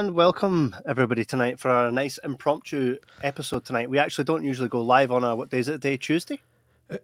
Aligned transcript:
And 0.00 0.14
welcome 0.14 0.74
everybody 0.86 1.26
tonight 1.26 1.60
for 1.60 1.70
our 1.70 1.90
nice 1.90 2.18
impromptu 2.24 2.96
episode 3.22 3.66
tonight. 3.66 3.90
We 3.90 3.98
actually 3.98 4.24
don't 4.24 4.42
usually 4.42 4.70
go 4.70 4.80
live 4.80 5.12
on 5.12 5.24
a 5.24 5.36
what 5.36 5.50
day 5.50 5.58
is 5.58 5.68
it? 5.68 5.82
Day 5.82 5.98
Tuesday. 5.98 6.40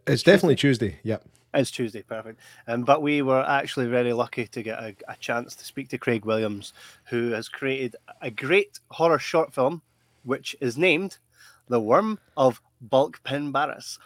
It's 0.07 0.23
definitely 0.23 0.57
Tuesday. 0.57 0.99
Yep. 1.03 1.23
It's 1.53 1.71
Tuesday, 1.71 2.01
perfect. 2.01 2.41
Um, 2.67 2.85
but 2.85 3.03
we 3.03 3.21
were 3.21 3.45
actually 3.47 3.89
very 3.89 4.15
lucky 4.15 4.47
to 4.47 4.63
get 4.63 4.79
a, 4.79 4.97
a 5.09 5.17
chance 5.17 5.55
to 5.57 5.65
speak 5.67 5.91
to 5.91 5.99
Craig 5.99 6.25
Williams, 6.25 6.73
who 7.05 7.33
has 7.33 7.51
created 7.51 7.97
a 8.23 8.31
great 8.31 8.81
horror 8.91 9.19
short 9.19 9.53
film, 9.53 9.83
which 10.25 10.57
is 10.63 10.79
named 10.79 11.19
"The 11.69 11.79
Wyrm 11.79 12.17
of 12.35 12.63
Bwlch 12.91 13.17
Pen 13.25 13.53
Barras." 13.53 13.99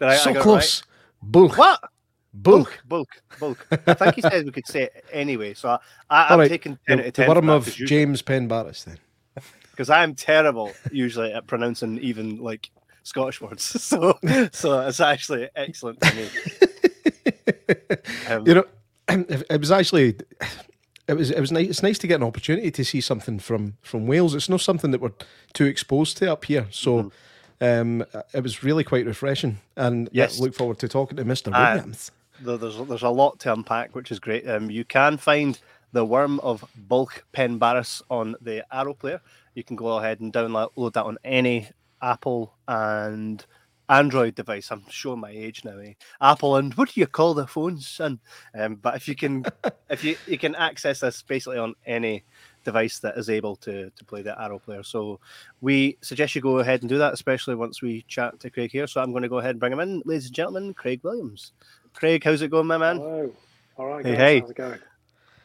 I, 0.00 0.16
so 0.16 0.30
I 0.30 0.40
close. 0.40 0.84
Right? 1.22 1.32
Bulk. 1.32 1.58
What? 1.58 1.80
Bulk. 2.34 2.82
Bulk. 2.86 3.08
Bulk. 3.38 3.66
I 3.86 3.94
think 3.94 4.16
he 4.16 4.20
said 4.20 4.44
we 4.44 4.50
could 4.50 4.66
say 4.66 4.84
it 4.84 5.04
anyway. 5.12 5.54
So 5.54 5.68
I, 5.68 5.78
I, 6.10 6.32
am 6.32 6.38
right. 6.40 6.48
taking 6.48 6.78
10 6.88 6.98
the, 6.98 7.02
out 7.02 7.06
of 7.06 7.14
10. 7.14 7.28
The 7.28 7.34
worm 7.34 7.48
of 7.48 7.66
James 7.66 8.22
Penn-Barras 8.22 8.84
then. 8.84 8.98
Because 9.70 9.88
I'm 9.90 10.14
terrible 10.14 10.72
usually 10.92 11.32
at 11.32 11.46
pronouncing 11.46 11.98
even 11.98 12.38
like 12.38 12.70
Scottish 13.04 13.40
words. 13.40 13.64
So 13.80 14.18
so 14.52 14.80
it's 14.80 15.00
actually 15.00 15.48
excellent 15.54 16.04
for 16.04 16.14
me. 16.14 16.28
Um, 18.28 18.46
you 18.46 18.54
know, 18.54 18.64
it 19.08 19.60
was 19.60 19.70
actually 19.70 20.16
it 21.06 21.14
was 21.14 21.30
it 21.30 21.40
was 21.40 21.52
nice. 21.52 21.68
It's 21.68 21.82
nice 21.82 21.98
to 21.98 22.06
get 22.06 22.16
an 22.16 22.26
opportunity 22.26 22.70
to 22.70 22.84
see 22.84 23.00
something 23.00 23.38
from 23.38 23.76
from 23.82 24.06
Wales. 24.06 24.34
It's 24.34 24.48
not 24.48 24.60
something 24.60 24.90
that 24.90 25.00
we're 25.00 25.12
too 25.52 25.66
exposed 25.66 26.16
to 26.18 26.32
up 26.32 26.44
here. 26.44 26.66
So. 26.70 27.04
Mm-hmm. 27.04 27.08
Um, 27.60 28.04
it 28.34 28.42
was 28.42 28.64
really 28.64 28.82
quite 28.82 29.06
refreshing, 29.06 29.58
and 29.76 30.08
yes, 30.12 30.40
look 30.40 30.54
forward 30.54 30.80
to 30.80 30.88
talking 30.88 31.16
to 31.16 31.24
Mr. 31.24 31.54
Uh, 31.54 31.76
Williams. 31.76 32.10
Uh, 32.10 32.23
there's 32.40 32.76
there's 32.88 33.02
a 33.02 33.08
lot 33.08 33.38
to 33.40 33.52
unpack, 33.52 33.94
which 33.94 34.10
is 34.10 34.18
great. 34.18 34.48
Um, 34.48 34.70
you 34.70 34.84
can 34.84 35.16
find 35.16 35.58
the 35.92 36.06
Wyrm 36.06 36.40
of 36.40 36.64
Bwlch 36.88 37.20
Pen 37.32 37.58
Barras 37.58 38.02
on 38.10 38.34
the 38.40 38.64
Arrow 38.74 38.94
Player. 38.94 39.20
You 39.54 39.62
can 39.62 39.76
go 39.76 39.98
ahead 39.98 40.20
and 40.20 40.32
download 40.32 40.92
that 40.92 41.04
on 41.04 41.18
any 41.24 41.68
Apple 42.02 42.54
and 42.66 43.44
Android 43.88 44.34
device. 44.34 44.70
I'm 44.70 44.82
showing 44.88 45.20
my 45.20 45.30
age 45.30 45.64
now. 45.64 45.78
Eh? 45.78 45.92
Apple 46.20 46.56
and 46.56 46.74
what 46.74 46.90
do 46.90 47.00
you 47.00 47.06
call 47.06 47.34
the 47.34 47.46
phones, 47.46 47.86
son? 47.86 48.18
Um, 48.58 48.76
but 48.76 48.96
if 48.96 49.06
you 49.08 49.14
can, 49.14 49.44
if 49.90 50.02
you 50.02 50.16
you 50.26 50.38
can 50.38 50.54
access 50.54 51.00
this 51.00 51.22
basically 51.22 51.58
on 51.58 51.74
any 51.86 52.24
device 52.64 52.98
that 53.00 53.18
is 53.18 53.28
able 53.28 53.56
to 53.56 53.90
to 53.90 54.04
play 54.04 54.22
the 54.22 54.40
Arrow 54.40 54.58
player. 54.58 54.82
So 54.82 55.20
we 55.60 55.98
suggest 56.00 56.34
you 56.34 56.40
go 56.40 56.58
ahead 56.58 56.82
and 56.82 56.88
do 56.88 56.98
that, 56.98 57.12
especially 57.12 57.54
once 57.54 57.82
we 57.82 58.04
chat 58.08 58.40
to 58.40 58.50
Craig 58.50 58.72
here. 58.72 58.86
So 58.86 59.02
I'm 59.02 59.12
going 59.12 59.22
to 59.22 59.28
go 59.28 59.38
ahead 59.38 59.50
and 59.50 59.60
bring 59.60 59.72
him 59.72 59.80
in, 59.80 60.02
ladies 60.04 60.26
and 60.26 60.34
gentlemen. 60.34 60.74
Craig 60.74 61.00
Williams. 61.02 61.52
Craig, 61.94 62.24
how's 62.24 62.42
it 62.42 62.50
going, 62.50 62.66
my 62.66 62.76
man? 62.76 62.96
Hello. 62.96 63.32
All 63.76 63.86
right. 63.86 64.04
Hey, 64.04 64.12
guys. 64.12 64.18
hey. 64.18 64.40
How's 64.40 64.50
it 64.50 64.56
going? 64.56 64.78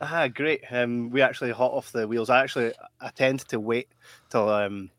Ah, 0.02 0.28
great. 0.28 0.64
Um, 0.72 1.10
we 1.10 1.22
actually 1.22 1.52
hot 1.52 1.72
off 1.72 1.92
the 1.92 2.08
wheels. 2.08 2.30
I 2.30 2.42
actually 2.42 2.74
I 3.00 3.10
tend 3.10 3.42
to 3.50 3.60
wait 3.60 3.90
till 4.30 4.50
um 4.50 4.90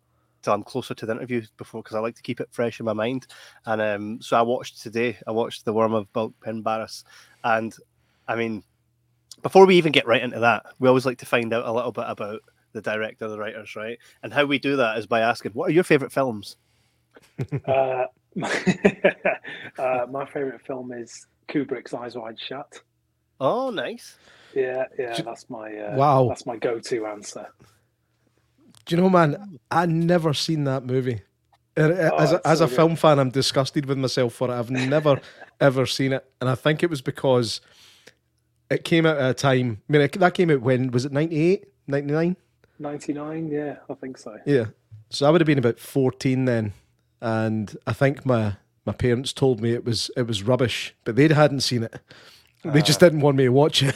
till 0.42 0.52
I'm 0.52 0.62
closer 0.62 0.94
to 0.94 1.06
the 1.06 1.12
interview 1.12 1.42
before 1.56 1.82
because 1.82 1.96
I 1.96 2.00
like 2.00 2.14
to 2.16 2.22
keep 2.22 2.40
it 2.40 2.48
fresh 2.50 2.80
in 2.80 2.86
my 2.86 2.92
mind. 2.92 3.26
And 3.66 3.80
um, 3.80 4.22
so 4.22 4.36
I 4.36 4.42
watched 4.42 4.80
today. 4.82 5.18
I 5.26 5.32
watched 5.32 5.64
the 5.64 5.74
Wyrm 5.74 5.94
of 5.94 6.12
Bwlch 6.12 6.34
Pen 6.42 6.62
Barras, 6.62 7.04
and 7.42 7.74
I 8.28 8.36
mean, 8.36 8.62
before 9.42 9.66
we 9.66 9.76
even 9.76 9.92
get 9.92 10.06
right 10.06 10.22
into 10.22 10.40
that, 10.40 10.66
we 10.78 10.88
always 10.88 11.06
like 11.06 11.18
to 11.18 11.26
find 11.26 11.52
out 11.52 11.66
a 11.66 11.72
little 11.72 11.92
bit 11.92 12.04
about 12.06 12.42
the 12.72 12.82
director, 12.82 13.28
the 13.28 13.38
writers, 13.38 13.74
right? 13.74 13.98
And 14.22 14.32
how 14.32 14.44
we 14.44 14.58
do 14.58 14.76
that 14.76 14.98
is 14.98 15.06
by 15.06 15.20
asking, 15.20 15.52
what 15.52 15.70
are 15.70 15.72
your 15.72 15.84
favorite 15.84 16.12
films? 16.12 16.56
uh, 17.66 18.04
uh, 19.78 20.06
my 20.08 20.24
favorite 20.26 20.60
film 20.64 20.92
is 20.92 21.26
Kubrick's 21.50 21.92
Eyes 21.92 22.16
Wide 22.16 22.38
Shut. 22.38 22.80
Oh, 23.40 23.70
nice. 23.70 24.16
Yeah, 24.54 24.84
yeah, 24.98 25.20
that's 25.20 25.48
my 25.48 25.72
uh, 25.74 25.96
wow. 25.96 26.28
That's 26.28 26.44
my 26.44 26.56
go-to 26.56 27.06
answer. 27.06 27.46
Do 28.84 28.96
you 28.96 29.02
know, 29.02 29.08
man? 29.08 29.58
I 29.70 29.86
never 29.86 30.34
seen 30.34 30.64
that 30.64 30.84
movie. 30.84 31.22
Uh, 31.76 31.82
uh, 31.82 32.10
oh, 32.12 32.16
as 32.16 32.32
a, 32.32 32.40
as 32.46 32.58
so 32.58 32.64
a 32.64 32.68
film 32.68 32.96
fan, 32.96 33.18
I'm 33.18 33.30
disgusted 33.30 33.86
with 33.86 33.96
myself 33.96 34.34
for 34.34 34.50
it. 34.50 34.54
I've 34.54 34.70
never 34.70 35.20
ever 35.60 35.86
seen 35.86 36.12
it, 36.12 36.24
and 36.40 36.50
I 36.50 36.56
think 36.56 36.82
it 36.82 36.90
was 36.90 37.00
because 37.00 37.60
it 38.70 38.84
came 38.84 39.06
out 39.06 39.18
at 39.18 39.30
a 39.30 39.34
time. 39.34 39.82
I 39.88 39.92
mean, 39.92 40.02
it, 40.02 40.12
that 40.12 40.34
came 40.34 40.50
out 40.50 40.62
when 40.62 40.90
was 40.90 41.04
it 41.04 41.12
98, 41.12 41.64
99? 41.86 42.36
99, 42.78 43.48
yeah, 43.48 43.76
I 43.88 43.94
think 43.94 44.18
so. 44.18 44.36
Yeah, 44.44 44.66
so 45.10 45.26
I 45.26 45.30
would 45.30 45.40
have 45.40 45.46
been 45.46 45.58
about 45.58 45.78
fourteen 45.78 46.46
then, 46.46 46.72
and 47.20 47.76
I 47.86 47.92
think 47.92 48.26
my 48.26 48.56
my 48.90 48.96
parents 48.96 49.32
told 49.32 49.60
me 49.60 49.72
it 49.72 49.84
was 49.84 50.10
it 50.16 50.26
was 50.26 50.42
rubbish, 50.42 50.96
but 51.04 51.14
they 51.14 51.28
hadn't 51.28 51.60
seen 51.60 51.84
it. 51.84 52.00
They 52.64 52.82
just 52.82 52.98
didn't 52.98 53.20
want 53.20 53.36
me 53.36 53.44
to 53.44 53.50
watch 53.50 53.84
it. 53.84 53.94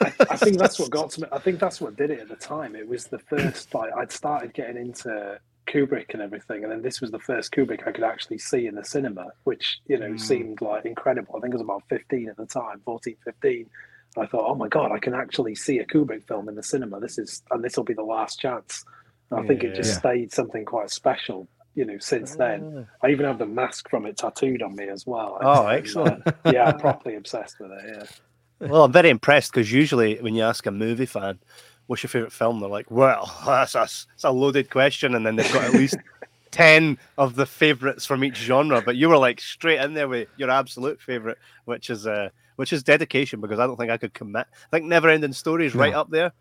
I, 0.00 0.12
I, 0.30 0.36
think 0.36 0.58
that's 0.62 0.80
what 0.80 0.90
got 0.90 1.10
to 1.12 1.22
me. 1.22 1.28
I 1.30 1.38
think 1.38 1.60
that's 1.60 1.80
what 1.80 1.96
did 1.96 2.10
it 2.10 2.18
at 2.18 2.28
the 2.28 2.34
time. 2.34 2.74
It 2.74 2.88
was 2.88 3.06
the 3.06 3.20
first 3.20 3.72
like 3.72 3.92
I'd 3.96 4.10
started 4.10 4.52
getting 4.52 4.76
into 4.76 5.38
Kubrick 5.68 6.12
and 6.12 6.20
everything, 6.20 6.64
and 6.64 6.72
then 6.72 6.82
this 6.82 7.00
was 7.00 7.12
the 7.12 7.20
first 7.20 7.52
Kubrick 7.52 7.86
I 7.86 7.92
could 7.92 8.02
actually 8.02 8.38
see 8.38 8.66
in 8.66 8.74
the 8.74 8.84
cinema, 8.84 9.28
which 9.44 9.78
you 9.86 9.96
know 9.96 10.10
mm. 10.10 10.20
seemed 10.20 10.60
like 10.60 10.84
incredible. 10.84 11.36
I 11.36 11.40
think 11.40 11.54
I 11.54 11.58
was 11.58 11.62
about 11.62 11.84
fifteen 11.88 12.28
at 12.28 12.36
the 12.36 12.46
time, 12.46 12.80
14, 12.84 13.16
15. 13.24 13.70
And 14.16 14.24
I 14.24 14.26
thought, 14.26 14.50
oh 14.50 14.56
my 14.56 14.66
god, 14.66 14.90
I 14.90 14.98
can 14.98 15.14
actually 15.14 15.54
see 15.54 15.78
a 15.78 15.86
Kubrick 15.86 16.26
film 16.26 16.48
in 16.48 16.56
the 16.56 16.64
cinema. 16.64 16.98
This 16.98 17.16
is, 17.16 17.44
and 17.52 17.62
this 17.62 17.76
will 17.76 17.84
be 17.84 17.94
the 17.94 18.02
last 18.02 18.40
chance. 18.40 18.84
And 19.30 19.38
I 19.38 19.42
yeah, 19.42 19.48
think 19.48 19.62
it 19.62 19.76
just 19.76 19.92
yeah. 19.92 19.98
stayed 19.98 20.32
something 20.32 20.64
quite 20.64 20.90
special 20.90 21.46
you 21.76 21.84
know, 21.84 21.98
since 21.98 22.34
then. 22.34 22.88
Ah. 22.88 23.06
I 23.06 23.10
even 23.10 23.26
have 23.26 23.38
the 23.38 23.46
mask 23.46 23.88
from 23.88 24.06
it 24.06 24.16
tattooed 24.16 24.62
on 24.62 24.74
me 24.74 24.88
as 24.88 25.06
well. 25.06 25.38
Oh, 25.42 25.66
excellent. 25.66 26.26
Uh, 26.26 26.32
yeah, 26.52 26.64
I'm 26.64 26.80
properly 26.80 27.14
obsessed 27.14 27.60
with 27.60 27.70
it. 27.70 27.82
Yeah. 27.86 28.68
Well, 28.68 28.84
I'm 28.84 28.92
very 28.92 29.10
impressed 29.10 29.52
because 29.52 29.70
usually 29.70 30.16
when 30.16 30.34
you 30.34 30.42
ask 30.42 30.64
a 30.66 30.70
movie 30.70 31.06
fan, 31.06 31.38
what's 31.86 32.02
your 32.02 32.08
favorite 32.08 32.32
film? 32.32 32.58
They're 32.58 32.70
like, 32.70 32.90
well, 32.90 33.32
that's 33.46 33.74
a, 33.74 33.80
that's 33.80 34.24
a 34.24 34.30
loaded 34.30 34.70
question. 34.70 35.14
And 35.14 35.24
then 35.24 35.36
they've 35.36 35.52
got 35.52 35.64
at 35.64 35.74
least 35.74 35.98
10 36.50 36.96
of 37.18 37.36
the 37.36 37.44
favorites 37.44 38.06
from 38.06 38.24
each 38.24 38.36
genre. 38.36 38.80
But 38.80 38.96
you 38.96 39.10
were 39.10 39.18
like 39.18 39.40
straight 39.40 39.80
in 39.80 39.92
there 39.92 40.08
with 40.08 40.28
your 40.38 40.50
absolute 40.50 41.00
favorite, 41.00 41.36
which 41.66 41.90
is, 41.90 42.06
uh, 42.06 42.30
which 42.56 42.72
is 42.72 42.82
dedication 42.82 43.42
because 43.42 43.58
I 43.58 43.66
don't 43.66 43.76
think 43.76 43.90
I 43.90 43.98
could 43.98 44.14
commit. 44.14 44.46
I 44.50 44.76
think 44.76 44.86
Never 44.86 45.10
Ending 45.10 45.34
Story 45.34 45.66
is 45.66 45.74
right 45.74 45.92
up 45.92 46.08
there 46.08 46.32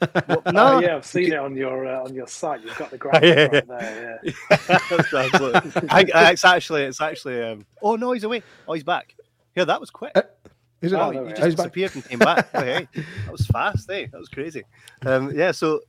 well, 0.00 0.42
no, 0.52 0.74
oh, 0.74 0.80
yeah, 0.80 0.96
I've 0.96 1.06
seen 1.06 1.32
it 1.32 1.38
on 1.38 1.56
your 1.56 1.86
uh, 1.86 2.04
on 2.04 2.14
your 2.14 2.26
site. 2.26 2.62
You've 2.62 2.76
got 2.76 2.90
the 2.90 2.98
graphic 2.98 3.22
yeah, 3.22 3.46
right 3.46 3.68
there. 3.68 4.20
Yeah, 4.22 4.32
I, 5.90 6.04
I, 6.14 6.30
it's 6.32 6.44
actually 6.44 6.82
it's 6.82 7.00
actually. 7.00 7.42
Um, 7.42 7.66
oh 7.82 7.96
no, 7.96 8.12
he's 8.12 8.24
away. 8.24 8.42
Oh, 8.68 8.74
he's 8.74 8.84
back. 8.84 9.14
Yeah, 9.54 9.64
that 9.64 9.80
was 9.80 9.90
quick. 9.90 10.12
Uh, 10.14 10.22
is 10.82 10.92
it? 10.92 10.96
Oh, 10.96 11.10
he 11.10 11.32
just 11.32 11.56
disappeared 11.56 11.90
back. 11.90 11.94
and 11.94 12.04
came 12.04 12.18
back. 12.18 12.48
oh, 12.54 12.60
hey, 12.60 12.88
that 12.94 13.32
was 13.32 13.46
fast. 13.46 13.90
Hey, 13.90 14.06
that 14.06 14.18
was 14.18 14.28
crazy. 14.28 14.62
Um, 15.04 15.32
yeah. 15.34 15.52
So, 15.52 15.80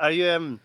are 0.00 0.10
you 0.10 0.28
um, 0.28 0.60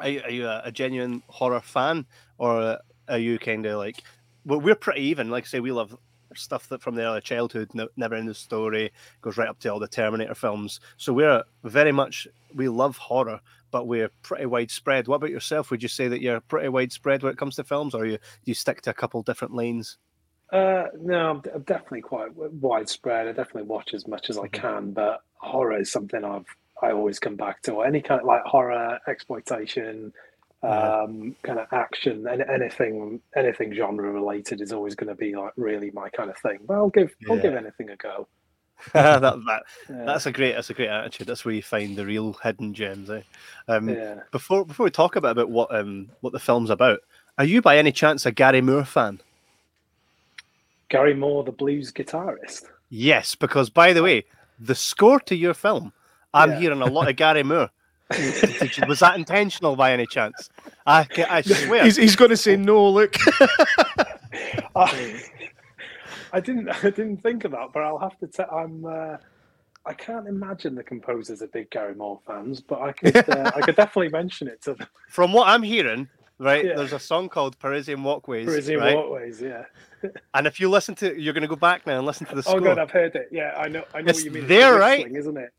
are 0.00 0.08
you, 0.08 0.20
are 0.22 0.30
you 0.30 0.46
a, 0.46 0.62
a 0.64 0.72
genuine 0.72 1.22
horror 1.28 1.60
fan, 1.60 2.06
or 2.38 2.78
are 3.08 3.18
you 3.18 3.38
kind 3.38 3.66
of 3.66 3.78
like? 3.78 4.02
Well, 4.44 4.60
we're 4.60 4.76
pretty 4.76 5.02
even. 5.02 5.30
Like 5.30 5.44
I 5.44 5.46
say, 5.46 5.60
we 5.60 5.72
love 5.72 5.96
stuff 6.38 6.68
that 6.68 6.82
from 6.82 6.94
the 6.94 7.02
early 7.02 7.20
childhood, 7.20 7.70
no, 7.74 7.88
Never 7.96 8.14
Ending 8.14 8.34
Story, 8.34 8.92
goes 9.20 9.36
right 9.36 9.48
up 9.48 9.58
to 9.60 9.68
all 9.68 9.78
the 9.78 9.88
Terminator 9.88 10.34
films. 10.34 10.80
So 10.96 11.12
we're 11.12 11.44
very 11.64 11.92
much 11.92 12.26
we 12.54 12.68
love 12.68 12.96
horror, 12.96 13.40
but 13.70 13.86
we're 13.86 14.10
pretty 14.22 14.46
widespread. 14.46 15.08
What 15.08 15.16
about 15.16 15.30
yourself? 15.30 15.70
Would 15.70 15.82
you 15.82 15.88
say 15.88 16.08
that 16.08 16.22
you're 16.22 16.40
pretty 16.40 16.68
widespread 16.68 17.22
when 17.22 17.32
it 17.32 17.38
comes 17.38 17.56
to 17.56 17.64
films, 17.64 17.94
or 17.94 18.06
you 18.06 18.18
do 18.18 18.46
you 18.46 18.54
stick 18.54 18.82
to 18.82 18.90
a 18.90 18.94
couple 18.94 19.22
different 19.22 19.54
lanes? 19.54 19.98
Uh, 20.52 20.84
no, 20.98 21.30
I'm, 21.30 21.42
I'm 21.54 21.62
definitely 21.62 22.00
quite 22.00 22.34
widespread. 22.34 23.28
I 23.28 23.32
definitely 23.32 23.64
watch 23.64 23.92
as 23.92 24.08
much 24.08 24.30
as 24.30 24.38
I 24.38 24.42
mm-hmm. 24.42 24.60
can, 24.60 24.90
but 24.92 25.20
horror 25.34 25.78
is 25.78 25.92
something 25.92 26.24
I've 26.24 26.46
I 26.82 26.92
always 26.92 27.18
come 27.18 27.36
back 27.36 27.62
to. 27.62 27.80
Any 27.82 28.00
kind 28.00 28.20
of 28.20 28.26
like 28.26 28.42
horror, 28.44 28.98
exploitation, 29.08 30.12
um, 30.62 31.36
kind 31.42 31.58
of 31.58 31.66
action 31.72 32.26
and 32.26 32.42
anything 32.42 33.20
anything 33.36 33.72
genre 33.72 34.10
related 34.10 34.60
is 34.60 34.72
always 34.72 34.94
going 34.94 35.08
to 35.08 35.14
be 35.14 35.36
like 35.36 35.52
really 35.56 35.90
my 35.92 36.08
kind 36.08 36.30
of 36.30 36.36
thing. 36.38 36.58
But 36.66 36.74
I'll 36.74 36.90
give 36.90 37.14
yeah. 37.20 37.32
I'll 37.32 37.40
give 37.40 37.54
anything 37.54 37.90
a 37.90 37.96
go. 37.96 38.26
that, 38.92 39.20
that 39.20 39.62
yeah. 39.88 40.04
that's 40.04 40.26
a 40.26 40.32
great 40.32 40.52
that's 40.54 40.70
a 40.70 40.74
great 40.74 40.88
attitude. 40.88 41.26
That's 41.26 41.44
where 41.44 41.54
you 41.54 41.62
find 41.62 41.96
the 41.96 42.06
real 42.06 42.34
hidden 42.42 42.74
gems. 42.74 43.10
Eh? 43.10 43.22
Um, 43.68 43.88
yeah. 43.88 44.20
Before 44.32 44.64
before 44.64 44.84
we 44.84 44.90
talk 44.90 45.16
about 45.16 45.32
about 45.32 45.50
what 45.50 45.74
um 45.74 46.10
what 46.20 46.32
the 46.32 46.38
film's 46.38 46.70
about, 46.70 47.00
are 47.38 47.44
you 47.44 47.62
by 47.62 47.78
any 47.78 47.92
chance 47.92 48.26
a 48.26 48.32
Gary 48.32 48.60
Moore 48.60 48.84
fan? 48.84 49.20
Gary 50.88 51.14
Moore, 51.14 51.44
the 51.44 51.52
blues 51.52 51.92
guitarist. 51.92 52.64
Yes, 52.88 53.34
because 53.34 53.68
by 53.68 53.92
the 53.92 54.02
way, 54.02 54.24
the 54.58 54.74
score 54.74 55.20
to 55.20 55.36
your 55.36 55.54
film, 55.54 55.92
I'm 56.32 56.56
hearing 56.56 56.82
a 56.82 56.86
lot 56.86 57.08
of 57.08 57.16
Gary 57.16 57.42
Moore. 57.42 57.70
Was 58.10 59.00
that 59.00 59.14
intentional 59.16 59.76
by 59.76 59.92
any 59.92 60.06
chance? 60.06 60.48
I, 60.86 61.06
I 61.28 61.42
swear. 61.42 61.84
He's, 61.84 61.96
he's 61.96 62.16
going 62.16 62.30
to 62.30 62.36
say 62.36 62.56
no. 62.56 62.88
Look, 62.88 63.16
I, 64.76 65.22
I, 66.32 66.40
didn't. 66.40 66.68
I 66.84 66.90
didn't 66.90 67.18
think 67.18 67.44
of 67.44 67.52
that, 67.52 67.72
but 67.72 67.82
I'll 67.82 67.98
have 67.98 68.18
to. 68.18 68.26
tell. 68.26 68.50
I'm. 68.50 68.84
Uh, 68.84 69.16
I 69.84 69.94
can't 69.94 70.26
imagine 70.26 70.74
the 70.74 70.82
composers 70.82 71.40
are 71.42 71.46
big 71.46 71.70
Gary 71.70 71.94
Moore 71.94 72.20
fans, 72.26 72.60
but 72.60 72.80
I 72.80 72.92
could. 72.92 73.16
Uh, 73.16 73.52
I 73.54 73.60
could 73.60 73.76
definitely 73.76 74.10
mention 74.10 74.48
it 74.48 74.62
to 74.62 74.74
them. 74.74 74.88
From 75.10 75.32
what 75.32 75.48
I'm 75.48 75.62
hearing, 75.62 76.08
right? 76.38 76.64
Yeah. 76.64 76.76
There's 76.76 76.92
a 76.92 76.98
song 76.98 77.28
called 77.28 77.58
Parisian 77.58 78.02
Walkways. 78.02 78.46
Parisian 78.46 78.80
right? 78.80 78.96
Walkways, 78.96 79.40
yeah. 79.40 79.64
and 80.34 80.46
if 80.46 80.60
you 80.60 80.70
listen 80.70 80.94
to, 80.96 81.18
you're 81.20 81.34
going 81.34 81.42
to 81.42 81.48
go 81.48 81.56
back 81.56 81.86
now 81.86 81.98
and 81.98 82.06
listen 82.06 82.26
to 82.26 82.34
the 82.34 82.42
score. 82.42 82.56
Oh, 82.56 82.60
good, 82.60 82.78
I've 82.78 82.90
heard 82.90 83.14
it. 83.16 83.28
Yeah, 83.30 83.54
I 83.56 83.68
know. 83.68 83.84
I 83.94 84.00
know 84.00 84.10
it's 84.10 84.20
what 84.20 84.24
you 84.24 84.30
mean. 84.30 84.42
It's 84.44 84.48
there, 84.48 84.78
right? 84.78 85.06
Isn't 85.10 85.36
it? 85.36 85.52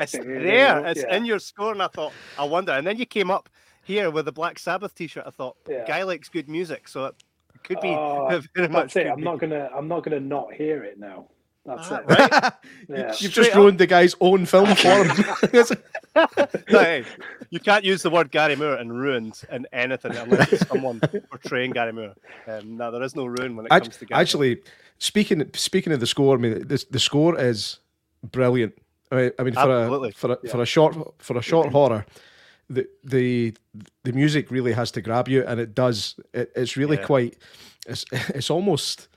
It's 0.00 0.12
there. 0.12 0.86
It's 0.86 1.02
yeah. 1.02 1.16
in 1.16 1.24
your 1.24 1.38
score, 1.38 1.72
and 1.72 1.82
I 1.82 1.88
thought, 1.88 2.12
I 2.38 2.44
wonder. 2.44 2.72
And 2.72 2.86
then 2.86 2.96
you 2.98 3.06
came 3.06 3.30
up 3.30 3.48
here 3.82 4.10
with 4.10 4.24
the 4.24 4.32
Black 4.32 4.58
Sabbath 4.58 4.94
T-shirt. 4.94 5.24
I 5.26 5.30
thought, 5.30 5.56
yeah. 5.68 5.84
guy 5.86 6.02
likes 6.02 6.28
good 6.28 6.48
music, 6.48 6.88
so 6.88 7.06
it 7.06 7.14
could 7.64 7.80
be 7.80 7.94
uh, 7.94 8.40
very 8.54 8.68
much. 8.68 8.96
It. 8.96 9.06
I'm 9.06 9.22
not 9.22 9.38
gonna. 9.38 9.70
I'm 9.74 9.88
not 9.88 10.04
gonna 10.04 10.20
not 10.20 10.52
hear 10.52 10.84
it 10.84 10.98
now. 10.98 11.26
That's 11.66 11.90
ah, 11.90 11.96
it. 11.96 12.04
Right? 12.06 12.52
yeah. 12.88 13.14
You've 13.18 13.32
just 13.32 13.54
ruined 13.54 13.78
the 13.78 13.86
guy's 13.86 14.14
own 14.20 14.46
film 14.46 14.74
for 14.74 15.04
him. 15.04 15.24
hey, 16.68 17.04
you 17.50 17.60
can't 17.60 17.84
use 17.84 18.02
the 18.02 18.10
word 18.10 18.30
Gary 18.30 18.56
Moore 18.56 18.74
and 18.74 18.92
ruined 18.92 19.40
in 19.50 19.66
anything 19.72 20.16
unless 20.16 20.52
it's 20.52 20.66
someone 20.66 21.00
portraying 21.30 21.70
Gary 21.70 21.92
Moore. 21.92 22.14
Um, 22.46 22.76
no, 22.76 22.90
there 22.90 23.02
is 23.02 23.14
no 23.14 23.26
ruin 23.26 23.56
when 23.56 23.66
it 23.66 23.68
comes 23.68 23.96
to 23.98 24.06
Gary 24.06 24.20
Actually, 24.20 24.54
Moore. 24.56 24.64
speaking 24.98 25.50
speaking 25.54 25.92
of 25.92 26.00
the 26.00 26.06
score, 26.06 26.36
I 26.36 26.38
mean, 26.38 26.66
the, 26.66 26.84
the 26.90 26.98
score 26.98 27.38
is 27.38 27.78
brilliant. 28.30 28.74
I 29.12 29.16
mean, 29.16 29.30
I 29.38 29.42
mean 29.42 29.54
for 29.54 29.60
Absolutely. 29.60 30.08
a 30.10 30.12
for 30.12 30.32
a, 30.32 30.38
yeah. 30.42 30.50
for 30.50 30.62
a 30.62 30.66
short 30.66 30.96
for 31.18 31.38
a 31.38 31.42
short 31.42 31.68
horror, 31.72 32.06
the 32.68 32.88
the 33.04 33.54
the 34.04 34.12
music 34.12 34.50
really 34.50 34.72
has 34.72 34.90
to 34.92 35.00
grab 35.02 35.28
you, 35.28 35.44
and 35.46 35.60
it 35.60 35.74
does. 35.74 36.16
It, 36.32 36.50
it's 36.56 36.76
really 36.76 36.96
yeah. 36.96 37.06
quite. 37.06 37.36
It's 37.86 38.04
it's 38.12 38.50
almost 38.50 39.08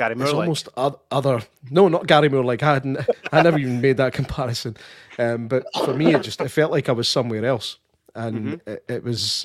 Gary 0.00 0.14
Moore. 0.14 0.26
It's 0.26 0.34
almost 0.34 0.68
other. 1.10 1.42
No, 1.70 1.88
not 1.88 2.06
Gary 2.06 2.30
Moore. 2.30 2.42
Like 2.42 2.62
I 2.62 2.74
hadn't. 2.74 2.98
I 3.32 3.42
never 3.42 3.58
even 3.58 3.82
made 3.82 3.98
that 3.98 4.14
comparison. 4.14 4.76
Um, 5.18 5.46
but 5.46 5.66
for 5.84 5.92
me, 5.92 6.14
it 6.14 6.22
just 6.22 6.40
it 6.40 6.48
felt 6.48 6.72
like 6.72 6.88
I 6.88 6.92
was 6.92 7.06
somewhere 7.06 7.44
else, 7.44 7.76
and 8.14 8.36
mm-hmm. 8.38 8.70
it, 8.70 8.84
it, 8.88 9.04
was. 9.04 9.44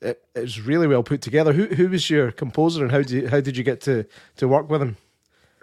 It, 0.00 0.20
it 0.34 0.40
was 0.40 0.60
really 0.60 0.88
well 0.88 1.04
put 1.04 1.22
together. 1.22 1.52
Who 1.52 1.66
who 1.66 1.88
was 1.88 2.10
your 2.10 2.32
composer, 2.32 2.82
and 2.82 2.90
how 2.90 2.98
did 2.98 3.10
you, 3.10 3.28
how 3.28 3.40
did 3.40 3.56
you 3.56 3.62
get 3.62 3.80
to 3.82 4.04
to 4.36 4.48
work 4.48 4.68
with 4.68 4.82
him? 4.82 4.96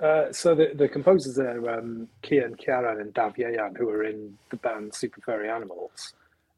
Uh, 0.01 0.31
so 0.31 0.55
the, 0.55 0.71
the 0.73 0.87
composers 0.87 1.37
are 1.37 1.69
um, 1.69 2.07
Cian 2.23 2.55
Ciarán 2.55 3.01
and 3.01 3.13
Daf 3.13 3.37
Ieuan, 3.37 3.77
who 3.77 3.87
are 3.89 4.03
in 4.03 4.35
the 4.49 4.57
band 4.57 4.95
Super 4.95 5.21
Furry 5.21 5.47
Animals, 5.47 6.13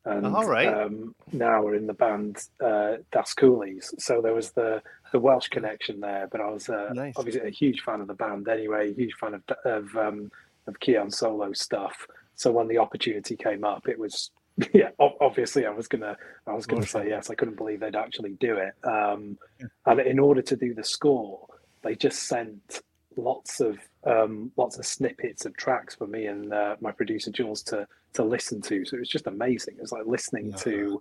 and 0.06 0.26
All 0.26 0.48
right. 0.48 0.68
um, 0.68 1.14
now 1.34 1.66
are 1.66 1.76
in 1.76 1.88
the 1.88 1.94
band 1.94 2.38
uh, 2.64 2.98
Das 3.12 3.34
Koolies. 3.34 3.94
So 3.98 4.22
there 4.22 4.34
was 4.34 4.52
the 4.52 4.81
the 5.13 5.19
Welsh 5.19 5.48
connection 5.48 6.01
there, 6.01 6.27
but 6.30 6.42
I 6.42 6.50
was 6.50 6.68
uh, 6.68 6.89
nice. 6.92 7.13
obviously 7.15 7.48
a 7.48 7.51
huge 7.51 7.81
fan 7.81 8.01
of 8.01 8.07
the 8.07 8.15
band 8.15 8.50
anyway, 8.50 8.94
huge 8.94 9.13
fan 9.13 9.36
of 9.36 9.44
of 9.63 9.95
um, 9.95 10.31
of 10.68 10.75
Cian 10.83 11.12
solo 11.12 11.54
stuff. 11.54 12.07
So 12.36 12.51
when 12.51 12.68
the 12.68 12.80
opportunity 12.80 13.38
came 13.38 13.63
up, 13.63 13.88
it 13.88 13.98
was 13.98 14.31
yeah. 14.74 14.89
Obviously, 15.00 15.65
I 15.65 15.69
was 15.69 15.88
gonna 15.88 16.18
I 16.48 16.54
was 16.54 16.65
gonna 16.65 16.86
say 16.86 17.07
yes. 17.07 17.30
I 17.30 17.36
couldn't 17.36 17.57
believe 17.57 17.80
they'd 17.80 17.95
actually 17.95 18.33
do 18.33 18.57
it. 18.57 18.74
Um, 18.83 19.38
and 19.86 20.00
in 20.00 20.19
order 20.19 20.42
to 20.42 20.56
do 20.56 20.74
the 20.74 20.83
score, 20.83 21.45
they 21.83 21.95
just 21.95 22.24
sent 22.24 22.81
lots 23.16 23.59
of 23.59 23.77
um, 24.06 24.51
lots 24.57 24.80
of 24.80 24.86
snippets 24.86 25.45
of 25.45 25.56
tracks 25.57 25.94
for 25.94 26.07
me 26.07 26.25
and 26.25 26.51
uh, 26.51 26.75
my 26.81 26.92
producer 26.92 27.31
Jules 27.31 27.62
to 27.63 27.88
to 28.13 28.24
listen 28.24 28.62
to. 28.62 28.83
So 28.83 28.95
it 28.95 29.00
was 29.00 29.09
just 29.09 29.27
amazing. 29.27 29.75
It 29.77 29.81
was 29.81 29.92
like 29.92 30.07
listening 30.07 30.54
to 30.54 31.00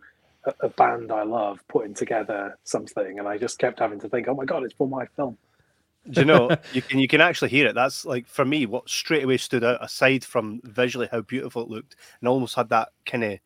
a, 0.60 0.68
band 0.68 1.12
I 1.12 1.22
love 1.22 1.60
putting 1.68 1.94
together 1.94 2.58
something, 2.64 3.18
and 3.18 3.28
I 3.28 3.38
just 3.38 3.58
kept 3.58 3.78
having 3.78 4.00
to 4.00 4.08
think, 4.08 4.28
"Oh 4.28 4.34
my 4.34 4.44
god, 4.44 4.64
it's 4.64 4.74
for 4.74 4.88
my 4.88 5.06
film." 5.16 5.38
Do 6.10 6.20
you 6.20 6.26
know 6.26 6.50
you 6.72 6.82
can 6.82 6.98
you 6.98 7.08
can 7.08 7.20
actually 7.20 7.50
hear 7.50 7.66
it? 7.66 7.74
That's 7.74 8.04
like 8.04 8.26
for 8.26 8.44
me, 8.44 8.66
what 8.66 8.88
straight 8.88 9.24
away 9.24 9.36
stood 9.36 9.64
out 9.64 9.84
aside 9.84 10.24
from 10.24 10.60
visually 10.64 11.08
how 11.10 11.20
beautiful 11.22 11.62
it 11.62 11.68
looked, 11.70 11.96
and 12.20 12.28
almost 12.28 12.54
had 12.54 12.68
that 12.70 12.88
kind 13.06 13.24
of 13.24 13.38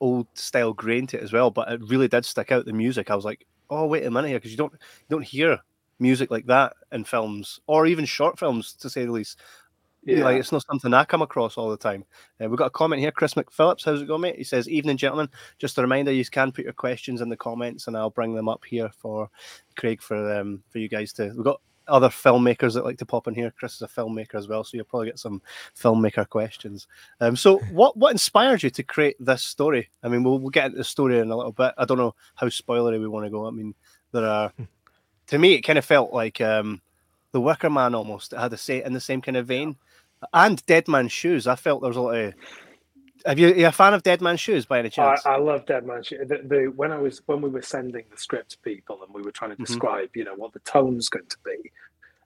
old 0.00 0.26
style 0.34 0.72
grain 0.72 1.06
to 1.08 1.18
it 1.18 1.22
as 1.22 1.32
well. 1.32 1.50
But 1.50 1.70
it 1.70 1.80
really 1.88 2.08
did 2.08 2.24
stick 2.24 2.52
out. 2.52 2.64
The 2.64 2.72
music, 2.72 3.10
I 3.10 3.16
was 3.16 3.24
like, 3.24 3.46
"Oh 3.68 3.86
wait 3.86 4.04
a 4.04 4.10
minute 4.10 4.28
here," 4.28 4.38
because 4.38 4.50
you 4.50 4.58
don't 4.58 4.72
you 4.72 5.06
don't 5.08 5.24
hear 5.24 5.58
music 6.00 6.30
like 6.30 6.46
that 6.46 6.72
in 6.92 7.04
films 7.04 7.60
or 7.66 7.86
even 7.86 8.04
short 8.06 8.38
films, 8.38 8.72
to 8.72 8.90
say 8.90 9.04
the 9.04 9.12
least. 9.12 9.38
Yeah. 10.04 10.24
Like 10.24 10.38
it's 10.38 10.52
not 10.52 10.64
something 10.64 10.94
I 10.94 11.04
come 11.04 11.22
across 11.22 11.58
all 11.58 11.70
the 11.70 11.76
time. 11.76 12.04
Uh, 12.40 12.48
we've 12.48 12.58
got 12.58 12.66
a 12.66 12.70
comment 12.70 13.00
here, 13.00 13.10
Chris 13.10 13.34
McPhillips. 13.34 13.84
How's 13.84 14.00
it 14.00 14.08
going, 14.08 14.22
mate? 14.22 14.36
He 14.36 14.44
says, 14.44 14.68
"Evening, 14.68 14.96
gentlemen. 14.96 15.28
Just 15.58 15.76
a 15.76 15.82
reminder, 15.82 16.12
you 16.12 16.24
can 16.24 16.52
put 16.52 16.64
your 16.64 16.72
questions 16.72 17.20
in 17.20 17.28
the 17.28 17.36
comments, 17.36 17.86
and 17.86 17.96
I'll 17.96 18.10
bring 18.10 18.34
them 18.34 18.48
up 18.48 18.64
here 18.64 18.90
for 18.96 19.28
Craig 19.76 20.00
for 20.00 20.32
um 20.32 20.62
for 20.70 20.78
you 20.78 20.88
guys 20.88 21.12
to. 21.14 21.32
We've 21.34 21.44
got 21.44 21.60
other 21.90 22.08
filmmakers 22.08 22.74
that 22.74 22.84
like 22.84 22.98
to 22.98 23.06
pop 23.06 23.26
in 23.26 23.34
here. 23.34 23.52
Chris 23.58 23.74
is 23.74 23.82
a 23.82 23.88
filmmaker 23.88 24.36
as 24.36 24.48
well, 24.48 24.64
so 24.64 24.76
you'll 24.76 24.86
probably 24.86 25.08
get 25.08 25.18
some 25.18 25.42
filmmaker 25.76 26.26
questions. 26.26 26.86
Um, 27.20 27.36
so 27.36 27.58
what 27.72 27.96
what 27.96 28.12
inspired 28.12 28.62
you 28.62 28.70
to 28.70 28.82
create 28.82 29.16
this 29.20 29.42
story? 29.42 29.90
I 30.02 30.08
mean, 30.08 30.22
we'll 30.22 30.38
we'll 30.38 30.50
get 30.50 30.66
into 30.66 30.78
the 30.78 30.84
story 30.84 31.18
in 31.18 31.30
a 31.30 31.36
little 31.36 31.52
bit. 31.52 31.74
I 31.76 31.84
don't 31.84 31.98
know 31.98 32.14
how 32.36 32.46
spoilery 32.46 33.00
we 33.00 33.08
want 33.08 33.26
to 33.26 33.30
go. 33.30 33.46
I 33.46 33.50
mean, 33.50 33.74
there 34.12 34.26
are 34.26 34.52
to 35.26 35.38
me 35.38 35.54
it 35.54 35.62
kind 35.62 35.78
of 35.78 35.84
felt 35.84 36.12
like 36.12 36.40
um 36.40 36.80
the 37.32 37.40
Wicker 37.40 37.70
Man 37.70 37.94
almost. 37.94 38.32
It 38.32 38.38
had 38.38 38.50
the 38.50 38.56
same 38.56 38.82
in 38.84 38.92
the 38.94 39.00
same 39.00 39.20
kind 39.20 39.36
of 39.36 39.46
vein 39.46 39.76
and 40.32 40.64
Dead 40.66 40.88
Man's 40.88 41.12
Shoes. 41.12 41.46
I 41.46 41.56
felt 41.56 41.80
there 41.80 41.88
was 41.88 41.96
a 41.96 42.00
lot 42.00 42.16
of. 42.16 42.34
Have 43.26 43.38
you, 43.38 43.48
are 43.48 43.54
you 43.54 43.66
a 43.66 43.72
fan 43.72 43.92
of 43.92 44.02
Dead 44.02 44.22
Man's 44.22 44.40
Shoes 44.40 44.64
by 44.64 44.78
any 44.78 44.88
chance? 44.88 45.26
I, 45.26 45.34
I 45.34 45.36
love 45.38 45.66
Dead 45.66 45.86
Man's 45.86 46.06
Shoes. 46.06 46.26
The, 46.26 46.38
the, 46.42 46.72
when 46.74 46.90
I 46.90 46.98
was 46.98 47.20
when 47.26 47.42
we 47.42 47.50
were 47.50 47.62
sending 47.62 48.04
the 48.10 48.16
script 48.16 48.52
to 48.52 48.58
people 48.58 49.02
and 49.04 49.12
we 49.12 49.22
were 49.22 49.30
trying 49.30 49.50
to 49.50 49.56
mm-hmm. 49.56 49.64
describe, 49.64 50.08
mm-hmm. 50.08 50.18
you 50.18 50.24
know, 50.24 50.34
what 50.34 50.52
the 50.52 50.60
tone's 50.60 51.08
going 51.08 51.26
to 51.26 51.36
be, 51.44 51.70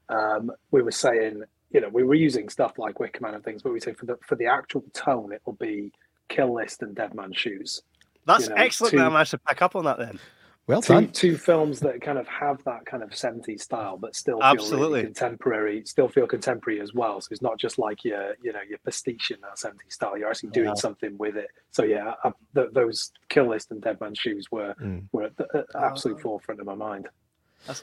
um, 0.08 0.52
we 0.70 0.82
were 0.82 0.92
saying, 0.92 1.42
you 1.72 1.80
know, 1.80 1.88
we 1.88 2.04
were 2.04 2.14
using 2.14 2.48
stuff 2.48 2.78
like 2.78 3.00
Wicker 3.00 3.20
Man 3.20 3.34
and 3.34 3.42
things, 3.42 3.62
but 3.62 3.72
we 3.72 3.80
say 3.80 3.92
for 3.92 4.06
the 4.06 4.16
for 4.24 4.36
the 4.36 4.46
actual 4.46 4.84
tone, 4.92 5.32
it 5.32 5.42
will 5.44 5.54
be 5.54 5.92
Kill 6.28 6.54
List 6.54 6.82
and 6.82 6.94
Dead 6.94 7.14
Man's 7.14 7.36
Shoes. 7.36 7.82
That's 8.26 8.44
you 8.44 8.50
know, 8.50 8.56
excellent. 8.56 8.92
To, 8.92 8.98
that 8.98 9.06
I 9.06 9.08
managed 9.08 9.32
to 9.32 9.38
pick 9.38 9.62
up 9.62 9.74
on 9.76 9.84
that 9.84 9.98
then. 9.98 10.20
Well 10.66 10.80
two, 10.80 10.94
done. 10.94 11.08
Two 11.10 11.36
films 11.36 11.80
that 11.80 12.00
kind 12.00 12.16
of 12.16 12.26
have 12.26 12.64
that 12.64 12.86
kind 12.86 13.02
of 13.02 13.10
70s 13.10 13.60
style, 13.60 13.98
but 13.98 14.16
still 14.16 14.38
feel 14.38 14.44
Absolutely. 14.44 15.00
Really 15.00 15.02
contemporary, 15.02 15.82
still 15.84 16.08
feel 16.08 16.26
contemporary 16.26 16.80
as 16.80 16.94
well. 16.94 17.20
So 17.20 17.28
it's 17.32 17.42
not 17.42 17.58
just 17.58 17.78
like 17.78 18.02
your, 18.02 18.34
you 18.42 18.52
know, 18.52 18.60
your 18.66 18.78
pastiche 18.78 19.30
in 19.30 19.40
that 19.42 19.56
70s 19.56 19.92
style. 19.92 20.16
You're 20.16 20.30
actually 20.30 20.50
doing 20.50 20.68
yeah. 20.68 20.74
something 20.74 21.18
with 21.18 21.36
it. 21.36 21.48
So 21.70 21.84
yeah, 21.84 22.14
I, 22.24 22.32
th- 22.54 22.70
those 22.72 23.12
Kill 23.28 23.48
List 23.48 23.72
and 23.72 23.82
Dead 23.82 24.00
Man's 24.00 24.18
Shoes 24.18 24.50
were 24.50 24.74
mm. 24.80 25.04
were 25.12 25.24
at 25.24 25.36
the 25.36 25.66
absolute 25.74 26.20
forefront 26.20 26.60
of 26.60 26.66
my 26.66 26.74
mind. 26.74 27.08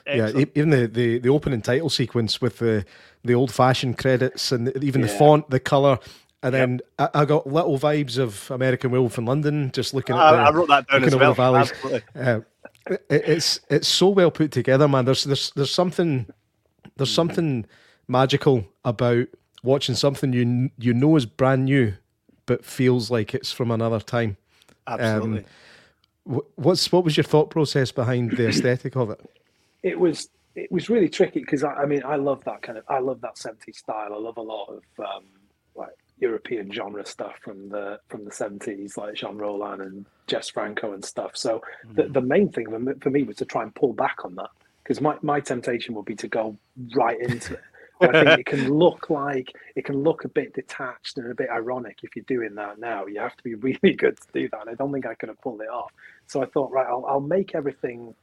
yeah, 0.07 0.31
even 0.55 0.71
the, 0.71 0.87
the, 0.87 1.19
the 1.19 1.29
opening 1.29 1.61
title 1.61 1.89
sequence 1.89 2.41
with 2.41 2.59
the 2.59 2.85
the 3.23 3.35
old 3.35 3.51
fashioned 3.51 3.97
credits 3.99 4.51
and 4.51 4.75
even 4.83 5.01
yeah. 5.01 5.07
the 5.07 5.13
font, 5.13 5.49
the 5.51 5.59
color, 5.59 5.99
and 6.43 6.53
then 6.53 6.81
yep. 6.99 7.11
I, 7.13 7.21
I, 7.21 7.25
got 7.25 7.45
little 7.45 7.77
vibes 7.77 8.17
of 8.17 8.49
American 8.49 8.89
Werewolf 8.89 9.17
in 9.19 9.25
London, 9.25 9.71
just 9.71 9.93
looking 9.93 10.15
at 10.15 10.21
I, 10.21 10.31
the, 10.31 10.37
I 10.37 10.51
wrote 10.51 10.67
that 10.69 10.87
down 10.87 11.03
as 11.03 11.15
well. 11.15 11.33
Valleys. 11.35 11.71
Uh, 12.15 12.41
it, 12.87 13.05
it's 13.09 13.59
it's 13.69 13.87
so 13.87 14.09
well 14.09 14.31
put 14.31 14.51
together, 14.51 14.87
man. 14.87 15.05
There's 15.05 15.23
there's 15.23 15.51
there's 15.51 15.71
something 15.71 16.27
there's 16.97 17.13
something 17.13 17.65
magical 18.07 18.65
about 18.83 19.27
watching 19.63 19.95
something 19.95 20.33
you 20.33 20.69
you 20.77 20.93
know 20.93 21.15
is 21.15 21.25
brand 21.25 21.65
new, 21.65 21.93
but 22.45 22.65
feels 22.65 23.11
like 23.11 23.33
it's 23.33 23.51
from 23.51 23.71
another 23.71 23.99
time. 23.99 24.37
Absolutely. 24.87 25.45
Um, 26.25 26.41
what's 26.55 26.91
what 26.91 27.03
was 27.03 27.17
your 27.17 27.23
thought 27.23 27.49
process 27.49 27.91
behind 27.91 28.31
the 28.31 28.47
aesthetic 28.47 28.95
of 28.95 29.09
it? 29.09 29.19
It 29.83 29.99
was 29.99 30.29
it 30.55 30.71
was 30.71 30.89
really 30.89 31.09
tricky 31.09 31.39
because 31.39 31.63
I, 31.63 31.73
I, 31.73 31.85
mean 31.85 32.03
I 32.05 32.15
love 32.15 32.43
that 32.43 32.61
kind 32.61 32.77
of 32.77 32.83
I 32.87 32.99
love 32.99 33.21
that 33.21 33.35
70s 33.35 33.75
style. 33.75 34.13
I 34.13 34.17
love 34.17 34.37
a 34.37 34.41
lot 34.41 34.65
of 34.65 34.83
um, 34.99 35.25
European 36.21 36.71
genre 36.71 37.05
stuff 37.05 37.35
from 37.41 37.67
the 37.69 37.99
from 38.07 38.23
the 38.23 38.31
70s, 38.31 38.95
like 38.95 39.15
Jean 39.15 39.37
Rollin 39.37 39.81
and 39.81 40.05
Jess 40.27 40.49
Franco 40.49 40.93
and 40.93 41.03
stuff. 41.03 41.35
So 41.35 41.61
mm. 41.85 41.95
the, 41.95 42.03
the 42.03 42.21
main 42.21 42.49
thing 42.49 42.95
for 43.01 43.09
me 43.09 43.23
was 43.23 43.37
to 43.37 43.45
try 43.45 43.63
and 43.63 43.73
pull 43.73 43.93
back 43.93 44.23
on 44.23 44.35
that 44.35 44.51
because 44.83 45.01
my, 45.01 45.17
my 45.21 45.39
temptation 45.39 45.95
would 45.95 46.05
be 46.05 46.15
to 46.15 46.27
go 46.27 46.57
right 46.95 47.19
into 47.19 47.55
it. 47.55 47.61
I 48.01 48.11
think 48.11 48.39
it 48.39 48.45
can 48.45 48.73
look 48.79 49.09
like 49.09 49.51
it 49.75 49.85
can 49.85 50.01
look 50.03 50.23
a 50.23 50.29
bit 50.29 50.53
detached 50.53 51.17
and 51.17 51.31
a 51.31 51.35
bit 51.35 51.49
ironic 51.49 51.99
if 52.03 52.15
you're 52.15 52.25
doing 52.27 52.55
that 52.55 52.79
now. 52.79 53.07
You 53.07 53.19
have 53.19 53.35
to 53.37 53.43
be 53.43 53.55
really 53.81 53.95
good 53.95 54.19
to 54.19 54.27
do 54.31 54.47
that. 54.49 54.61
And 54.61 54.69
I 54.69 54.73
don't 54.75 54.93
think 54.93 55.05
I 55.05 55.15
could 55.15 55.29
have 55.29 55.41
pulled 55.41 55.61
it 55.61 55.69
off. 55.69 55.91
So 56.27 56.41
I 56.41 56.45
thought, 56.45 56.71
right, 56.71 56.87
I'll, 56.87 57.05
I'll 57.07 57.19
make 57.19 57.55
everything 57.55 58.13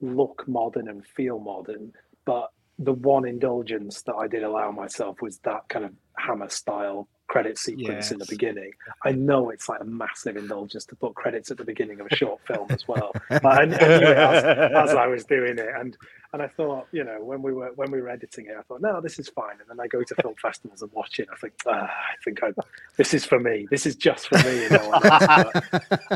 look 0.00 0.46
modern 0.46 0.88
and 0.88 1.04
feel 1.06 1.38
modern, 1.38 1.92
but 2.24 2.50
the 2.78 2.92
one 2.92 3.26
indulgence 3.26 4.02
that 4.02 4.14
I 4.14 4.28
did 4.28 4.44
allow 4.44 4.70
myself 4.70 5.20
was 5.20 5.38
that 5.38 5.68
kind 5.68 5.84
of 5.84 5.92
hammer 6.16 6.48
style 6.48 7.08
credit 7.28 7.58
sequence 7.58 8.06
yes. 8.06 8.10
in 8.10 8.18
the 8.18 8.26
beginning. 8.28 8.72
I 9.04 9.12
know 9.12 9.50
it's 9.50 9.68
like 9.68 9.80
a 9.80 9.84
massive 9.84 10.36
indulgence 10.36 10.84
to 10.86 10.96
put 10.96 11.14
credits 11.14 11.50
at 11.50 11.58
the 11.58 11.64
beginning 11.64 12.00
of 12.00 12.08
a 12.10 12.16
short 12.16 12.40
film 12.46 12.66
as 12.70 12.88
well. 12.88 13.12
But 13.28 13.44
I, 13.44 13.64
knew 13.66 13.74
it 13.74 13.82
as, 13.82 14.44
as, 14.44 14.94
I 14.94 15.06
was 15.06 15.24
doing 15.24 15.58
it, 15.58 15.68
and 15.78 15.96
and 16.32 16.42
I 16.42 16.48
thought, 16.48 16.88
you 16.92 17.04
know, 17.04 17.22
when 17.22 17.42
we 17.42 17.52
were 17.52 17.70
when 17.76 17.90
we 17.90 18.00
were 18.00 18.08
editing 18.08 18.46
it, 18.46 18.56
I 18.58 18.62
thought, 18.62 18.80
no, 18.80 19.00
this 19.00 19.18
is 19.18 19.28
fine. 19.28 19.60
And 19.60 19.68
then 19.68 19.78
I 19.78 19.86
go 19.86 20.02
to 20.02 20.14
film 20.16 20.34
festivals 20.40 20.82
and 20.82 20.90
watch 20.92 21.20
it. 21.20 21.28
I 21.32 21.36
think, 21.36 21.54
ah, 21.66 21.84
I 21.84 22.16
think 22.24 22.42
I, 22.42 22.50
this 22.96 23.14
is 23.14 23.24
for 23.24 23.38
me. 23.38 23.66
This 23.70 23.86
is 23.86 23.94
just 23.94 24.28
for 24.28 24.38
me. 24.38 24.62
You 24.62 24.70
know, 24.70 24.92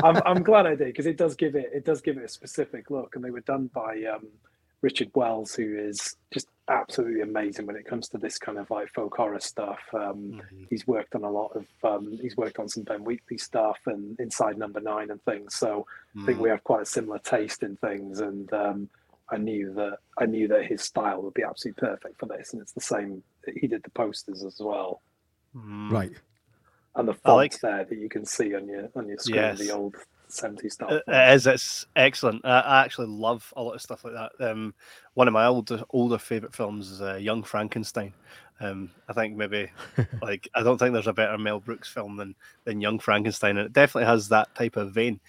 I'm, 0.03 0.21
I'm 0.25 0.43
glad 0.43 0.65
I 0.65 0.75
did 0.75 0.87
because 0.87 1.05
it 1.05 1.17
does 1.17 1.35
give 1.35 1.55
it 1.55 1.69
it 1.73 1.85
does 1.85 2.01
give 2.01 2.17
it 2.17 2.23
a 2.23 2.29
specific 2.29 2.89
look, 2.89 3.15
and 3.15 3.23
they 3.23 3.31
were 3.31 3.41
done 3.41 3.69
by. 3.73 4.03
Um, 4.03 4.27
Richard 4.81 5.11
Wells, 5.15 5.55
who 5.55 5.77
is 5.77 6.17
just 6.33 6.49
absolutely 6.69 7.21
amazing 7.21 7.65
when 7.65 7.75
it 7.75 7.85
comes 7.85 8.07
to 8.09 8.17
this 8.17 8.37
kind 8.37 8.57
of 8.57 8.69
like 8.69 8.89
folk 8.89 9.15
horror 9.15 9.39
stuff. 9.39 9.79
Um, 9.93 9.99
mm-hmm. 10.01 10.63
He's 10.69 10.87
worked 10.87 11.15
on 11.15 11.23
a 11.23 11.29
lot 11.29 11.51
of, 11.55 11.65
um, 11.83 12.17
he's 12.21 12.37
worked 12.37 12.59
on 12.59 12.69
some 12.69 12.83
Ben 12.83 13.03
Wheatley 13.03 13.37
stuff 13.37 13.79
and 13.85 14.19
Inside 14.19 14.57
Number 14.57 14.79
Nine 14.79 15.11
and 15.11 15.21
things. 15.23 15.55
So 15.55 15.85
mm. 16.15 16.23
I 16.23 16.25
think 16.25 16.39
we 16.39 16.49
mm. 16.49 16.51
have 16.51 16.63
quite 16.63 16.83
a 16.83 16.85
similar 16.85 17.19
taste 17.19 17.63
in 17.63 17.75
things. 17.77 18.19
And 18.19 18.51
um, 18.53 18.89
I 19.29 19.37
knew 19.37 19.73
that 19.73 19.97
I 20.17 20.25
knew 20.25 20.47
that 20.49 20.65
his 20.65 20.81
style 20.81 21.21
would 21.21 21.33
be 21.33 21.43
absolutely 21.43 21.81
perfect 21.81 22.19
for 22.19 22.27
this. 22.27 22.53
And 22.53 22.61
it's 22.61 22.73
the 22.73 22.81
same. 22.81 23.23
He 23.59 23.67
did 23.67 23.83
the 23.83 23.91
posters 23.91 24.43
as 24.43 24.57
well. 24.59 25.01
Mm. 25.55 25.91
Right. 25.91 26.13
And 26.95 27.07
the 27.07 27.13
I 27.13 27.15
font 27.15 27.37
like- 27.37 27.59
there 27.59 27.85
that 27.85 27.97
you 27.97 28.09
can 28.09 28.25
see 28.25 28.55
on 28.55 28.67
your 28.67 28.89
on 28.95 29.07
your 29.07 29.17
screen, 29.17 29.35
Yes. 29.35 29.59
the 29.59 29.71
old 29.71 29.95
70s 30.33 30.73
style. 30.73 30.89
It 30.89 31.03
font. 31.05 31.17
it 31.17 31.33
is. 31.35 31.47
It's 31.47 31.85
excellent. 31.95 32.45
I, 32.45 32.59
I 32.59 32.83
actually 32.83 33.07
love 33.07 33.51
a 33.55 33.63
lot 33.63 33.75
of 33.75 33.81
stuff 33.81 34.03
like 34.03 34.13
that. 34.13 34.31
Um, 34.51 34.73
one 35.13 35.27
of 35.27 35.33
my 35.33 35.45
older 35.45 35.83
older 35.91 36.17
favorite 36.17 36.55
films 36.55 36.91
is 36.91 37.01
uh, 37.01 37.15
Young 37.15 37.43
Frankenstein. 37.43 38.13
Um, 38.59 38.91
I 39.09 39.13
think 39.13 39.35
maybe 39.35 39.69
like 40.21 40.47
I 40.53 40.63
don't 40.63 40.77
think 40.77 40.93
there's 40.93 41.07
a 41.07 41.13
better 41.13 41.37
Mel 41.37 41.59
Brooks 41.59 41.89
film 41.89 42.17
than 42.17 42.35
than 42.63 42.81
Young 42.81 42.99
Frankenstein, 42.99 43.57
and 43.57 43.65
it 43.67 43.73
definitely 43.73 44.07
has 44.07 44.29
that 44.29 44.53
type 44.55 44.77
of 44.77 44.93
vein. 44.93 45.19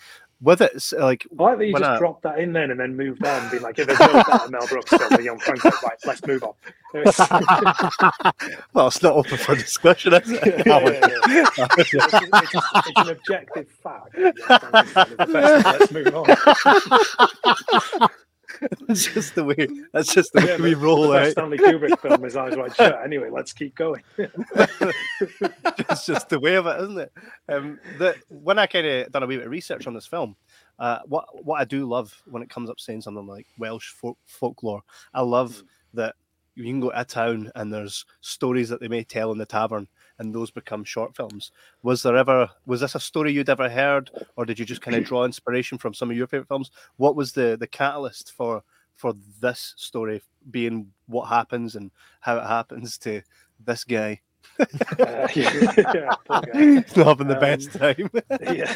It, 0.47 0.61
it's 0.75 0.93
like 0.93 1.26
I 1.38 1.43
like 1.43 1.59
that 1.59 1.67
you 1.67 1.73
just 1.73 1.85
I- 1.85 1.99
dropped 1.99 2.23
that 2.25 2.38
in 2.38 2.53
then 2.53 2.71
and 2.71 2.79
then 2.79 2.95
moved 2.97 3.25
on, 3.25 3.50
being 3.50 3.62
like, 3.62 3.79
if 3.79 3.87
there's 3.87 3.99
no 3.99 4.12
better 4.23 4.50
Mel 4.50 4.67
Brooks 4.67 4.91
film 4.91 5.09
than 5.11 5.25
Young 5.25 5.38
Franco, 5.38 5.71
right, 5.83 5.97
let's 6.05 6.26
move 6.26 6.43
on. 6.45 6.53
well, 8.75 8.87
it's 8.88 9.03
not 9.03 9.14
open 9.14 9.38
for 9.38 9.55
discussion, 9.57 10.12
is 10.14 10.31
it? 10.31 10.67
Yeah, 10.67 10.79
yeah, 10.79 11.09
yeah. 11.29 11.47
it's, 11.69 11.79
it's 11.79 11.91
just- 11.91 12.14
it's 12.14 13.00
an 13.00 13.09
objective 13.09 13.69
fact. 13.83 14.12
that 14.14 14.37
Young 14.37 14.61
Frankenstein 14.61 15.07
is 15.07 15.17
the 15.17 15.26
best. 15.33 15.64
Let's 15.81 15.93
move 15.93 16.14
on. 18.00 18.09
It's 18.88 19.06
just 19.12 19.34
the 19.34 19.44
way. 19.44 19.66
That's 19.92 20.12
just 20.14 20.32
the 20.32 20.40
way 20.40 20.46
Yeah, 20.49 20.56
we 20.58 20.75
roll 20.75 21.08
the 21.08 21.18
out. 21.18 21.30
Stanley 21.32 21.58
Kubrick 21.58 21.99
film 22.00 22.25
is 22.25 22.37
Eyes 22.37 22.56
Wide 22.56 22.75
Shut. 22.75 23.00
Anyway, 23.04 23.30
let's 23.30 23.52
keep 23.52 23.75
going. 23.75 24.02
That's 25.88 26.06
just 26.06 26.28
the 26.28 26.40
way 26.40 26.54
of 26.54 26.66
it, 26.66 26.80
isn't 26.82 26.99
it? 26.99 27.12
Um, 27.49 27.78
the, 27.99 28.14
when 28.28 28.58
I 28.58 28.66
kind 28.66 28.87
of 28.87 29.12
done 29.12 29.23
a 29.23 29.26
wee 29.26 29.37
bit 29.37 29.46
of 29.46 29.50
research 29.52 29.87
on 29.87 29.94
this 29.94 30.06
film, 30.06 30.37
uh, 30.78 30.99
what 31.06 31.26
what 31.44 31.61
I 31.61 31.64
do 31.64 31.87
love 31.87 32.14
when 32.26 32.42
it 32.42 32.50
comes 32.50 32.68
up 32.70 32.80
saying 32.80 33.00
something 33.02 33.26
like 33.26 33.46
Welsh 33.58 33.90
folk, 33.90 34.18
folklore, 34.26 34.82
I 35.12 35.23
love 35.23 35.52
Mm. 35.54 35.66
that 35.94 36.14
you 36.56 36.64
can 36.64 36.80
go 36.80 36.90
to 36.90 37.00
a 37.00 37.04
town 37.04 37.50
and 37.56 37.73
there's 37.73 38.04
stories 38.20 38.68
that 38.68 38.80
they 38.80 38.88
may 38.88 39.02
tell 39.04 39.32
in 39.32 39.38
the 39.38 39.46
tavern, 39.46 39.88
and 40.18 40.35
those 40.35 40.50
become 40.50 40.85
short 40.85 41.16
films. 41.16 41.52
Was 41.83 42.02
there 42.02 42.16
ever 42.16 42.49
was 42.66 42.80
this 42.80 42.94
a 42.94 43.00
story 43.00 43.33
you'd 43.33 43.49
ever 43.49 43.68
heard, 43.68 44.11
or 44.37 44.44
did 44.44 44.59
you 44.59 44.64
just 44.64 44.83
kind 44.83 44.97
of 44.97 45.04
draw 45.04 45.25
inspiration 45.25 45.78
from 45.78 45.94
some 45.94 46.11
of 46.11 46.16
your 46.16 46.26
favorite 46.26 46.49
films? 46.49 46.71
What 46.97 47.16
was 47.16 47.33
the 47.33 47.56
the 47.59 47.66
catalyst 47.66 48.33
for 48.33 48.62
for 48.94 49.12
this 49.40 49.75
story 49.76 50.23
being 50.50 50.92
what 51.06 51.25
happens 51.26 51.75
and 51.76 51.90
how 52.21 52.37
it 52.38 52.47
happens 52.47 52.97
to 52.99 53.23
this 53.64 53.85
guy? 53.85 54.21
Uh, 54.61 54.66
yeah, 55.35 55.73
yeah, 55.94 56.14
guy. 56.28 56.42
He's 56.52 56.97
not 56.97 57.06
having 57.06 57.28
the 57.28 57.35
Um, 57.35 57.40
best 57.40 57.73
time. 57.73 58.11
yeah, 58.54 58.75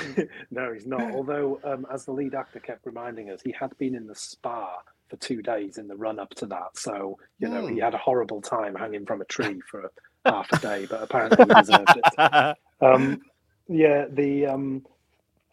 no, 0.50 0.72
he's 0.72 0.86
not. 0.86 1.12
Although, 1.14 1.60
um, 1.62 1.86
as 1.92 2.04
the 2.04 2.12
lead 2.12 2.34
actor 2.34 2.58
kept 2.58 2.84
reminding 2.86 3.30
us, 3.30 3.40
he 3.42 3.52
had 3.52 3.76
been 3.78 3.94
in 3.94 4.06
the 4.06 4.14
spa 4.14 4.78
for 5.08 5.16
two 5.18 5.40
days 5.42 5.78
in 5.78 5.86
the 5.86 5.96
run 5.96 6.18
up 6.18 6.30
to 6.34 6.46
that. 6.46 6.76
So, 6.76 7.18
you 7.38 7.48
know, 7.48 7.66
he 7.66 7.78
had 7.78 7.94
a 7.94 7.98
horrible 7.98 8.40
time 8.42 8.74
hanging 8.74 9.06
from 9.06 9.20
a 9.20 9.24
tree 9.26 9.60
for 9.70 9.90
half 10.26 10.52
a 10.52 10.58
day, 10.58 10.86
but 10.90 11.02
apparently 11.02 11.44
he 11.46 11.54
deserved 11.54 11.96
it. 11.96 12.56
Um, 12.80 13.20
yeah, 13.68 14.06
the 14.10 14.46
um, 14.46 14.86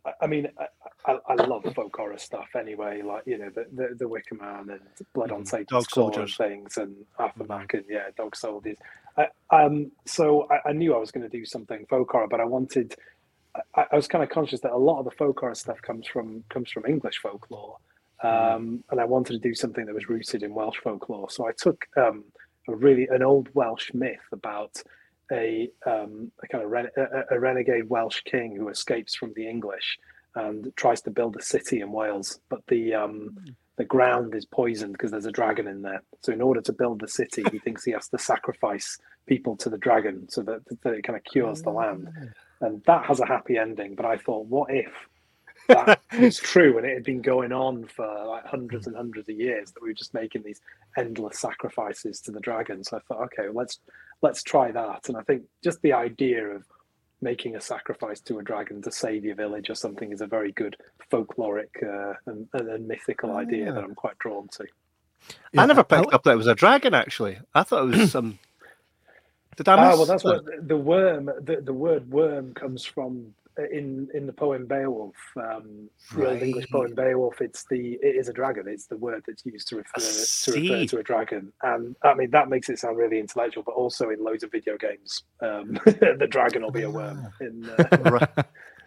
I- 0.05 0.13
I 0.22 0.27
mean, 0.27 0.48
I, 0.60 0.67
I, 1.13 1.19
I 1.29 1.36
love 1.36 1.65
folk 1.75 1.95
horror 1.95 2.17
stuff 2.19 2.50
anyway. 2.57 3.01
Like 3.01 3.24
you 3.25 3.38
know, 3.39 3.50
the 3.50 3.65
the, 3.74 3.95
the 4.00 4.07
Wicker 4.07 4.36
Man 4.36 4.69
and 4.72 4.81
Blood 5.13 5.31
on 5.31 5.43
Mhm. 5.43 5.48
Satan's 5.48 5.69
Dog 5.69 5.89
Soldiers. 5.89 6.38
things, 6.38 6.77
and 6.77 6.95
Mhm. 7.19 7.50
Mack 7.50 7.74
and 7.75 7.86
yeah, 7.89 8.10
Dog 8.17 8.36
Soldiers. 8.36 8.77
I, 9.17 9.27
um, 9.51 9.91
so 10.05 10.48
I, 10.51 10.69
I 10.69 10.74
knew 10.74 10.95
I 10.95 11.00
was 11.00 11.12
going 11.12 11.29
to 11.29 11.38
do 11.38 11.45
something 11.45 11.86
folk 11.88 12.12
horror, 12.12 12.27
but 12.27 12.39
I 12.41 12.45
wanted. 12.45 12.95
I, 13.75 13.86
I 13.91 13.95
was 13.95 14.07
kind 14.07 14.24
of 14.24 14.29
conscious 14.29 14.62
that 14.62 14.72
a 14.74 14.77
lot 14.77 15.00
of 15.00 15.05
the 15.05 15.12
folk 15.12 15.39
horror 15.39 15.55
stuff 15.55 15.81
comes 15.81 16.07
from 16.07 16.43
comes 16.50 16.72
from 16.72 16.86
English 16.88 17.19
folklore, 17.19 17.77
um, 18.24 18.84
and 18.91 19.01
I 19.01 19.05
wanted 19.05 19.34
to 19.34 19.39
do 19.39 19.55
something 19.55 19.86
that 19.86 19.95
was 19.95 20.10
rooted 20.10 20.43
in 20.43 20.53
Welsh 20.53 20.79
folklore. 20.84 21.29
So 21.29 21.48
I 21.48 21.51
took 21.57 21.86
um, 21.98 22.25
a 22.67 22.75
really 22.75 23.07
an 23.07 23.24
old 23.24 23.50
Welsh 23.53 23.93
myth 23.93 24.27
about 24.31 24.81
a, 25.31 25.69
um, 25.86 26.31
a 26.43 26.48
kind 26.48 26.63
of 26.63 26.69
ren- 26.69 26.91
a, 26.98 27.36
a 27.36 27.39
renegade 27.39 27.89
Welsh 27.89 28.22
king 28.24 28.55
who 28.55 28.69
escapes 28.69 29.15
from 29.15 29.34
the 29.36 29.48
English 29.48 29.98
and 30.36 30.72
tries 30.75 31.01
to 31.01 31.12
build 31.12 31.36
a 31.38 31.41
city 31.41 31.79
in 31.79 31.91
Wales, 31.91 32.39
but 32.50 32.62
the 32.67 32.93
um, 32.93 33.36
the 33.77 33.86
ground 33.86 34.36
is 34.36 34.45
poisoned 34.45 34.93
because 34.93 35.12
there's 35.12 35.25
a 35.25 35.31
dragon 35.31 35.67
in 35.67 35.81
there. 35.81 36.01
So 36.22 36.31
in 36.31 36.41
order 36.41 36.62
to 36.62 36.74
build 36.74 37.01
the 37.01 37.07
city, 37.07 37.43
he 37.51 37.60
thinks 37.60 37.84
he 37.84 37.91
has 37.91 38.07
to 38.10 38.17
sacrifice 38.17 38.98
people 39.25 39.57
to 39.57 39.69
the 39.69 39.77
dragon 39.77 40.29
so 40.29 40.41
that, 40.43 40.62
that 40.84 40.93
it 40.93 41.03
kind 41.03 41.17
of 41.17 41.24
cures 41.25 41.62
the 41.62 41.72
land. 41.72 42.07
And 42.62 42.81
that 42.86 43.05
has 43.05 43.19
a 43.19 43.25
happy 43.25 43.57
ending. 43.57 43.95
But 43.95 44.05
I 44.05 44.17
thought, 44.17 44.45
what 44.45 44.74
if 44.74 44.93
that 45.67 46.01
was 46.19 46.38
true 46.38 46.77
and 46.77 46.86
it 46.86 46.93
had 46.93 47.03
been 47.03 47.22
going 47.22 47.51
on 47.51 47.86
for 47.86 48.07
like 48.27 48.45
hundreds 48.45 48.88
and 48.88 48.95
hundreds 48.95 49.29
of 49.29 49.36
years 49.36 49.72
that 49.72 49.81
we 49.81 49.89
were 49.89 49.93
just 49.93 50.13
making 50.13 50.43
these 50.43 50.62
endless 50.98 51.39
sacrifices 51.39 52.22
to 52.22 52.31
the 52.31 52.39
dragon. 52.39 52.84
So 52.84 52.98
I 52.98 53.00
thought, 53.01 53.24
okay, 53.25 53.50
let's 53.53 53.79
let's 54.22 54.43
try 54.43 54.72
that. 54.72 55.07
And 55.10 55.17
I 55.17 55.22
think 55.22 55.43
just 55.63 55.81
the 55.81 55.93
idea 55.93 56.45
of 56.48 56.63
making 57.22 57.55
a 57.55 57.62
sacrifice 57.62 58.19
to 58.22 58.39
a 58.39 58.43
dragon 58.43 58.81
to 58.84 58.91
save 58.91 59.25
your 59.25 59.36
village 59.36 59.69
or 59.69 59.75
something 59.75 60.12
is 60.12 60.22
a 60.22 60.27
very 60.27 60.51
good 60.51 60.75
folkloric 61.12 61.69
uh, 61.84 62.13
and, 62.27 62.48
and, 62.53 62.69
and 62.69 62.88
mythical 62.88 63.36
idea 63.36 63.72
that 63.74 63.84
I'm 63.84 63.95
quite 63.95 64.17
drawn 64.19 64.48
to. 64.50 64.65
Yeah, 65.53 65.63
I 65.63 65.65
never 65.65 65.81
I- 65.81 65.84
picked 65.84 66.13
up 66.13 66.24
that 66.24 66.31
it 66.31 66.38
was 66.38 66.48
a 66.48 66.55
dragon. 66.55 66.93
Actually, 66.93 67.39
I 67.53 67.63
thought 67.63 67.84
it 67.93 67.98
was 67.98 68.12
some. 68.12 68.39
Did 69.57 69.69
I 69.69 69.77
Ah, 69.77 69.95
well, 69.95 70.05
that's 70.05 70.24
what 70.24 70.45
the 70.67 70.77
worm. 70.77 71.25
The, 71.41 71.62
the 71.62 71.74
word 71.74 72.12
worm 72.12 72.53
comes 72.53 72.86
from 72.86 73.34
in 73.72 74.08
in 74.14 74.26
the 74.26 74.34
poem 74.34 74.66
Beowulf. 74.66 75.16
Um, 75.38 75.90
The 76.16 76.30
old 76.30 76.42
English 76.42 76.70
poem 76.70 76.94
Beowulf. 76.96 77.42
It's 77.42 77.66
the 77.70 77.98
it 78.02 78.16
is 78.16 78.30
a 78.30 78.34
dragon. 78.34 78.68
It's 78.68 78.88
the 78.88 78.98
word 78.98 79.24
that's 79.28 79.46
used 79.46 79.68
to 79.70 79.78
refer 79.78 80.00
to 80.00 80.52
refer 80.60 80.86
to 80.86 80.98
a 81.00 81.04
dragon. 81.04 81.52
And 81.64 81.96
I 82.04 82.14
mean 82.14 82.32
that 82.32 82.50
makes 82.50 82.70
it 82.70 82.80
sound 82.80 82.98
really 82.98 83.20
intellectual, 83.20 83.64
but 83.64 83.74
also 83.74 84.10
in 84.10 84.24
loads 84.24 84.44
of 84.44 84.52
video 84.52 84.78
games, 84.78 85.24
um, 85.42 85.74
the 85.86 86.28
dragon 86.30 86.64
will 86.64 86.72
be 86.72 86.84
a 86.84 86.90
worm. 86.90 87.28
In 87.42 87.70
uh, 87.70 87.98
Right. 88.12 88.46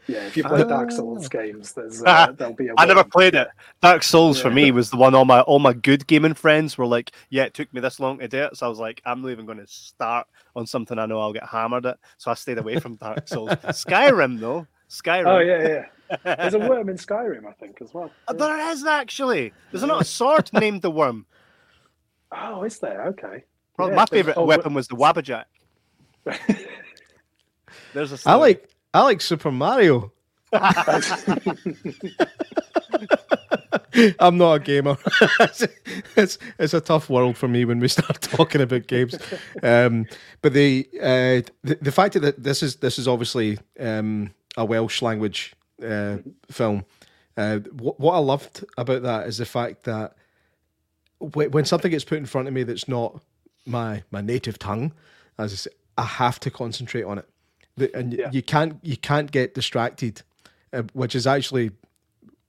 Yeah, 0.08 0.26
if 0.26 0.36
you 0.36 0.42
play 0.42 0.64
Dark 0.64 0.88
Ah. 0.90 0.96
Souls 0.96 1.28
games, 1.28 1.72
there's 1.74 2.02
uh, 2.02 2.32
there'll 2.36 2.54
be 2.54 2.68
a. 2.68 2.74
I 2.78 2.86
never 2.86 3.04
played 3.04 3.34
it. 3.34 3.48
Dark 3.82 4.02
Souls 4.02 4.40
for 4.40 4.50
me 4.50 4.70
was 4.70 4.90
the 4.90 4.96
one 4.96 5.14
all 5.14 5.24
my 5.24 5.42
all 5.42 5.58
my 5.58 5.72
good 5.74 6.06
gaming 6.06 6.34
friends 6.34 6.76
were 6.78 6.86
like, 6.86 7.12
yeah, 7.30 7.44
it 7.44 7.54
took 7.54 7.72
me 7.74 7.80
this 7.80 8.00
long 8.00 8.18
to 8.18 8.26
do 8.28 8.38
it. 8.44 8.56
So 8.56 8.66
I 8.66 8.68
was 8.68 8.78
like, 8.78 9.00
I'm 9.04 9.20
not 9.22 9.28
even 9.30 9.46
going 9.46 9.58
to 9.58 9.66
start 9.66 10.26
on 10.56 10.66
something 10.66 10.98
I 10.98 11.06
know 11.06 11.20
I'll 11.20 11.32
get 11.32 11.44
hammered 11.46 11.86
at. 11.86 11.98
So 12.16 12.30
I 12.30 12.34
stayed 12.34 12.58
away 12.58 12.80
from 12.80 12.96
Dark 12.96 13.28
Souls. 13.28 13.50
Skyrim 13.66 14.40
though, 14.40 14.66
Skyrim. 14.88 15.26
Oh 15.26 15.38
yeah, 15.38 15.68
yeah. 15.68 15.84
There's 16.36 16.54
a 16.54 16.58
worm 16.58 16.88
in 16.88 16.96
Skyrim, 16.96 17.46
I 17.46 17.52
think, 17.52 17.82
as 17.82 17.92
well. 17.92 18.10
Uh, 18.26 18.34
Yeah. 18.38 18.46
There 18.46 18.70
is 18.70 18.84
actually. 18.86 19.52
There's 19.70 19.84
not 19.84 20.00
a 20.00 20.04
sword 20.06 20.50
named 20.54 20.80
the 20.82 20.90
worm. 20.90 21.26
Oh, 22.32 22.62
is 22.62 22.78
there? 22.78 23.06
Okay. 23.08 23.44
Well, 23.78 23.90
Yeah, 23.90 23.94
my 23.94 24.06
favorite 24.06 24.38
oh, 24.38 24.46
weapon 24.46 24.72
was 24.72 24.88
the 24.88 24.96
Wabbajack. 24.96 25.44
There's 27.94 28.10
a 28.12 28.14
I 28.14 28.18
story. 28.18 28.38
like 28.38 28.70
I 28.98 29.02
like 29.02 29.20
Super 29.20 29.52
Mario. 29.52 30.12
I'm 30.52 31.02
not 34.38 34.54
a 34.54 34.58
gamer. 34.58 34.96
it's, 35.40 35.66
it's 36.16 36.38
it's 36.58 36.74
a 36.74 36.80
tough 36.80 37.08
world 37.08 37.36
for 37.36 37.46
me 37.46 37.64
when 37.64 37.78
we 37.78 37.86
start 37.98 38.20
talking 38.20 38.60
about 38.60 38.88
games. 38.88 39.16
Um, 39.62 40.06
but 40.42 40.52
the, 40.52 40.88
uh, 41.00 41.46
the 41.62 41.78
the 41.80 41.92
fact 41.92 42.20
that 42.20 42.42
this 42.42 42.60
is 42.60 42.74
this 42.76 42.98
is 42.98 43.06
obviously 43.06 43.60
um, 43.78 44.34
a 44.56 44.64
Welsh 44.64 45.00
language 45.00 45.54
uh, 45.80 46.16
film. 46.50 46.84
Uh, 47.36 47.60
what, 47.74 48.00
what 48.00 48.14
I 48.14 48.18
loved 48.18 48.64
about 48.76 49.02
that 49.02 49.28
is 49.28 49.38
the 49.38 49.46
fact 49.46 49.84
that 49.84 50.16
when, 51.20 51.52
when 51.52 51.64
something 51.64 51.92
gets 51.92 52.04
put 52.04 52.18
in 52.18 52.26
front 52.26 52.48
of 52.48 52.54
me 52.54 52.64
that's 52.64 52.88
not 52.88 53.22
my 53.64 54.02
my 54.10 54.22
native 54.22 54.58
tongue, 54.58 54.92
as 55.38 55.52
I, 55.52 55.54
say, 55.54 55.70
I 55.96 56.02
have 56.02 56.40
to 56.40 56.50
concentrate 56.50 57.04
on 57.04 57.18
it, 57.18 57.28
and 57.94 58.14
Yeah. 58.14 58.30
you 58.32 58.42
can't 58.42 58.78
you 58.82 58.96
can't 58.96 59.30
get 59.30 59.54
distracted, 59.54 60.22
uh, 60.72 60.82
which 60.92 61.14
is 61.14 61.26
actually 61.26 61.70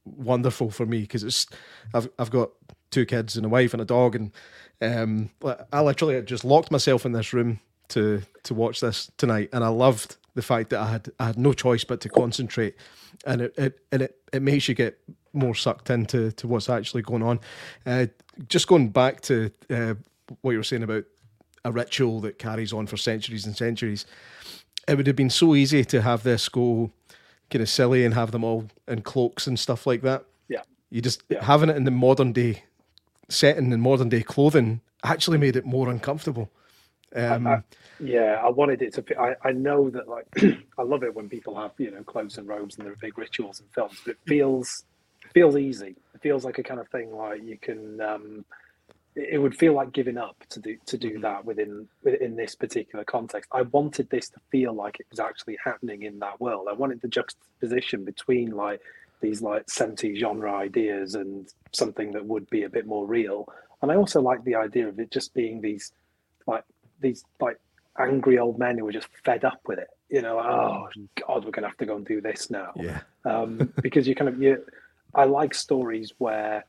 wonderful 0.05 0.71
for 0.71 0.86
me 0.86 1.01
because 1.01 1.24
it's 1.24 1.48
I've 1.93 2.09
I've 2.17 2.31
got 2.31 2.50
two 2.91 3.05
kids 3.05 3.38
and 3.38 3.45
a 3.45 3.50
wife 3.50 3.74
and 3.74 3.81
a 3.81 3.86
dog 3.86 4.15
and 4.15 4.31
um 4.81 5.29
I 5.71 5.81
literally 5.81 6.19
just 6.24 6.43
locked 6.43 6.71
myself 6.71 7.05
in 7.05 7.12
this 7.12 7.33
room 7.33 7.59
to 7.89 8.21
to 8.43 8.53
watch 8.53 8.79
this 8.79 9.12
tonight 9.17 9.50
and 9.53 9.63
I 9.63 9.67
loved 9.67 10.17
the 10.36 10.41
fact 10.41 10.71
that 10.71 10.79
I 10.79 10.89
had 10.91 11.12
I 11.19 11.27
had 11.27 11.38
no 11.38 11.53
choice 11.53 11.83
but 11.83 12.01
to 12.01 12.09
concentrate 12.09 12.75
and 13.25 13.41
it, 13.41 13.53
it 13.57 13.79
and 13.91 14.01
it, 14.01 14.15
it 14.33 14.41
makes 14.41 14.67
you 14.67 14.74
get 14.75 14.98
more 15.33 15.53
sucked 15.53 15.89
into 15.91 16.31
to 16.31 16.48
what's 16.48 16.69
actually 16.69 17.03
going 17.03 17.21
on. 17.21 17.39
Uh, 17.86 18.07
just 18.48 18.67
going 18.67 18.89
back 18.89 19.21
to 19.21 19.51
uh, 19.69 19.93
what 20.41 20.51
you 20.51 20.57
were 20.57 20.63
saying 20.63 20.81
about 20.83 21.03
a 21.65 21.71
ritual 21.71 22.19
that 22.21 22.39
carries 22.39 22.74
on 22.74 22.88
for 22.88 22.98
centuries 22.98 23.45
and 23.45 23.55
centuries, 23.55 24.05
it 24.89 24.96
would 24.98 25.08
have 25.08 25.15
been 25.15 25.29
so 25.29 25.53
easy 25.55 25.86
to 25.86 26.01
have 26.01 26.24
this 26.24 26.50
go 26.50 26.91
kind 27.50 27.62
of 27.62 27.69
silly 27.69 28.03
and 28.05 28.13
have 28.15 28.31
them 28.31 28.43
all 28.43 28.65
in 28.88 29.01
cloaks 29.01 29.46
and 29.48 29.58
stuff 29.60 29.86
like 29.86 30.01
that. 30.01 30.25
Yeah. 30.50 30.63
You 30.89 31.01
just 31.01 31.24
Yeah. 31.29 31.43
having 31.43 31.69
it 31.69 31.77
in 31.77 31.84
the 31.84 31.91
modern 31.91 32.34
day 32.34 32.63
setting 33.29 33.72
and 33.72 33.81
modern 33.81 34.10
day 34.10 34.24
clothing 34.24 34.81
actually 35.03 35.38
made 35.38 35.55
it 35.55 35.65
more 35.65 35.89
uncomfortable. 35.89 36.50
Um, 37.15 37.48
I- 37.48 37.63
Yeah, 38.00 38.39
I 38.43 38.50
wanted 38.50 38.81
it 38.81 38.93
to. 38.93 39.01
Be, 39.01 39.15
I 39.15 39.36
I 39.43 39.51
know 39.51 39.89
that 39.89 40.08
like 40.08 40.25
I 40.77 40.84
love 40.84 41.03
it 41.03 41.13
when 41.13 41.27
people 41.29 41.55
have 41.60 41.72
you 41.77 41.91
know 41.91 42.03
clothes 42.03 42.38
and 42.38 42.48
robes 42.48 42.77
and 42.77 42.86
there 42.86 42.93
are 42.93 43.01
big 43.01 43.17
rituals 43.17 43.60
and 43.60 43.69
films, 43.72 44.00
but 44.05 44.12
it 44.12 44.19
feels 44.25 44.86
feels 45.34 45.55
easy. 45.58 45.96
It 46.15 46.22
feels 46.22 46.46
like 46.46 46.58
a 46.60 46.63
kind 46.63 46.79
of 46.79 46.88
thing 46.89 47.12
like 47.15 47.43
you 47.43 47.58
can 47.58 48.00
um, 48.01 48.46
it 49.16 49.39
would 49.42 49.56
feel 49.58 49.74
like 49.74 49.92
giving 49.92 50.18
up 50.18 50.38
to 50.50 50.60
do 50.60 50.78
to 50.86 50.98
do 50.98 51.18
Mhm. 51.18 51.22
that 51.22 51.46
within 51.46 51.88
within 52.04 52.36
this 52.36 52.56
particular 52.56 53.04
context. 53.04 53.50
I 53.54 53.63
wanted 53.63 54.10
this 54.10 54.30
to 54.30 54.39
feel 54.51 54.74
like 54.74 55.00
it 55.00 55.08
was 55.10 55.20
actually 55.20 55.58
happening 55.63 56.04
in 56.04 56.20
that 56.20 56.39
world. 56.39 56.68
I 56.70 56.74
wanted 56.74 57.01
the 57.01 57.08
juxtaposition 57.08 58.06
between 58.06 58.51
like 58.51 58.82
these 59.22 59.42
like 59.42 59.70
70 59.70 60.16
genre 60.16 60.54
ideas 60.54 61.16
and 61.16 61.51
something 61.74 62.12
that 62.13 62.25
would 62.25 62.50
be 62.50 62.63
a 62.63 62.70
bit 62.70 62.86
more 62.86 63.06
real. 63.06 63.48
And 63.82 63.92
I 63.92 63.96
also 63.96 64.22
like 64.22 64.44
the 64.46 64.56
idea 64.56 64.88
of 64.88 65.00
it 65.00 65.12
just 65.12 65.34
being 65.34 65.60
these 65.62 65.92
like 66.48 66.63
these 67.01 67.24
like 67.42 67.58
angry 67.98 68.38
old 68.39 68.58
men 68.60 68.78
who 68.78 68.86
were 68.86 68.92
just 68.94 69.10
fed 69.25 69.44
up 69.44 69.60
with 69.68 69.80
it. 69.80 69.89
You 70.10 70.22
know, 70.22 70.39
oh 70.39 70.88
God, 71.28 71.44
we're 71.46 71.51
gonna 71.51 71.68
have 71.68 71.78
to 71.78 71.86
go 71.86 71.96
and 71.98 72.06
do 72.06 72.22
this 72.22 72.50
now 72.50 72.72
Yeah. 72.75 73.01
um, 73.25 73.74
because 73.82 74.08
you 74.08 74.16
kind 74.16 74.30
of 74.30 74.42
you. 74.42 74.66
I 75.13 75.25
like 75.25 75.54
stories 75.54 76.13
where 76.20 76.63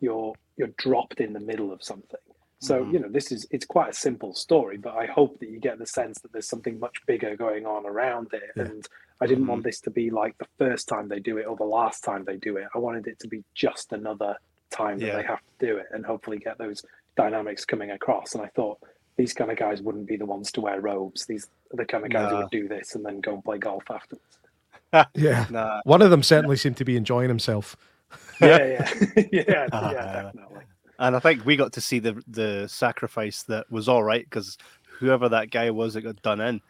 you're 0.00 0.34
you're 0.56 0.68
dropped 0.78 1.20
in 1.20 1.32
the 1.32 1.40
middle 1.40 1.72
of 1.72 1.82
something. 1.82 2.20
So 2.58 2.84
Mhm. 2.84 2.92
you 2.92 2.98
know 3.00 3.08
this 3.08 3.30
is 3.32 3.46
it's 3.50 3.66
quite 3.66 3.90
a 3.90 3.92
simple 3.92 4.32
story, 4.34 4.76
but 4.78 4.94
I 4.96 5.06
hope 5.06 5.38
that 5.40 5.50
you 5.50 5.58
get 5.60 5.78
the 5.78 5.86
sense 5.86 6.20
that 6.20 6.32
there's 6.32 6.48
something 6.48 6.78
much 6.80 7.04
bigger 7.06 7.36
going 7.36 7.66
on 7.66 7.84
around 7.86 8.32
it. 8.32 8.42
Yeah. 8.56 8.62
And 8.64 8.88
I 9.20 9.26
didn't 9.26 9.44
Mhm. 9.44 9.48
want 9.48 9.64
this 9.64 9.80
to 9.82 9.90
be 9.90 10.10
like 10.10 10.36
the 10.38 10.46
first 10.58 10.88
time 10.88 11.08
they 11.08 11.20
do 11.20 11.36
it 11.38 11.44
or 11.44 11.56
the 11.56 11.64
last 11.64 12.02
time 12.02 12.24
they 12.24 12.36
do 12.36 12.56
it. 12.56 12.68
I 12.74 12.78
wanted 12.78 13.06
it 13.06 13.18
to 13.20 13.28
be 13.28 13.44
just 13.54 13.92
another 13.92 14.36
time 14.70 14.98
that 14.98 15.06
Yeah. 15.06 15.16
they 15.16 15.22
have 15.22 15.40
to 15.40 15.66
do 15.66 15.76
it, 15.76 15.86
and 15.92 16.04
hopefully 16.04 16.38
get 16.38 16.58
those 16.58 16.84
dynamics 17.16 17.64
coming 17.64 17.90
across. 17.90 18.34
And 18.34 18.42
I 18.42 18.48
thought 18.48 18.78
these 19.16 19.32
kind 19.32 19.50
of 19.50 19.56
guys 19.58 19.80
wouldn't 19.82 20.06
be 20.06 20.16
the 20.16 20.26
ones 20.26 20.50
to 20.52 20.60
wear 20.60 20.80
robes. 20.80 21.24
These 21.26 21.48
are 21.72 21.76
the 21.76 21.86
kind 21.86 22.04
of 22.04 22.10
guys 22.10 22.30
who 22.30 22.36
would 22.38 22.50
do 22.50 22.68
this 22.68 22.94
and 22.94 23.04
then 23.04 23.20
go 23.20 23.34
and 23.34 23.44
play 23.44 23.58
golf 23.58 23.84
afterwards. 23.90 24.38
Yeah. 25.14 25.46
Nah, 25.50 25.80
One 25.84 26.00
of 26.00 26.10
them 26.10 26.22
certainly 26.22 26.56
seemed 26.56 26.78
to 26.78 26.84
be 26.84 26.96
enjoying 26.96 27.28
himself. 27.28 27.76
Yeah, 28.40 28.64
yeah, 29.16 29.24
yeah, 29.32 29.66
Ah, 29.72 29.92
yeah, 29.92 30.22
definitely. 30.22 30.60
and 30.98 31.16
I 31.16 31.18
think 31.18 31.44
we 31.46 31.56
got 31.56 31.72
to 31.74 31.80
see 31.80 31.98
the 31.98 32.22
the 32.28 32.66
sacrifice 32.68 33.42
that 33.44 33.70
was 33.70 33.88
all 33.88 34.02
right 34.04 34.24
because 34.24 34.58
whoever 34.98 35.28
that 35.30 35.50
guy 35.50 35.70
was 35.70 35.94
that 35.94 36.02
got 36.02 36.20
done 36.22 36.40
in, 36.40 36.60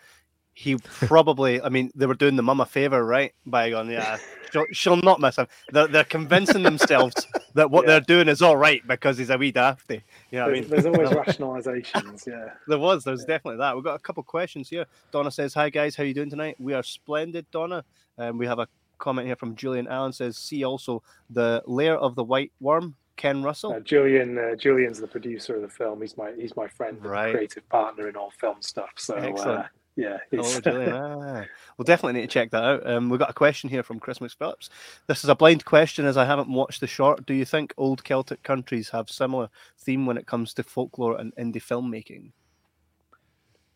he 0.54 0.76
probably. 0.84 1.60
I 1.60 1.68
mean, 1.68 1.90
they 1.94 2.06
were 2.06 2.14
doing 2.14 2.36
the 2.36 2.42
mum 2.42 2.60
a 2.60 2.66
favor, 2.66 3.04
right? 3.04 3.32
By 3.46 3.70
going, 3.70 3.90
yeah, 3.90 4.18
she'll, 4.52 4.64
she'll 4.72 4.96
not 4.96 5.20
miss 5.20 5.36
him. 5.36 5.46
They're, 5.70 5.86
they're 5.86 6.04
convincing 6.04 6.62
themselves 6.62 7.14
that 7.54 7.70
what 7.70 7.82
Yeah. 7.84 7.92
they're 7.92 8.00
doing 8.00 8.28
is 8.28 8.42
all 8.42 8.56
right 8.56 8.80
because 8.86 9.18
he's 9.18 9.30
a 9.30 9.36
wee 9.38 9.52
dafty. 9.52 10.02
You 10.30 10.38
know 10.38 10.44
what 10.46 10.50
I 10.56 10.60
mean? 10.60 10.68
there's 10.68 10.86
always 10.86 11.10
rationalizations, 11.10 12.26
yeah. 12.26 12.50
There 12.68 12.78
was, 12.78 13.04
there's 13.04 13.24
definitely 13.24 13.58
that. 13.58 13.74
We've 13.74 13.84
got 13.84 13.94
a 13.96 13.98
couple 14.00 14.22
questions 14.22 14.68
here. 14.68 14.86
Donna 15.12 15.30
says, 15.30 15.52
"Hi 15.54 15.68
guys, 15.70 15.94
how 15.96 16.04
you 16.04 16.14
doing 16.14 16.30
tonight? 16.30 16.56
We 16.58 16.74
are 16.74 16.82
splendid, 16.82 17.50
Donna." 17.50 17.84
And 18.18 18.38
we 18.38 18.46
have 18.46 18.58
a 18.58 18.66
comment 18.98 19.26
here 19.26 19.36
from 19.36 19.54
Julian 19.56 19.86
Allen 19.88 20.12
says, 20.12 20.36
"See 20.38 20.64
also 20.64 21.02
the 21.30 21.62
lair 21.66 21.96
of 21.96 22.14
the 22.14 22.24
white 22.24 22.52
worm, 22.60 22.96
Ken 23.16 23.42
Russell." 23.42 23.72
Uh, 23.72 23.80
Julian, 23.80 24.38
uh, 24.38 24.54
Julian's 24.56 25.00
the 25.00 25.06
producer 25.06 25.56
of 25.56 25.62
the 25.62 25.68
film. 25.68 26.00
He's 26.00 26.16
my 26.16 26.32
he's 26.32 26.56
my 26.56 26.68
friend, 26.68 27.04
Right. 27.04 27.32
creative 27.32 27.68
partner 27.68 28.08
in 28.08 28.16
all 28.16 28.30
film 28.30 28.62
stuff. 28.62 28.90
So 28.96 29.14
Excellent. 29.14 29.60
uh, 29.60 29.68
yeah, 29.96 30.18
Oh, 30.36 30.60
Julian. 30.60 30.92
ah. 30.94 31.44
We'll 31.78 31.84
definitely 31.84 32.20
need 32.20 32.28
to 32.28 32.32
check 32.34 32.50
that 32.50 32.62
out. 32.62 32.86
Um, 32.86 33.08
we've 33.08 33.18
got 33.18 33.30
a 33.30 33.34
question 33.34 33.70
here 33.70 33.82
from 33.82 33.98
Chris 33.98 34.18
McPhillips. 34.18 34.68
This 35.06 35.24
is 35.24 35.30
a 35.30 35.34
blind 35.34 35.64
question 35.64 36.04
as 36.04 36.18
I 36.18 36.26
haven't 36.26 36.52
watched 36.52 36.80
the 36.80 36.86
short. 36.86 37.24
Do 37.24 37.32
you 37.32 37.46
think 37.46 37.72
old 37.78 38.04
Celtic 38.04 38.42
countries 38.42 38.90
have 38.90 39.08
similar 39.08 39.48
theme 39.78 40.04
when 40.04 40.18
it 40.18 40.26
comes 40.26 40.52
to 40.54 40.62
folklore 40.62 41.18
and 41.18 41.34
indie 41.36 41.62
filmmaking? 41.62 42.32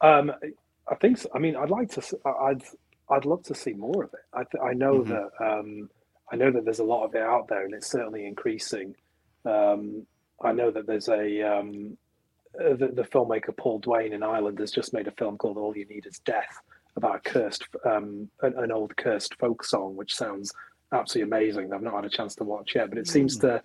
Um, 0.03 0.33
I 0.88 0.95
think. 0.97 1.18
So. 1.18 1.31
I 1.35 1.38
mean, 1.38 1.57
I'd 1.57 1.71
like 1.71 1.90
to. 1.92 2.18
I'd. 2.27 2.62
I'd 3.11 3.25
love 3.25 3.42
to 3.44 3.55
see 3.55 3.73
more 3.73 4.05
of 4.05 4.14
it. 4.14 4.20
I. 4.33 4.44
th- 4.44 4.62
I 4.62 4.73
know 4.75 5.01
Mhm. 5.03 5.09
that. 5.09 5.44
Um, 5.44 5.90
I 6.33 6.37
know 6.37 6.51
that 6.53 6.64
there's 6.64 6.79
a 6.79 6.85
lot 6.85 7.05
of 7.05 7.14
it 7.14 7.23
out 7.23 7.49
there, 7.49 7.64
and 7.64 7.75
it's 7.75 7.90
certainly 7.90 8.25
increasing. 8.27 8.94
Um, 9.44 10.07
I 10.42 10.53
know 10.53 10.70
that 10.70 10.87
there's 10.87 11.09
a. 11.09 11.42
Um, 11.42 11.96
uh, 12.59 12.75
the, 12.75 12.88
the 12.88 13.03
filmmaker 13.05 13.57
Paul 13.57 13.79
Duane 13.79 14.12
in 14.12 14.23
Ireland 14.25 14.59
has 14.59 14.73
just 14.73 14.92
made 14.92 15.07
a 15.07 15.12
film 15.12 15.38
called 15.38 15.57
All 15.57 15.77
You 15.77 15.87
Need 15.87 16.07
Is 16.07 16.18
Death 16.20 16.61
about 16.96 17.14
a 17.16 17.20
cursed, 17.20 17.64
um, 17.85 18.29
an, 18.42 18.55
an 18.59 18.73
old 18.73 18.96
cursed 18.96 19.37
folk 19.37 19.62
song, 19.64 19.94
which 19.96 20.16
sounds 20.16 20.53
absolutely 20.92 21.29
amazing. 21.37 21.73
I've 21.73 21.83
not 21.83 21.94
had 21.94 22.05
a 22.05 22.09
chance 22.11 22.35
to 22.37 22.44
watch 22.44 22.75
yet, 22.75 22.88
but 22.90 22.99
it 22.99 23.07
seems 23.07 23.37
to. 23.38 23.62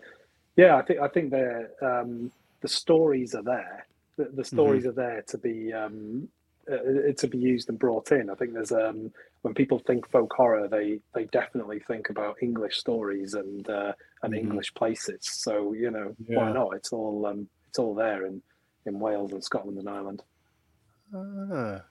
Yeah, 0.56 0.76
I 0.78 0.84
think 0.84 1.00
I 1.00 1.08
think 1.08 1.32
the 1.32 1.70
um, 1.82 2.32
the 2.62 2.68
stories 2.68 3.34
are 3.36 3.42
there. 3.44 3.88
The, 4.18 4.30
the 4.34 4.46
stories 4.46 4.86
are 4.86 4.92
there 4.92 5.24
to 5.30 5.38
be 5.40 5.74
um, 5.74 6.30
uh, 6.72 7.12
to 7.18 7.28
be 7.28 7.38
used 7.40 7.70
and 7.70 7.78
brought 7.80 8.12
in. 8.12 8.30
I 8.30 8.36
think 8.36 8.54
there's 8.54 8.72
um, 8.72 9.12
when 9.46 9.54
people 9.54 9.78
think 9.86 10.10
folk 10.10 10.34
horror, 10.36 10.68
they 10.68 11.00
they 11.14 11.26
definitely 11.26 11.80
think 11.88 12.10
about 12.10 12.42
English 12.42 12.78
stories 12.78 13.36
and 13.36 13.70
uh, 13.70 13.94
and 14.24 14.34
Mhm. 14.34 14.40
English 14.40 14.74
places. 14.74 15.20
So 15.22 15.74
you 15.74 15.92
know 15.92 16.16
Yeah. 16.28 16.40
why 16.40 16.52
not? 16.52 16.74
It's 16.74 16.92
all 16.92 17.28
um, 17.28 17.48
it's 17.70 17.78
all 17.78 17.94
there 17.94 18.26
in 18.26 18.42
in 18.88 19.00
Wales 19.00 19.34
and 19.34 19.44
Scotland 19.44 19.78
and 19.78 19.88
Ireland. 19.88 20.24
Ah, 21.14 21.82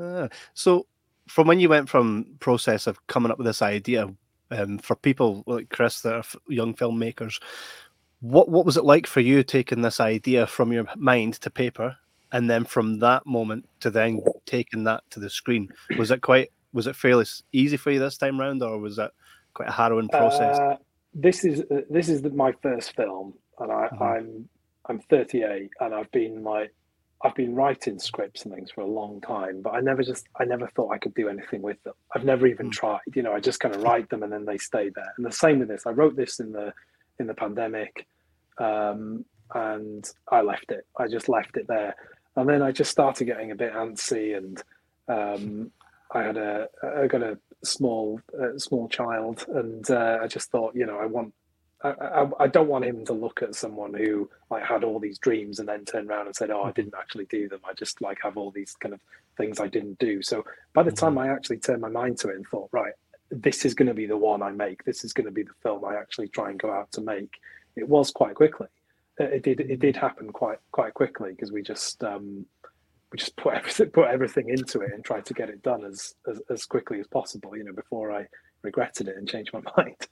ah. 0.00 0.28
So, 0.54 0.86
from 1.28 1.46
when 1.46 1.60
you 1.60 1.68
went 1.68 1.88
from 1.88 2.26
process 2.40 2.88
of 2.88 2.98
coming 3.06 3.30
up 3.30 3.38
with 3.38 3.46
this 3.46 3.62
idea, 3.62 4.08
um, 4.50 4.78
for 4.78 4.96
people 4.96 5.44
like 5.46 5.68
Chris 5.70 6.00
that 6.00 6.14
are 6.14 6.18
f- 6.18 6.36
young 6.48 6.74
filmmakers, 6.74 7.40
what 8.20 8.48
what 8.48 8.66
was 8.66 8.76
it 8.76 8.84
like 8.84 9.06
for 9.06 9.20
you 9.20 9.44
taking 9.44 9.82
this 9.82 10.00
idea 10.00 10.46
from 10.48 10.72
your 10.72 10.86
mind 10.96 11.34
to 11.42 11.50
paper, 11.50 11.96
and 12.32 12.50
then 12.50 12.64
from 12.64 12.98
that 12.98 13.24
moment 13.24 13.68
to 13.80 13.90
then 13.90 14.20
taking 14.46 14.82
that 14.84 15.04
to 15.10 15.20
the 15.20 15.30
screen? 15.30 15.68
Was 15.96 16.10
it 16.10 16.20
quite 16.22 16.50
was 16.74 16.86
it 16.86 16.96
fairly 16.96 17.24
easy 17.52 17.76
for 17.78 17.90
you 17.92 18.00
this 18.00 18.18
time 18.18 18.38
round, 18.38 18.62
or 18.62 18.78
was 18.78 18.98
it 18.98 19.10
quite 19.54 19.68
a 19.68 19.72
harrowing 19.72 20.08
process? 20.08 20.58
Uh, 20.58 20.76
this 21.14 21.44
is 21.44 21.60
uh, 21.70 21.82
this 21.88 22.08
is 22.10 22.20
the, 22.20 22.30
my 22.30 22.52
first 22.62 22.94
film, 22.96 23.32
and 23.60 23.72
I, 23.72 23.88
Mhm. 23.92 24.02
I'm 24.02 24.48
I'm 24.86 24.98
38, 25.00 25.70
and 25.80 25.94
I've 25.94 26.10
been 26.10 26.42
like 26.42 26.74
I've 27.22 27.34
been 27.36 27.54
writing 27.54 27.98
scripts 27.98 28.44
and 28.44 28.52
things 28.52 28.70
for 28.72 28.82
a 28.82 28.86
long 28.86 29.20
time, 29.22 29.62
but 29.62 29.70
I 29.70 29.80
never 29.80 30.02
just 30.02 30.26
I 30.38 30.44
never 30.44 30.66
thought 30.66 30.90
I 30.92 30.98
could 30.98 31.14
do 31.14 31.28
anything 31.28 31.62
with 31.62 31.82
them. 31.84 31.94
I've 32.14 32.24
never 32.24 32.46
even 32.48 32.68
Mm. 32.68 32.72
tried. 32.72 33.00
You 33.14 33.22
know, 33.22 33.32
I 33.32 33.40
just 33.40 33.60
kind 33.60 33.74
of 33.74 33.82
write 33.82 34.10
them 34.10 34.22
and 34.24 34.32
then 34.32 34.44
they 34.44 34.58
stay 34.58 34.90
there. 34.90 35.14
And 35.16 35.24
the 35.24 35.32
same 35.32 35.60
with 35.60 35.68
this. 35.68 35.86
I 35.86 35.90
wrote 35.90 36.16
this 36.16 36.40
in 36.40 36.52
the 36.52 36.74
in 37.20 37.28
the 37.28 37.34
pandemic, 37.34 38.06
um, 38.58 39.24
and 39.54 40.10
I 40.28 40.40
left 40.42 40.72
it. 40.72 40.84
I 40.98 41.06
just 41.06 41.28
left 41.28 41.56
it 41.56 41.68
there, 41.68 41.94
and 42.34 42.48
then 42.48 42.60
I 42.60 42.72
just 42.72 42.90
started 42.90 43.26
getting 43.26 43.52
a 43.52 43.54
bit 43.54 43.72
antsy, 43.72 44.36
and 44.36 44.60
um, 45.06 45.70
I 46.12 46.22
had 46.22 46.36
a 46.36 46.68
I 46.82 47.06
got 47.06 47.22
a 47.22 47.38
small 47.62 48.20
uh, 48.40 48.58
small 48.58 48.88
child, 48.88 49.44
and 49.48 49.88
uh, 49.90 50.18
I 50.22 50.26
just 50.26 50.50
thought, 50.50 50.74
you 50.74 50.86
know, 50.86 50.98
I 50.98 51.06
want. 51.06 51.34
I, 51.82 51.90
I, 51.90 52.44
I 52.44 52.46
don't 52.46 52.68
want 52.68 52.86
him 52.86 53.04
to 53.04 53.12
look 53.12 53.42
at 53.42 53.54
someone 53.54 53.92
who 53.92 54.30
like 54.50 54.64
had 54.64 54.84
all 54.84 54.98
these 54.98 55.18
dreams 55.18 55.58
and 55.58 55.68
then 55.68 55.84
turn 55.84 56.08
around 56.08 56.26
and 56.26 56.36
said, 56.36 56.50
"Oh, 56.50 56.62
I 56.62 56.72
didn't 56.72 56.94
actually 56.98 57.26
do 57.26 57.48
them. 57.48 57.60
I 57.68 57.74
just 57.74 58.00
like 58.00 58.18
have 58.22 58.36
all 58.36 58.50
these 58.50 58.74
kind 58.80 58.94
of 58.94 59.00
things 59.36 59.60
I 59.60 59.66
didn't 59.66 59.98
do." 59.98 60.22
So 60.22 60.44
by 60.72 60.82
the 60.82 60.92
time 60.92 61.18
I 61.18 61.28
actually 61.28 61.58
turned 61.58 61.82
my 61.82 61.90
mind 61.90 62.18
to 62.20 62.28
it 62.28 62.36
and 62.36 62.46
thought, 62.46 62.70
right, 62.72 62.94
this 63.30 63.64
is 63.64 63.74
going 63.74 63.88
to 63.88 63.94
be 63.94 64.06
the 64.06 64.16
one 64.16 64.42
I 64.42 64.50
make. 64.50 64.84
This 64.84 65.04
is 65.04 65.12
going 65.12 65.26
to 65.26 65.32
be 65.32 65.42
the 65.42 65.54
film 65.62 65.84
I 65.84 65.96
actually 65.96 66.28
try 66.28 66.50
and 66.50 66.58
go 66.58 66.72
out 66.72 66.90
to 66.92 67.00
make. 67.00 67.34
It 67.76 67.88
was 67.88 68.10
quite 68.10 68.34
quickly. 68.34 68.68
It 69.18 69.42
did. 69.42 69.60
It 69.60 69.80
did 69.80 69.96
happen 69.96 70.32
quite 70.32 70.58
quite 70.72 70.94
quickly 70.94 71.30
because 71.30 71.52
we 71.52 71.62
just 71.62 72.02
um, 72.02 72.46
we 73.14 73.18
just 73.18 73.36
put 73.36 73.54
everything 73.54 73.90
put 73.90 74.08
everything 74.08 74.48
into 74.48 74.80
it 74.80 74.92
and 74.92 75.04
tried 75.04 75.24
to 75.24 75.34
get 75.34 75.48
it 75.48 75.62
done 75.62 75.84
as, 75.84 76.16
as 76.28 76.40
as 76.50 76.66
quickly 76.66 76.98
as 76.98 77.06
possible. 77.06 77.56
You 77.56 77.62
know, 77.62 77.72
before 77.72 78.10
I 78.10 78.26
regretted 78.62 79.06
it 79.06 79.16
and 79.16 79.28
changed 79.28 79.52
my 79.52 79.62
mind. 79.76 80.08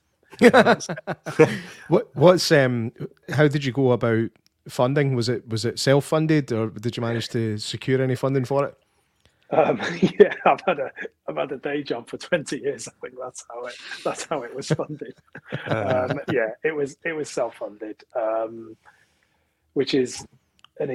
what 1.89 2.15
what's 2.15 2.49
um 2.53 2.93
how 3.29 3.49
did 3.49 3.65
you 3.65 3.73
go 3.73 3.91
about 3.91 4.29
funding? 4.69 5.15
Was 5.15 5.27
it 5.27 5.45
was 5.49 5.65
it 5.65 5.79
self 5.79 6.05
funded 6.05 6.53
or 6.53 6.69
did 6.69 6.95
you 6.95 7.01
manage 7.01 7.27
to 7.29 7.57
secure 7.57 8.01
any 8.01 8.15
funding 8.15 8.45
for 8.45 8.67
it? 8.67 8.77
Um, 9.51 9.81
yeah, 10.19 10.33
I've 10.45 10.61
had 10.65 10.79
a 10.79 10.89
I've 11.27 11.35
had 11.35 11.51
a 11.51 11.57
day 11.57 11.83
job 11.83 12.09
for 12.09 12.15
twenty 12.15 12.59
years. 12.59 12.87
I 12.87 12.91
think 13.01 13.15
that's 13.21 13.43
how 13.51 13.65
it 13.65 13.75
that's 14.05 14.23
how 14.23 14.43
it 14.43 14.55
was 14.55 14.69
funded. 14.69 15.15
um, 15.67 16.21
yeah, 16.31 16.51
it 16.63 16.73
was 16.73 16.95
it 17.03 17.11
was 17.11 17.29
self 17.29 17.57
funded, 17.57 18.01
um, 18.15 18.77
which 19.73 19.93
is 19.93 20.25
an 20.79 20.89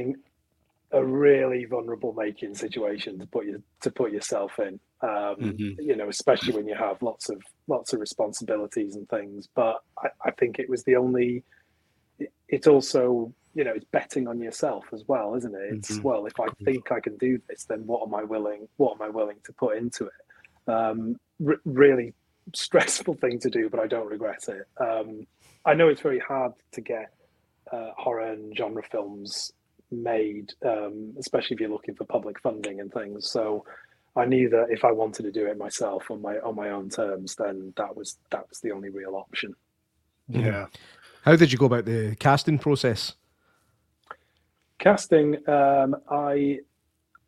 a 0.93 1.05
really 1.05 1.65
vulnerable 1.67 2.15
making 2.15 2.55
situation 2.55 3.19
to 3.19 3.27
put 3.27 3.45
you 3.47 3.63
to 3.83 3.91
put 3.91 4.11
yourself 4.13 4.59
in. 4.59 4.81
Um, 5.03 5.37
Mhm. 5.37 5.77
You 5.79 5.97
know, 5.97 6.09
especially 6.09 6.55
when 6.55 6.67
you 6.67 6.75
have 6.75 7.03
lots 7.03 7.29
of 7.29 7.43
lots 7.67 7.93
of 7.93 8.01
responsibilities 8.01 8.97
and 8.97 9.09
things. 9.09 9.49
But 9.55 9.83
I, 10.03 10.09
I 10.25 10.31
think 10.33 10.59
it 10.59 10.69
was 10.69 10.85
the 10.85 10.97
only. 10.97 11.45
it- 12.19 12.33
It's 12.49 12.67
also 12.67 13.33
you 13.55 13.65
know 13.65 13.73
it's 13.73 13.85
betting 13.87 14.29
on 14.29 14.41
yourself 14.41 14.85
as 14.93 15.05
well, 15.09 15.35
isn't 15.35 15.55
it? 15.55 15.75
It's 15.75 15.99
Mhm. 15.99 16.03
well, 16.03 16.27
if 16.27 16.39
I 16.41 16.47
think 16.65 16.91
I 16.93 17.01
can 17.01 17.17
do 17.17 17.39
this, 17.49 17.65
then 17.65 17.87
what 17.87 18.03
am 18.07 18.15
I 18.15 18.25
willing? 18.25 18.69
What 18.77 18.95
am 18.95 19.03
I 19.03 19.09
willing 19.09 19.41
to 19.45 19.53
put 19.53 19.77
into 19.77 20.07
it? 20.07 20.71
Um, 20.71 21.19
r- 21.47 21.61
really 21.65 22.15
stressful 22.55 23.15
thing 23.23 23.39
to 23.41 23.51
do, 23.51 23.69
but 23.69 23.81
I 23.81 23.87
don't 23.87 24.09
regret 24.09 24.49
it. 24.49 24.67
Um, 24.79 25.27
I 25.65 25.75
know 25.75 25.89
it's 25.89 26.01
very 26.01 26.19
hard 26.19 26.53
to 26.73 26.81
get 26.81 27.13
uh, 27.73 27.91
horror 27.97 28.33
and 28.33 28.57
genre 28.57 28.83
films 28.83 29.53
made, 29.91 30.53
um, 30.65 31.15
especially 31.19 31.55
if 31.55 31.61
you're 31.61 31.71
looking 31.71 31.95
for 31.95 32.05
public 32.05 32.41
funding 32.41 32.81
and 32.81 32.93
things. 32.93 33.31
So 33.31 33.65
I 34.17 34.25
knew 34.25 34.49
that 34.51 34.67
if 34.71 34.85
I 34.85 34.93
wanted 34.93 35.23
to 35.25 35.33
do 35.33 35.47
it 35.47 35.59
myself 35.59 36.11
on 36.11 36.21
my 36.23 36.39
on 36.39 36.57
my 36.57 36.71
own 36.71 36.91
terms, 36.91 37.37
then 37.37 37.73
that 37.77 37.97
was 37.97 38.19
that 38.31 38.49
was 38.49 38.61
the 38.61 38.73
only 38.73 38.91
real 38.91 39.15
option. 39.15 39.55
Yeah. 40.29 40.67
How 41.23 41.37
did 41.37 41.53
you 41.53 41.59
go 41.59 41.67
about 41.67 41.85
the 41.85 42.17
casting 42.19 42.59
process? 42.59 43.15
Casting, 44.79 45.37
um, 45.49 45.97
I 46.11 46.61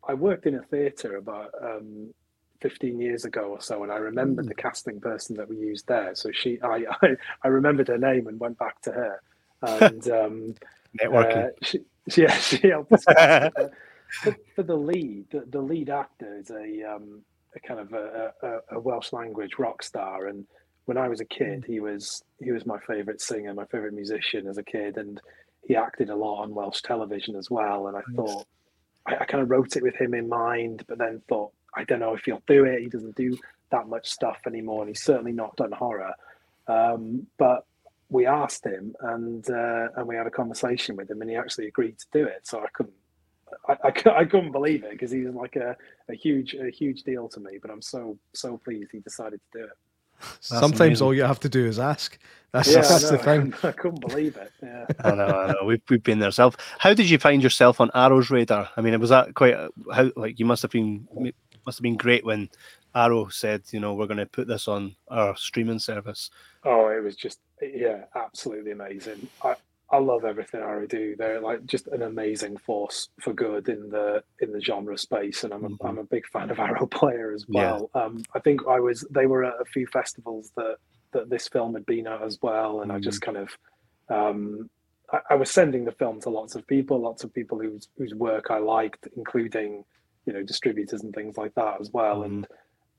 I 0.07 0.13
worked 0.13 0.45
in 0.45 0.55
a 0.55 0.63
theatre 0.63 1.17
about 1.17 1.51
um, 1.61 2.13
15 2.61 2.99
years 2.99 3.25
ago 3.25 3.41
or 3.41 3.61
so, 3.61 3.83
and 3.83 3.91
I 3.91 3.97
remembered 3.97 4.45
mm. 4.45 4.49
the 4.49 4.55
casting 4.55 4.99
person 4.99 5.35
that 5.37 5.49
we 5.49 5.57
used 5.57 5.87
there. 5.87 6.15
So 6.15 6.31
she, 6.31 6.59
I, 6.61 6.85
I, 7.01 7.15
I 7.43 7.47
remembered 7.47 7.87
her 7.89 7.97
name 7.97 8.27
and 8.27 8.39
went 8.39 8.57
back 8.57 8.81
to 8.83 8.91
her. 8.91 9.21
And 9.61 10.07
um, 10.09 10.55
networking. 10.99 11.47
Uh, 11.47 11.49
she, 11.61 11.79
yeah, 12.17 12.33
she 12.33 12.69
helped 12.69 12.91
us. 12.91 13.03
for, 13.05 14.35
for, 14.55 14.63
the 14.63 14.75
lead, 14.75 15.25
the, 15.31 15.45
the, 15.49 15.61
lead 15.61 15.89
actor 15.89 16.37
is 16.37 16.49
a, 16.49 16.95
um, 16.95 17.21
a 17.55 17.59
kind 17.59 17.79
of 17.79 17.93
a, 17.93 18.33
a, 18.41 18.75
a, 18.75 18.79
Welsh 18.79 19.13
language 19.13 19.53
rock 19.59 19.83
star, 19.83 20.27
and 20.27 20.45
when 20.85 20.97
I 20.97 21.07
was 21.07 21.21
a 21.21 21.25
kid, 21.25 21.63
he 21.65 21.79
was 21.79 22.23
he 22.39 22.51
was 22.51 22.65
my 22.65 22.79
favourite 22.79 23.21
singer, 23.21 23.53
my 23.53 23.65
favourite 23.65 23.93
musician 23.93 24.47
as 24.47 24.57
a 24.57 24.63
kid, 24.63 24.97
and 24.97 25.21
he 25.63 25.75
acted 25.75 26.09
a 26.09 26.15
lot 26.15 26.41
on 26.41 26.55
Welsh 26.55 26.81
television 26.81 27.35
as 27.35 27.49
well. 27.49 27.87
And 27.87 27.95
I 27.95 28.01
thought 28.15 28.45
I, 29.05 29.17
I 29.17 29.25
kind 29.25 29.43
of 29.43 29.49
wrote 29.49 29.75
it 29.75 29.83
with 29.83 29.95
him 29.95 30.13
in 30.13 30.27
mind, 30.27 30.83
but 30.87 30.97
then 30.97 31.21
thought 31.29 31.51
I 31.75 31.83
don't 31.83 31.99
know 31.99 32.13
if 32.13 32.25
he'll 32.25 32.43
do 32.47 32.65
it. 32.65 32.81
He 32.81 32.89
doesn't 32.89 33.15
do 33.15 33.37
that 33.71 33.87
much 33.87 34.09
stuff 34.09 34.39
anymore, 34.47 34.81
and 34.81 34.89
he's 34.89 35.03
certainly 35.03 35.31
not 35.31 35.55
done 35.55 35.71
horror. 35.71 36.13
Um, 36.67 37.27
but 37.37 37.65
we 38.11 38.25
asked 38.25 38.65
him, 38.65 38.93
and 38.99 39.49
uh, 39.49 39.87
and 39.95 40.05
we 40.05 40.15
had 40.15 40.27
a 40.27 40.31
conversation 40.31 40.95
with 40.95 41.09
him, 41.09 41.21
and 41.21 41.29
he 41.29 41.35
actually 41.35 41.67
agreed 41.67 41.97
to 41.97 42.05
do 42.11 42.25
it. 42.25 42.41
So 42.45 42.59
I 42.59 42.67
couldn't, 42.73 42.93
I, 43.67 43.77
I, 43.83 44.19
I 44.19 44.25
couldn't 44.25 44.51
believe 44.51 44.83
it 44.83 44.91
because 44.91 45.11
he's 45.11 45.27
like 45.27 45.55
a, 45.55 45.75
a 46.09 46.13
huge 46.13 46.53
a 46.53 46.69
huge 46.69 47.03
deal 47.03 47.29
to 47.29 47.39
me. 47.39 47.57
But 47.61 47.71
I'm 47.71 47.81
so 47.81 48.19
so 48.33 48.57
pleased 48.57 48.91
he 48.91 48.99
decided 48.99 49.39
to 49.53 49.59
do 49.59 49.63
it. 49.65 49.71
Sometimes 50.39 50.79
amazing. 50.79 51.07
all 51.07 51.13
you 51.15 51.23
have 51.23 51.39
to 51.39 51.49
do 51.49 51.65
is 51.65 51.79
ask. 51.79 52.19
That's, 52.51 52.69
yeah, 52.69 52.81
that's 52.81 53.09
the 53.09 53.17
thing. 53.17 53.53
I 53.63 53.71
couldn't 53.71 54.01
believe 54.01 54.35
it. 54.35 54.51
Yeah. 54.61 54.85
I 55.03 55.15
know, 55.15 55.25
I 55.25 55.47
know. 55.53 55.65
We've, 55.65 55.81
we've 55.89 56.03
been 56.03 56.19
there 56.19 56.27
ourselves. 56.27 56.57
How 56.79 56.93
did 56.93 57.09
you 57.09 57.17
find 57.17 57.41
yourself 57.41 57.79
on 57.79 57.89
Arrow's 57.95 58.29
radar? 58.29 58.69
I 58.75 58.81
mean, 58.81 58.93
it 58.93 58.99
was 58.99 59.09
that 59.09 59.33
quite 59.35 59.55
how 59.91 60.11
like 60.15 60.37
you 60.37 60.45
must 60.45 60.61
have 60.61 60.71
been 60.71 61.07
must 61.65 61.77
have 61.77 61.83
been 61.83 61.97
great 61.97 62.25
when 62.25 62.49
Arrow 62.93 63.27
said, 63.29 63.63
you 63.71 63.79
know, 63.79 63.93
we're 63.93 64.07
going 64.07 64.17
to 64.17 64.25
put 64.25 64.47
this 64.47 64.67
on 64.67 64.95
our 65.09 65.35
streaming 65.35 65.79
service. 65.79 66.29
Oh, 66.63 66.87
it 66.87 67.03
was 67.03 67.15
just 67.15 67.39
yeah, 67.61 68.05
absolutely 68.15 68.71
amazing. 68.71 69.27
I 69.43 69.55
I 69.91 69.97
love 69.97 70.23
everything 70.23 70.61
Arrow 70.61 70.87
do. 70.87 71.15
They're 71.17 71.41
like 71.41 71.65
just 71.65 71.87
an 71.87 72.01
amazing 72.01 72.57
force 72.57 73.09
for 73.19 73.33
good 73.33 73.67
in 73.67 73.89
the 73.89 74.23
in 74.39 74.51
the 74.51 74.61
genre 74.61 74.97
space, 74.97 75.43
and 75.43 75.53
I'm 75.53 75.65
a, 75.65 75.69
mm-hmm. 75.69 75.85
I'm 75.85 75.97
a 75.97 76.03
big 76.03 76.27
fan 76.27 76.49
of 76.49 76.59
Arrow 76.59 76.85
player 76.91 77.33
as 77.33 77.45
well. 77.47 77.89
Yeah. 77.93 78.03
Um, 78.03 78.23
I 78.33 78.39
think 78.39 78.61
I 78.67 78.79
was 78.79 79.05
they 79.11 79.25
were 79.25 79.43
at 79.43 79.59
a 79.59 79.65
few 79.65 79.85
festivals 79.87 80.51
that 80.55 80.77
that 81.11 81.29
this 81.29 81.47
film 81.49 81.73
had 81.73 81.85
been 81.85 82.07
at 82.07 82.21
as 82.21 82.39
well, 82.41 82.81
and 82.81 82.89
mm-hmm. 82.89 82.97
I 82.97 83.01
just 83.01 83.21
kind 83.21 83.37
of 83.37 83.49
um, 84.09 84.69
I, 85.11 85.19
I, 85.31 85.35
was 85.35 85.51
sending 85.51 85.83
the 85.83 85.91
film 85.91 86.21
to 86.21 86.29
lots 86.29 86.55
of 86.55 86.65
people, 86.67 86.99
lots 86.99 87.23
of 87.23 87.33
people 87.33 87.59
whose 87.59 87.89
whose 87.97 88.13
work 88.13 88.47
I 88.49 88.59
liked, 88.59 89.07
including 89.17 89.83
you 90.25 90.33
know 90.33 90.43
distributors 90.43 91.03
and 91.03 91.13
things 91.13 91.37
like 91.37 91.53
that 91.55 91.81
as 91.81 91.91
well, 91.91 92.21
mm-hmm. 92.21 92.33
and 92.33 92.47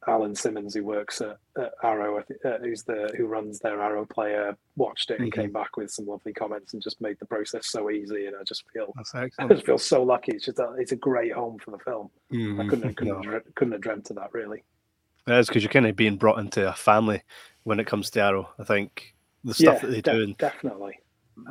Alan 0.09 0.35
Simmons, 0.35 0.75
who 0.75 0.85
works 0.85 1.21
at, 1.21 1.37
at 1.57 1.73
Arrow, 1.83 2.19
uh, 2.19 2.59
who's 2.61 2.83
the 2.83 3.13
who 3.17 3.27
runs 3.27 3.61
their 3.61 3.81
Arrow 3.81 4.05
player, 4.05 4.57
watched 4.77 5.11
it 5.11 5.21
and 5.21 5.33
came 5.33 5.53
back 5.53 5.77
with 5.77 5.91
some 5.91 6.07
lovely 6.07 6.33
comments 6.33 6.73
and 6.73 6.83
just 6.83 7.01
made 7.01 7.19
the 7.21 7.27
process 7.27 7.69
so 7.69 7.91
easy. 7.91 8.27
And 8.27 8.37
I 8.37 8.43
just 8.43 8.65
feel 8.73 8.93
I 9.15 9.49
just 9.49 9.65
feel 9.65 9.79
so 9.79 10.03
lucky. 10.03 10.33
It's 10.33 10.45
just 10.45 10.59
a, 10.59 10.75
it's 10.79 10.93
a 10.93 10.97
great 10.97 11.33
home 11.33 11.59
for 11.59 11.71
the 11.71 11.79
film. 11.79 12.11
Mm-hmm. 12.33 12.61
I 12.61 12.69
couldn't 12.69 12.95
couldn't, 12.95 13.25
no. 13.25 13.41
couldn't 13.55 13.73
have 13.73 13.81
dreamt 13.81 14.11
of 14.11 14.17
that 14.17 14.33
really. 14.33 14.65
Is 15.29 15.47
because 15.47 15.63
you're 15.63 15.73
kind 15.73 15.87
of 15.87 15.95
being 15.95 16.17
brought 16.17 16.41
into 16.41 16.69
a 16.69 16.73
family 16.73 17.23
when 17.63 17.79
it 17.79 17.87
comes 17.87 18.11
to 18.11 18.21
Arrow. 18.21 18.51
I 18.59 18.65
think 18.65 19.15
the 19.45 19.55
stuff 19.55 19.75
yeah, 19.75 19.81
that 19.81 19.91
they 19.91 20.01
de- 20.01 20.13
do, 20.13 20.23
and 20.25 20.39
definitely, 20.39 20.99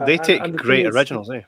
they 0.06 0.18
take 0.18 0.42
and, 0.42 0.52
and 0.52 0.60
great 0.60 0.86
originals, 0.86 1.30
eh? 1.30 1.42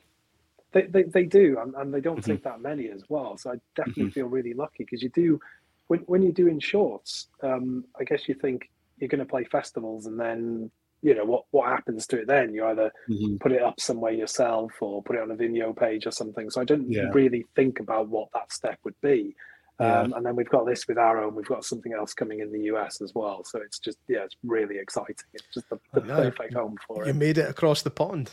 They, 0.72 0.84
they, 0.84 1.04
they 1.04 1.26
do, 1.26 1.60
and, 1.62 1.76
and 1.76 1.94
they 1.94 2.02
don't 2.02 2.20
mm-hmm. 2.20 2.32
take 2.32 2.44
that 2.46 2.62
many 2.62 2.89
as 2.89 3.04
well. 3.10 3.38
So 3.38 3.52
I 3.52 3.56
definitely 3.76 4.06
mm-hmm. 4.06 4.12
feel 4.12 4.28
really 4.28 4.54
lucky 4.54 4.86
because 4.86 5.04
you 5.04 5.10
do 5.10 5.39
when 5.88 6.00
when 6.02 6.22
you're 6.22 6.32
doing 6.32 6.60
shorts, 6.60 7.28
um, 7.41 7.86
I 8.00 8.04
guess 8.04 8.28
you 8.28 8.36
think 8.36 8.69
you're 8.98 9.10
going 9.10 9.19
to 9.19 9.26
play 9.26 9.43
festivals, 9.43 10.06
and 10.06 10.19
then 10.19 10.72
you 11.02 11.13
know 11.13 11.26
what 11.26 11.43
what 11.52 11.69
happens 11.69 12.08
to 12.08 12.19
it 12.19 12.28
then. 12.28 12.54
You 12.54 12.65
either 12.65 12.91
mm-hmm. 13.10 13.38
put 13.38 13.52
it 13.52 13.62
up 13.62 13.80
somewhere 13.80 14.13
yourself 14.13 14.72
or 14.82 15.04
put 15.04 15.15
it 15.15 15.22
on 15.22 15.32
a 15.32 15.36
Vimeo 15.36 15.78
page 15.78 16.08
or 16.08 16.12
something. 16.12 16.50
So 16.50 16.62
I 16.62 16.65
didn't 16.65 16.91
yeah. 16.91 17.10
really 17.13 17.46
think 17.56 17.80
about 17.80 18.08
what 18.08 18.30
that 18.34 18.52
step 18.52 18.80
would 18.84 19.00
be. 19.02 19.36
Yeah. 19.80 20.02
Um, 20.02 20.13
and 20.13 20.26
then 20.26 20.36
we've 20.36 20.50
got 20.50 20.65
this 20.65 20.88
with 20.88 20.98
Arrow, 20.98 21.28
and 21.28 21.36
we've 21.36 21.48
got 21.48 21.65
something 21.65 21.93
else 21.93 22.13
coming 22.13 22.39
in 22.39 22.52
the 22.52 22.62
US 22.74 23.02
as 23.02 23.13
well. 23.13 23.43
So 23.43 23.60
it's 23.60 23.80
just 23.80 23.98
yeah, 24.08 24.24
it's 24.24 24.38
really 24.43 24.78
exciting. 24.78 25.15
It's 25.34 25.46
just 25.54 25.69
the, 25.69 25.80
the 25.93 26.02
perfect 26.02 26.54
home 26.54 26.78
for 26.88 26.98
you 26.98 27.04
it. 27.04 27.08
You 27.08 27.13
made 27.15 27.38
it 27.38 27.50
across 27.50 27.82
the 27.82 27.91
pond. 27.91 28.32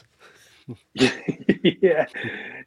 yeah, 0.94 2.06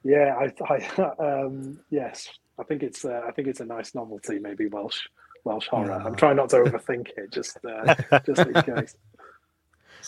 yeah. 0.04 0.36
I, 0.38 0.52
I 0.74 1.12
um, 1.19 1.80
yes, 1.89 2.28
I 2.60 2.63
think 2.63 2.84
it's 2.84 3.04
uh, 3.06 3.22
I 3.28 3.32
think 3.32 3.48
it's 3.48 3.60
a 3.60 3.66
nice 3.66 3.96
novelty, 3.96 4.39
maybe 4.39 4.68
Welsh 4.68 5.00
Welsh 5.44 5.68
horror. 5.68 5.94
I'm 5.94 6.16
trying 6.16 6.36
not 6.36 6.50
to 6.50 6.58
overthink 6.58 7.10
it, 7.18 7.32
just 7.32 7.58
uh, 7.66 7.96
just 8.26 8.39
in 8.39 8.76
case. 8.76 8.96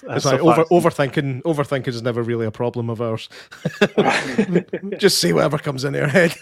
It's 0.03 0.25
like 0.25 0.41
over, 0.41 0.65
overthinking. 0.65 1.43
Overthinking 1.43 1.87
is 1.87 2.01
never 2.01 2.21
really 2.21 2.45
a 2.45 2.51
problem 2.51 2.89
of 2.89 3.01
ours. 3.01 3.29
Just 4.97 5.19
see 5.19 5.31
whatever 5.31 5.57
comes 5.57 5.85
in 5.85 5.93
your 5.93 6.07
head. 6.07 6.35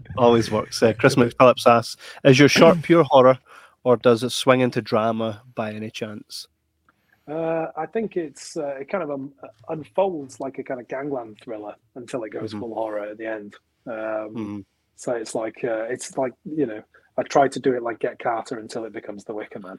Always 0.16 0.50
works. 0.50 0.82
Uh, 0.82 0.94
Chris 0.98 1.16
McPhillips 1.16 1.66
asks: 1.66 1.96
Is 2.24 2.38
your 2.38 2.48
short 2.48 2.80
pure 2.80 3.04
horror, 3.04 3.38
or 3.82 3.98
does 3.98 4.22
it 4.22 4.30
swing 4.30 4.60
into 4.60 4.80
drama 4.80 5.42
by 5.54 5.72
any 5.72 5.90
chance? 5.90 6.48
Uh, 7.28 7.66
I 7.76 7.86
think 7.86 8.16
it's 8.16 8.56
uh, 8.56 8.76
it 8.80 8.88
kind 8.88 9.02
of 9.02 9.10
um, 9.10 9.32
unfolds 9.68 10.40
like 10.40 10.58
a 10.58 10.62
kind 10.62 10.80
of 10.80 10.88
gangland 10.88 11.38
thriller 11.42 11.74
until 11.94 12.24
it 12.24 12.30
goes 12.30 12.50
mm-hmm. 12.50 12.60
full 12.60 12.74
horror 12.74 13.00
at 13.00 13.18
the 13.18 13.26
end. 13.26 13.54
Um, 13.86 13.94
mm-hmm. 13.94 14.60
So 14.96 15.12
it's 15.12 15.34
like 15.34 15.64
uh, 15.64 15.84
it's 15.84 16.16
like 16.16 16.32
you 16.44 16.66
know 16.66 16.82
I 17.16 17.22
tried 17.22 17.52
to 17.52 17.60
do 17.60 17.74
it 17.74 17.82
like 17.82 17.98
Get 17.98 18.18
Carter 18.18 18.58
until 18.58 18.84
it 18.84 18.92
becomes 18.92 19.24
the 19.24 19.34
Wicker 19.34 19.60
Man. 19.60 19.78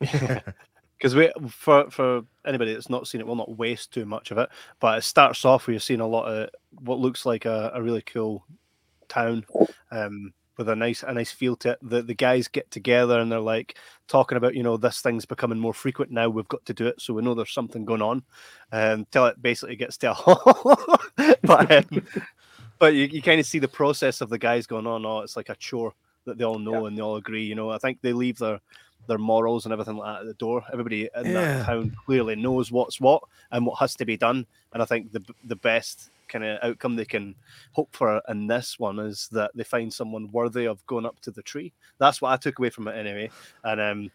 Because 0.98 1.16
we 1.16 1.32
for 1.48 1.90
for 1.90 2.22
anybody 2.46 2.72
that's 2.72 2.88
not 2.88 3.08
seen 3.08 3.20
it, 3.20 3.26
will 3.26 3.34
not 3.34 3.56
waste 3.56 3.92
too 3.92 4.06
much 4.06 4.30
of 4.30 4.38
it. 4.38 4.48
But 4.78 4.98
it 4.98 5.02
starts 5.02 5.44
off 5.44 5.66
where 5.66 5.72
you're 5.72 5.80
seeing 5.80 5.98
a 5.98 6.06
lot 6.06 6.26
of 6.26 6.48
what 6.78 7.00
looks 7.00 7.26
like 7.26 7.44
a, 7.44 7.72
a 7.74 7.82
really 7.82 8.02
cool 8.02 8.46
town. 9.08 9.44
Um, 9.90 10.32
with 10.58 10.68
a 10.68 10.76
nice 10.76 11.02
a 11.02 11.12
nice 11.12 11.32
feel 11.32 11.56
to 11.56 11.70
it. 11.70 11.78
The 11.82 12.02
the 12.02 12.14
guys 12.14 12.46
get 12.46 12.70
together 12.70 13.18
and 13.18 13.32
they're 13.32 13.40
like 13.40 13.78
talking 14.06 14.38
about 14.38 14.54
you 14.54 14.62
know 14.62 14.76
this 14.76 15.00
thing's 15.00 15.24
becoming 15.24 15.58
more 15.58 15.74
frequent 15.74 16.12
now. 16.12 16.28
We've 16.28 16.46
got 16.48 16.64
to 16.66 16.74
do 16.74 16.86
it, 16.86 17.00
so 17.00 17.14
we 17.14 17.22
know 17.22 17.34
there's 17.34 17.52
something 17.52 17.84
going 17.84 18.02
on. 18.02 18.22
Until 18.70 19.24
um, 19.24 19.30
it 19.30 19.42
basically 19.42 19.76
gets 19.76 19.96
to 19.98 20.12
a 20.12 21.36
but 21.42 21.72
um, 21.72 22.06
but 22.82 22.94
you, 22.94 23.04
you 23.04 23.22
kind 23.22 23.38
of 23.38 23.46
see 23.46 23.60
the 23.60 23.68
process 23.68 24.20
of 24.20 24.28
the 24.28 24.36
guys 24.36 24.66
going 24.66 24.88
on. 24.88 25.06
Oh, 25.06 25.20
it's 25.20 25.36
like 25.36 25.50
a 25.50 25.54
chore 25.54 25.94
that 26.24 26.36
they 26.36 26.42
all 26.42 26.58
know 26.58 26.80
yeah. 26.80 26.86
and 26.88 26.98
they 26.98 27.00
all 27.00 27.14
agree. 27.14 27.44
You 27.44 27.54
know, 27.54 27.70
I 27.70 27.78
think 27.78 28.00
they 28.02 28.12
leave 28.12 28.38
their 28.38 28.60
their 29.06 29.18
morals 29.18 29.64
and 29.64 29.72
everything 29.72 29.98
like 29.98 30.16
that 30.16 30.20
at 30.22 30.26
the 30.26 30.34
door. 30.34 30.64
Everybody 30.72 31.08
in 31.16 31.26
yeah. 31.26 31.32
that 31.32 31.66
town 31.66 31.96
clearly 32.04 32.34
knows 32.34 32.72
what's 32.72 33.00
what 33.00 33.22
and 33.52 33.64
what 33.64 33.78
has 33.78 33.94
to 33.94 34.04
be 34.04 34.16
done. 34.16 34.44
And 34.72 34.82
I 34.82 34.84
think 34.84 35.12
the 35.12 35.22
the 35.44 35.54
best 35.54 36.10
kind 36.26 36.44
of 36.44 36.58
outcome 36.64 36.96
they 36.96 37.04
can 37.04 37.36
hope 37.70 37.94
for 37.94 38.20
in 38.28 38.48
this 38.48 38.80
one 38.80 38.98
is 38.98 39.28
that 39.30 39.52
they 39.54 39.62
find 39.62 39.94
someone 39.94 40.32
worthy 40.32 40.64
of 40.64 40.84
going 40.88 41.06
up 41.06 41.20
to 41.20 41.30
the 41.30 41.42
tree. 41.42 41.72
That's 41.98 42.20
what 42.20 42.32
I 42.32 42.36
took 42.36 42.58
away 42.58 42.70
from 42.70 42.88
it 42.88 42.96
anyway. 42.96 43.30
And 43.62 43.80
um, 43.80 44.10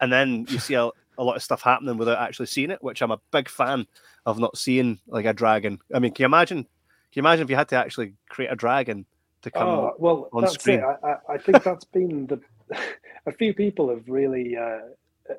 and 0.00 0.10
then 0.10 0.46
you 0.48 0.58
see 0.58 0.72
a, 0.72 0.88
a 1.18 1.22
lot 1.22 1.36
of 1.36 1.42
stuff 1.42 1.60
happening 1.60 1.98
without 1.98 2.26
actually 2.26 2.46
seeing 2.46 2.70
it, 2.70 2.82
which 2.82 3.02
I'm 3.02 3.10
a 3.10 3.20
big 3.30 3.50
fan 3.50 3.86
of 4.24 4.38
not 4.38 4.56
seeing 4.56 5.00
like 5.06 5.26
a 5.26 5.34
dragon. 5.34 5.80
I 5.94 5.98
mean, 5.98 6.12
can 6.12 6.22
you 6.22 6.28
imagine? 6.28 6.66
Can 7.12 7.22
you 7.22 7.26
imagine 7.26 7.44
if 7.44 7.50
you 7.50 7.56
had 7.56 7.68
to 7.68 7.76
actually 7.76 8.14
create 8.28 8.52
a 8.52 8.56
dragon 8.56 9.04
to 9.42 9.50
come 9.50 9.68
oh, 9.68 9.94
well, 9.98 10.28
on 10.32 10.42
that's 10.42 10.54
screen? 10.54 10.80
It. 10.80 10.84
I, 11.04 11.34
I 11.34 11.38
think 11.38 11.62
that's 11.62 11.84
been 11.84 12.26
the. 12.26 12.40
a 13.26 13.32
few 13.32 13.52
people 13.52 13.90
have 13.90 14.08
really 14.08 14.56
uh, 14.56 14.80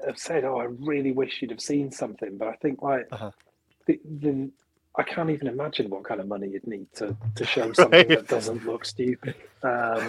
have 0.05 0.17
said, 0.17 0.43
"Oh, 0.43 0.59
I 0.59 0.65
really 0.65 1.11
wish 1.11 1.41
you'd 1.41 1.51
have 1.51 1.61
seen 1.61 1.91
something," 1.91 2.37
but 2.37 2.49
I 2.49 2.55
think 2.55 2.81
like 2.81 3.07
uh-huh. 3.11 3.31
the, 3.87 3.99
the 4.19 4.51
I 4.97 5.03
can't 5.03 5.29
even 5.29 5.47
imagine 5.47 5.89
what 5.89 6.03
kind 6.03 6.19
of 6.19 6.27
money 6.27 6.49
you'd 6.49 6.67
need 6.67 6.87
to, 6.95 7.15
to 7.35 7.45
show 7.45 7.71
something 7.73 8.07
right. 8.07 8.09
that 8.09 8.27
doesn't 8.27 8.65
look 8.65 8.85
stupid. 8.85 9.35
Um, 9.63 10.07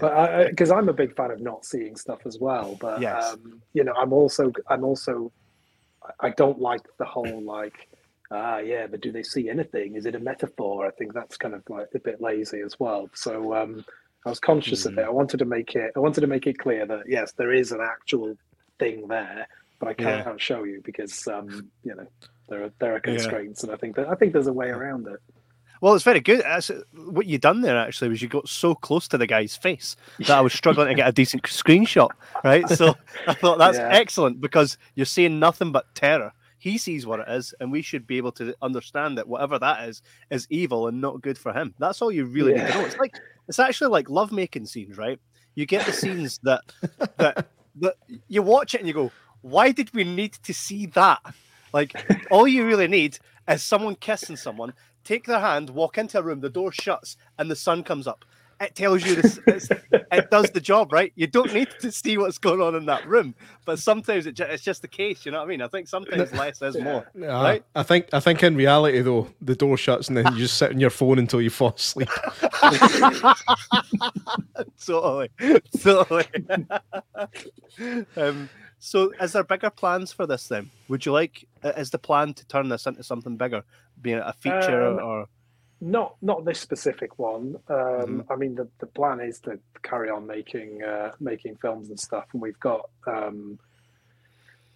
but 0.00 0.48
because 0.50 0.72
I'm 0.72 0.88
a 0.88 0.92
big 0.92 1.14
fan 1.14 1.30
of 1.30 1.40
not 1.40 1.64
seeing 1.64 1.94
stuff 1.94 2.26
as 2.26 2.40
well, 2.40 2.76
but 2.80 3.00
yes. 3.00 3.32
um, 3.32 3.62
you 3.74 3.84
know, 3.84 3.92
I'm 3.96 4.12
also 4.12 4.50
I'm 4.66 4.82
also 4.82 5.30
I 6.18 6.30
don't 6.30 6.58
like 6.58 6.80
the 6.98 7.04
whole 7.04 7.42
like 7.42 7.88
ah 8.30 8.58
yeah, 8.58 8.86
but 8.86 9.00
do 9.00 9.12
they 9.12 9.22
see 9.22 9.48
anything? 9.48 9.96
Is 9.96 10.06
it 10.06 10.14
a 10.14 10.20
metaphor? 10.20 10.86
I 10.86 10.90
think 10.90 11.12
that's 11.12 11.36
kind 11.36 11.54
of 11.54 11.62
like 11.68 11.88
a 11.94 11.98
bit 11.98 12.20
lazy 12.20 12.60
as 12.60 12.78
well. 12.78 13.08
So 13.14 13.54
um, 13.54 13.84
I 14.26 14.30
was 14.30 14.40
conscious 14.40 14.84
mm. 14.84 14.86
of 14.86 14.98
it. 14.98 15.02
Hmm. 15.02 15.08
I 15.08 15.12
wanted 15.12 15.38
to 15.38 15.44
make 15.44 15.74
it 15.74 15.92
I 15.96 16.00
wanted 16.00 16.22
to 16.22 16.26
make 16.26 16.46
it 16.46 16.58
clear 16.58 16.86
that 16.86 17.02
yes, 17.06 17.32
there 17.32 17.52
is 17.52 17.72
an 17.72 17.80
actual 17.80 18.36
thing 18.78 19.08
there, 19.08 19.46
but 19.78 19.88
I 19.88 19.94
can't, 19.94 20.26
yeah. 20.26 20.34
show 20.38 20.64
you 20.64 20.80
because 20.84 21.26
um, 21.28 21.68
you 21.82 21.94
know 21.94 22.06
there 22.48 22.64
are 22.64 22.72
there 22.78 22.94
are 22.94 23.00
constraints, 23.00 23.62
yeah. 23.62 23.70
and 23.70 23.76
I 23.76 23.78
think 23.78 23.96
that 23.96 24.08
I 24.08 24.14
think 24.14 24.32
there's 24.32 24.46
a 24.46 24.52
way 24.52 24.68
around 24.68 25.06
it. 25.06 25.20
Well, 25.80 25.94
it's 25.94 26.04
very 26.04 26.20
good. 26.20 26.40
That's, 26.40 26.70
what 27.08 27.26
you 27.26 27.36
done 27.36 27.60
there 27.60 27.76
actually 27.76 28.08
was 28.08 28.22
you 28.22 28.28
got 28.28 28.48
so 28.48 28.74
close 28.74 29.06
to 29.08 29.18
the 29.18 29.26
guy's 29.26 29.54
face 29.54 29.96
that 30.20 30.30
I 30.30 30.40
was 30.40 30.54
struggling 30.54 30.88
to 30.88 30.94
get 30.94 31.08
a 31.08 31.12
decent 31.20 31.42
screenshot. 31.42 32.08
Right, 32.42 32.66
so 32.70 32.94
I 33.26 33.34
thought 33.34 33.58
that's 33.58 33.76
yeah. 33.76 33.90
excellent 33.90 34.40
because 34.40 34.78
you're 34.94 35.04
seeing 35.04 35.38
nothing 35.38 35.72
but 35.72 35.94
terror 35.94 36.32
He 36.64 36.78
sees 36.78 37.04
what 37.06 37.20
it 37.20 37.28
is, 37.28 37.52
and 37.60 37.70
we 37.70 37.82
should 37.82 38.06
be 38.06 38.16
able 38.16 38.32
to 38.32 38.56
understand 38.62 39.18
that 39.18 39.28
whatever 39.28 39.58
that 39.58 39.86
is 39.86 40.00
is 40.30 40.46
evil 40.48 40.88
and 40.88 40.98
not 40.98 41.20
good 41.20 41.36
for 41.36 41.52
him. 41.52 41.74
That's 41.78 42.00
all 42.00 42.10
you 42.10 42.24
really 42.24 42.54
yeah. 42.54 42.64
need 42.64 42.72
to 42.72 42.78
know. 42.78 42.86
It's 42.86 42.96
like 42.96 43.14
it's 43.48 43.58
actually 43.58 43.90
like 43.90 44.08
love 44.08 44.32
making 44.32 44.64
scenes, 44.64 44.96
right? 44.96 45.20
You 45.56 45.66
get 45.66 45.84
the 45.84 45.92
scenes 45.92 46.40
that 46.42 46.62
that 47.18 47.48
that 47.82 47.96
you 48.28 48.40
watch 48.40 48.74
it 48.74 48.78
and 48.78 48.88
you 48.88 48.94
go, 48.94 49.12
why 49.42 49.72
did 49.72 49.92
we 49.92 50.04
need 50.04 50.32
to 50.42 50.54
see 50.54 50.86
that? 50.86 51.20
Like 51.74 51.92
all 52.30 52.48
you 52.48 52.66
really 52.66 52.88
need 52.88 53.18
is 53.46 53.62
someone 53.62 53.94
kissing 53.96 54.36
someone, 54.36 54.72
take 55.04 55.26
their 55.26 55.40
hand, 55.40 55.68
walk 55.68 55.98
into 55.98 56.18
a 56.18 56.22
room, 56.22 56.40
the 56.40 56.48
door 56.48 56.72
shuts, 56.72 57.18
and 57.36 57.50
the 57.50 57.56
sun 57.56 57.82
comes 57.82 58.06
up 58.06 58.24
it 58.60 58.74
tells 58.74 59.04
you 59.04 59.16
this, 59.16 59.38
it 60.12 60.30
does 60.30 60.50
the 60.50 60.60
job, 60.60 60.92
right? 60.92 61.12
You 61.16 61.26
don't 61.26 61.52
need 61.52 61.68
to 61.80 61.90
see 61.90 62.18
what's 62.18 62.38
going 62.38 62.60
on 62.60 62.74
in 62.74 62.86
that 62.86 63.06
room, 63.06 63.34
but 63.64 63.78
sometimes 63.78 64.26
it, 64.26 64.38
it's 64.40 64.62
just 64.62 64.82
the 64.82 64.88
case. 64.88 65.26
You 65.26 65.32
know 65.32 65.38
what 65.38 65.44
I 65.44 65.48
mean? 65.48 65.62
I 65.62 65.68
think 65.68 65.88
sometimes 65.88 66.32
less 66.32 66.62
is 66.62 66.78
more. 66.78 67.04
Yeah, 67.14 67.42
right? 67.42 67.64
I 67.74 67.82
think 67.82 68.08
I 68.12 68.20
think 68.20 68.42
in 68.42 68.56
reality 68.56 69.00
though, 69.00 69.28
the 69.40 69.54
door 69.54 69.76
shuts 69.76 70.08
and 70.08 70.16
then 70.16 70.32
you 70.32 70.38
just 70.38 70.58
sit 70.58 70.72
on 70.72 70.80
your 70.80 70.90
phone 70.90 71.18
until 71.18 71.40
you 71.40 71.50
fall 71.50 71.74
asleep. 71.74 72.08
totally, 74.84 75.30
totally. 75.80 76.26
um, 78.16 78.48
so, 78.78 79.12
is 79.20 79.32
there 79.32 79.44
bigger 79.44 79.70
plans 79.70 80.12
for 80.12 80.26
this 80.26 80.48
then? 80.48 80.70
Would 80.88 81.06
you 81.06 81.12
like? 81.12 81.46
Is 81.62 81.90
the 81.90 81.98
plan 81.98 82.34
to 82.34 82.46
turn 82.46 82.68
this 82.68 82.86
into 82.86 83.02
something 83.02 83.36
bigger, 83.36 83.62
being 84.02 84.18
a 84.18 84.32
feature 84.32 84.86
um, 84.86 84.98
or? 84.98 85.26
Not 85.84 86.16
not 86.22 86.46
this 86.46 86.58
specific 86.60 87.18
one. 87.18 87.56
Um, 87.68 87.76
mm-hmm. 87.76 88.32
I 88.32 88.36
mean, 88.36 88.54
the, 88.54 88.66
the 88.78 88.86
plan 88.86 89.20
is 89.20 89.38
to 89.40 89.58
carry 89.82 90.08
on 90.08 90.26
making 90.26 90.82
uh, 90.82 91.12
making 91.20 91.56
films 91.56 91.90
and 91.90 92.00
stuff, 92.00 92.24
and 92.32 92.40
we've 92.40 92.58
got 92.58 92.88
um, 93.06 93.58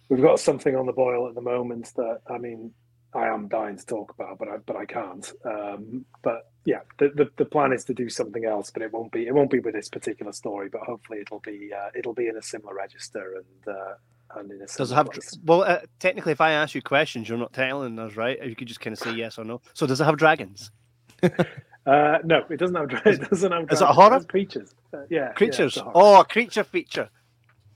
we've 0.07 0.21
got 0.21 0.39
something 0.39 0.75
on 0.75 0.85
the 0.85 0.93
boil 0.93 1.27
at 1.27 1.33
the 1.33 1.41
moment 1.41 1.91
that 1.95 2.21
I 2.29 2.37
mean 2.37 2.73
I 3.11 3.27
am 3.27 3.47
dying 3.47 3.75
to 3.75 3.85
talk 3.87 4.13
about, 4.13 4.37
but 4.37 4.49
I 4.49 4.57
but 4.57 4.75
I 4.75 4.85
can't. 4.85 5.33
Um, 5.43 6.05
but 6.21 6.51
yeah, 6.65 6.81
the, 6.99 7.09
the, 7.09 7.31
the 7.37 7.45
plan 7.45 7.73
is 7.73 7.85
to 7.85 7.95
do 7.95 8.07
something 8.07 8.45
else, 8.45 8.69
but 8.69 8.83
it 8.83 8.93
won't 8.93 9.11
be 9.11 9.25
it 9.25 9.33
won't 9.33 9.49
be 9.49 9.59
with 9.59 9.73
this 9.73 9.89
particular 9.89 10.31
story. 10.31 10.69
But 10.69 10.81
hopefully, 10.81 11.21
it'll 11.21 11.39
be 11.39 11.71
uh, 11.75 11.89
it'll 11.95 12.13
be 12.13 12.27
in 12.27 12.37
a 12.37 12.43
similar 12.43 12.75
register 12.75 13.35
and. 13.35 13.75
Uh, 13.75 13.93
and 14.35 14.51
in 14.51 14.61
a 14.61 14.67
Does 14.67 14.91
it 14.91 14.93
have 14.93 15.09
place. 15.09 15.35
well? 15.43 15.63
Uh, 15.63 15.79
technically, 15.99 16.33
if 16.33 16.39
I 16.39 16.51
ask 16.51 16.75
you 16.75 16.83
questions, 16.83 17.27
you're 17.27 17.39
not 17.39 17.51
telling 17.51 17.97
us, 17.97 18.15
right? 18.15 18.39
You 18.45 18.55
could 18.55 18.67
just 18.67 18.79
kind 18.79 18.93
of 18.93 18.99
say 18.99 19.15
yes 19.15 19.39
or 19.39 19.43
no. 19.43 19.59
So, 19.73 19.87
does 19.87 19.99
it 19.99 20.05
have 20.05 20.17
dragons? 20.17 20.69
Uh, 21.85 22.17
no, 22.23 22.43
it 22.49 22.57
doesn't 22.57 22.75
have. 22.75 22.89
It 23.05 23.29
doesn't 23.29 23.51
have. 23.51 23.71
Is 23.71 23.81
it 23.81 23.85
a 23.85 23.87
horror? 23.87 24.19
creatures. 24.23 24.73
Uh, 24.93 24.99
yeah, 25.09 25.31
creatures. 25.33 25.77
Yeah, 25.77 25.91
oh, 25.93 26.21
a 26.21 26.25
creature 26.25 26.63
feature. 26.63 27.09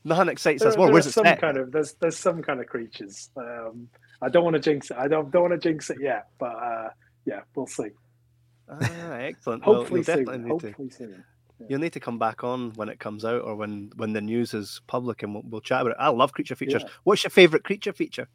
Nothing 0.03 0.29
excites 0.29 0.61
there, 0.61 0.71
us 0.71 0.77
more. 0.77 0.91
Where's 0.91 1.07
it 1.07 1.13
some 1.13 1.25
set? 1.25 1.39
kind 1.39 1.57
of 1.57 1.71
there's 1.71 1.93
there's 1.93 2.17
some 2.17 2.41
kind 2.41 2.59
of 2.59 2.67
creatures. 2.67 3.29
Um, 3.37 3.87
I 4.21 4.29
don't 4.29 4.43
want 4.43 4.55
to 4.55 4.59
jinx 4.59 4.91
it. 4.91 4.97
I 4.97 5.07
don't 5.07 5.31
don't 5.31 5.49
want 5.49 5.53
to 5.53 5.69
jinx 5.69 5.89
it 5.89 5.97
yet, 6.01 6.27
but 6.39 6.55
uh, 6.55 6.89
yeah, 7.25 7.41
we'll 7.55 7.67
see. 7.67 7.89
Ah, 8.69 9.13
excellent. 9.13 9.63
Hopefully 9.65 10.03
well, 10.05 10.17
soon. 10.17 10.47
Hopefully 10.47 10.89
to, 10.89 10.95
soon. 10.95 11.23
Yeah. 11.59 11.67
You'll 11.69 11.79
need 11.79 11.93
to 11.93 11.99
come 11.99 12.19
back 12.19 12.43
on 12.43 12.71
when 12.71 12.89
it 12.89 12.99
comes 12.99 13.23
out 13.23 13.43
or 13.43 13.55
when 13.55 13.91
when 13.95 14.13
the 14.13 14.21
news 14.21 14.53
is 14.53 14.81
public, 14.87 15.23
and 15.23 15.33
we'll, 15.33 15.43
we'll 15.45 15.61
chat 15.61 15.81
about 15.81 15.91
it. 15.91 15.97
I 15.99 16.09
love 16.09 16.33
creature 16.33 16.55
features. 16.55 16.83
Yeah. 16.83 16.91
What's 17.03 17.23
your 17.23 17.31
favorite 17.31 17.63
creature 17.63 17.93
feature? 17.93 18.27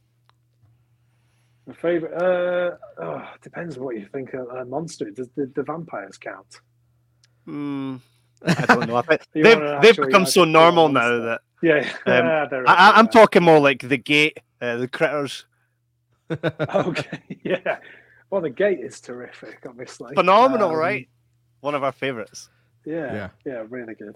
My 1.68 1.74
favorite 1.74 2.14
uh, 2.14 2.76
oh, 3.02 3.28
depends 3.42 3.78
what 3.78 3.94
you 3.94 4.08
think 4.10 4.32
of 4.32 4.48
a 4.48 4.64
monster. 4.64 5.10
Does 5.10 5.28
the, 5.36 5.52
the 5.54 5.62
vampires 5.62 6.16
count? 6.16 6.62
Mm, 7.46 8.00
I 8.42 8.64
don't 8.66 8.88
know. 8.88 8.96
I 8.96 9.02
think 9.02 9.20
they've, 9.34 9.82
they've 9.82 9.96
become 9.96 10.24
so 10.24 10.44
normal 10.44 10.88
now 10.88 11.18
that 11.18 11.40
yeah, 11.62 11.86
um, 12.06 12.64
I, 12.66 12.98
am 12.98 13.08
talking 13.08 13.42
more 13.42 13.58
like 13.58 13.86
the 13.86 13.98
gate, 13.98 14.38
uh, 14.62 14.76
the 14.76 14.88
critters. 14.88 15.44
okay, 16.30 17.22
yeah. 17.44 17.78
Well, 18.30 18.40
the 18.40 18.50
gate 18.50 18.80
is 18.80 18.98
terrific, 19.00 19.64
obviously. 19.68 20.14
Phenomenal, 20.14 20.70
um, 20.70 20.76
right? 20.76 21.06
One 21.60 21.74
of 21.74 21.84
our 21.84 21.92
favorites. 21.92 22.48
Yeah, 22.86 23.12
yeah, 23.12 23.28
yeah, 23.44 23.64
really 23.68 23.94
good. 23.94 24.14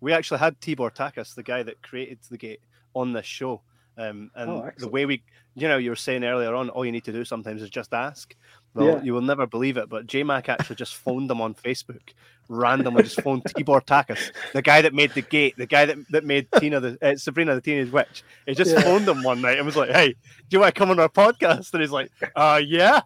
We 0.00 0.12
actually 0.12 0.38
had 0.38 0.60
Tibor 0.60 0.94
Takács, 0.94 1.34
the 1.34 1.42
guy 1.42 1.64
that 1.64 1.82
created 1.82 2.18
the 2.30 2.38
gate, 2.38 2.60
on 2.94 3.12
this 3.12 3.26
show. 3.26 3.62
Um, 3.96 4.30
and 4.34 4.50
oh, 4.50 4.70
the 4.76 4.88
way 4.88 5.06
we, 5.06 5.22
you 5.54 5.68
know, 5.68 5.78
you 5.78 5.90
were 5.90 5.96
saying 5.96 6.24
earlier 6.24 6.54
on, 6.54 6.68
all 6.70 6.84
you 6.84 6.92
need 6.92 7.04
to 7.04 7.12
do 7.12 7.24
sometimes 7.24 7.62
is 7.62 7.70
just 7.70 7.94
ask. 7.94 8.34
Well, 8.74 8.86
yeah. 8.86 9.02
you 9.02 9.14
will 9.14 9.20
never 9.20 9.46
believe 9.46 9.76
it, 9.76 9.88
but 9.88 10.06
Jay 10.06 10.24
Mack 10.24 10.48
actually 10.48 10.76
just 10.76 10.96
phoned 10.96 11.30
them 11.30 11.40
on 11.40 11.54
Facebook, 11.54 12.12
randomly 12.48 13.04
just 13.04 13.20
phoned 13.20 13.44
Tibor 13.44 13.80
Takács, 13.84 14.32
the 14.52 14.62
guy 14.62 14.82
that 14.82 14.92
made 14.92 15.12
the 15.12 15.22
gate, 15.22 15.54
the 15.56 15.66
guy 15.66 15.86
that, 15.86 15.96
that 16.10 16.24
made 16.24 16.48
Tina 16.58 16.80
the 16.80 16.98
uh, 17.00 17.14
Sabrina 17.16 17.54
the 17.54 17.60
Teenage 17.60 17.92
Witch. 17.92 18.24
He 18.46 18.54
just 18.54 18.72
yeah. 18.72 18.80
phoned 18.80 19.06
them 19.06 19.22
one 19.22 19.40
night 19.40 19.58
and 19.58 19.66
was 19.66 19.76
like, 19.76 19.90
"Hey, 19.90 20.08
do 20.08 20.16
you 20.50 20.58
want 20.58 20.74
to 20.74 20.78
come 20.78 20.90
on 20.90 20.98
our 20.98 21.08
podcast?" 21.08 21.72
And 21.72 21.82
he's 21.82 21.92
like, 21.92 22.10
"Uh, 22.34 22.60
yeah." 22.64 23.02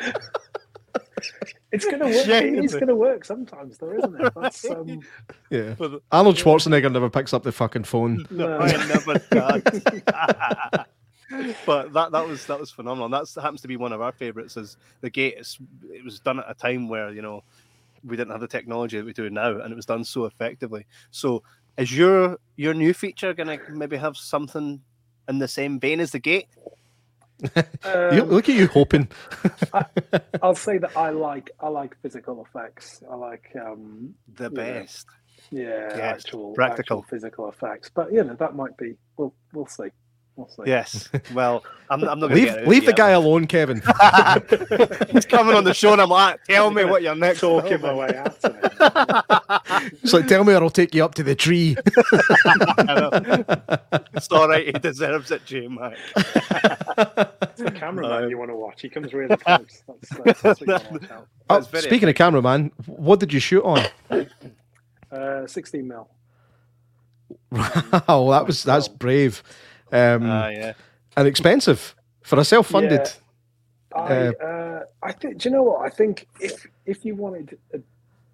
It's 1.72 1.84
gonna 1.84 2.06
work. 2.06 2.26
it's 2.26 2.74
gonna 2.74 2.96
work 2.96 3.24
sometimes, 3.24 3.78
though, 3.78 3.92
isn't 3.92 4.20
it? 4.20 4.32
That's, 4.34 4.64
um... 4.70 5.00
Yeah. 5.50 5.74
Arnold 6.10 6.36
Schwarzenegger 6.36 6.92
never 6.92 7.08
picks 7.08 7.32
up 7.32 7.42
the 7.42 7.52
fucking 7.52 7.84
phone. 7.84 8.26
No, 8.30 8.58
I 8.58 8.72
never 8.86 9.14
does. 9.30 9.62
but 11.64 11.92
that 11.92 12.10
that 12.12 12.26
was 12.26 12.44
that 12.46 12.58
was 12.58 12.70
phenomenal. 12.70 13.08
That 13.08 13.28
happens 13.40 13.60
to 13.62 13.68
be 13.68 13.76
one 13.76 13.92
of 13.92 14.00
our 14.00 14.12
favorites. 14.12 14.56
Is 14.56 14.76
the 15.00 15.10
gate? 15.10 15.34
It 15.90 16.04
was 16.04 16.20
done 16.20 16.40
at 16.40 16.50
a 16.50 16.54
time 16.54 16.88
where 16.88 17.12
you 17.12 17.22
know 17.22 17.44
we 18.04 18.16
didn't 18.16 18.32
have 18.32 18.40
the 18.40 18.48
technology 18.48 18.96
that 18.96 19.06
we 19.06 19.12
do 19.12 19.30
now, 19.30 19.60
and 19.60 19.72
it 19.72 19.76
was 19.76 19.86
done 19.86 20.04
so 20.04 20.24
effectively. 20.24 20.86
So, 21.10 21.42
is 21.76 21.96
your 21.96 22.38
your 22.56 22.74
new 22.74 22.92
feature 22.92 23.32
going 23.34 23.58
to 23.58 23.58
maybe 23.70 23.96
have 23.96 24.16
something 24.16 24.80
in 25.28 25.38
the 25.38 25.48
same 25.48 25.78
vein 25.78 26.00
as 26.00 26.10
the 26.10 26.18
gate? 26.18 26.48
Um, 27.82 28.28
look 28.28 28.48
at 28.48 28.54
you 28.54 28.66
hoping. 28.66 29.08
I, 29.72 29.84
will 30.42 30.54
say 30.54 30.78
that 30.78 30.96
I 30.96 31.10
like 31.10 31.50
I 31.60 31.68
like 31.68 31.96
physical 32.02 32.44
effects. 32.44 33.02
I 33.10 33.14
like 33.14 33.50
um, 33.60 34.14
the 34.34 34.50
best. 34.50 35.06
Know, 35.50 35.62
yeah, 35.62 35.96
yes. 35.96 36.24
actual 36.24 36.52
practical 36.52 36.98
actual 36.98 37.10
physical 37.10 37.48
effects. 37.48 37.90
But 37.92 38.12
you 38.12 38.22
know 38.22 38.34
that 38.34 38.54
might 38.54 38.76
be. 38.76 38.96
We'll 39.16 39.34
we'll 39.52 39.66
see. 39.66 39.88
We'll. 40.36 40.48
Yes. 40.66 41.08
Well, 41.34 41.62
I'm, 41.90 42.02
I'm 42.04 42.18
not 42.18 42.30
leave 42.32 42.54
leave 42.66 42.86
the 42.86 42.92
guy 42.92 43.10
alone, 43.10 43.46
Kevin. 43.46 43.78
He's 45.10 45.26
coming 45.26 45.54
on 45.54 45.64
the 45.64 45.74
show, 45.74 45.92
and 45.92 46.00
I'm 46.00 46.08
like, 46.08 46.42
tell 46.44 46.70
me 46.70 46.84
what 46.84 47.02
you're 47.02 47.14
next. 47.14 47.40
Talking 47.40 47.80
my 47.80 47.94
way 47.94 48.16
out. 48.16 48.36
it's 50.02 50.12
like, 50.12 50.26
tell 50.26 50.44
me, 50.44 50.54
or 50.54 50.62
I'll 50.62 50.70
take 50.70 50.94
you 50.94 51.04
up 51.04 51.14
to 51.16 51.22
the 51.22 51.34
tree. 51.34 51.76
it's 54.14 54.28
all 54.30 54.48
right. 54.48 54.66
He 54.66 54.72
deserves 54.72 55.30
it, 55.30 55.44
Jay 55.44 55.68
Mack. 55.68 55.98
it's 56.16 57.62
the 57.62 57.72
cameraman 57.74 58.22
no. 58.22 58.28
you 58.28 58.38
want 58.38 58.50
to 58.50 58.56
watch. 58.56 58.82
He 58.82 58.88
comes 58.88 59.12
really 59.12 59.36
close. 59.36 59.82
That's, 60.24 60.40
that's, 60.42 60.60
that's 60.60 60.86
oh, 61.48 61.60
speaking 61.60 62.08
of 62.08 62.14
cameraman, 62.14 62.72
what 62.86 63.20
did 63.20 63.32
you 63.32 63.40
shoot 63.40 63.62
on? 63.62 63.86
Uh, 65.12 65.46
16 65.46 65.86
mil. 65.86 66.08
Wow, 67.50 68.30
that 68.30 68.44
was 68.46 68.62
that's 68.62 68.88
brave. 68.88 69.42
Um, 69.92 70.30
uh, 70.30 70.48
yeah. 70.48 70.72
And 71.16 71.26
expensive 71.26 71.94
for 72.22 72.38
a 72.38 72.44
self-funded. 72.44 73.00
Yeah. 73.00 73.10
I, 73.92 74.26
uh, 74.26 74.32
uh, 74.32 74.84
I 75.02 75.12
think. 75.12 75.38
Do 75.38 75.48
you 75.48 75.54
know 75.54 75.64
what? 75.64 75.84
I 75.84 75.88
think 75.88 76.28
if 76.40 76.66
if 76.86 77.04
you 77.04 77.16
wanted, 77.16 77.58
a, 77.74 77.80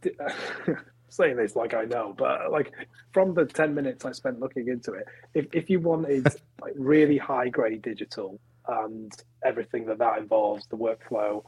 saying 1.09 1.37
this 1.37 1.57
like 1.57 1.75
I 1.75 1.85
know, 1.85 2.15
but 2.17 2.53
like 2.53 2.73
from 3.13 3.35
the 3.35 3.47
ten 3.47 3.75
minutes 3.75 4.05
I 4.05 4.13
spent 4.13 4.39
looking 4.39 4.69
into 4.69 4.93
it, 4.93 5.07
if 5.35 5.47
if 5.53 5.71
you 5.71 5.81
wanted 5.81 6.27
like 6.61 6.75
really 6.77 7.17
high 7.17 7.49
grade 7.49 7.83
digital 7.83 8.39
and 8.69 9.13
everything 9.45 9.87
that 9.87 9.99
that 9.99 10.19
involves, 10.19 10.67
the 10.67 10.77
workflow, 10.77 11.43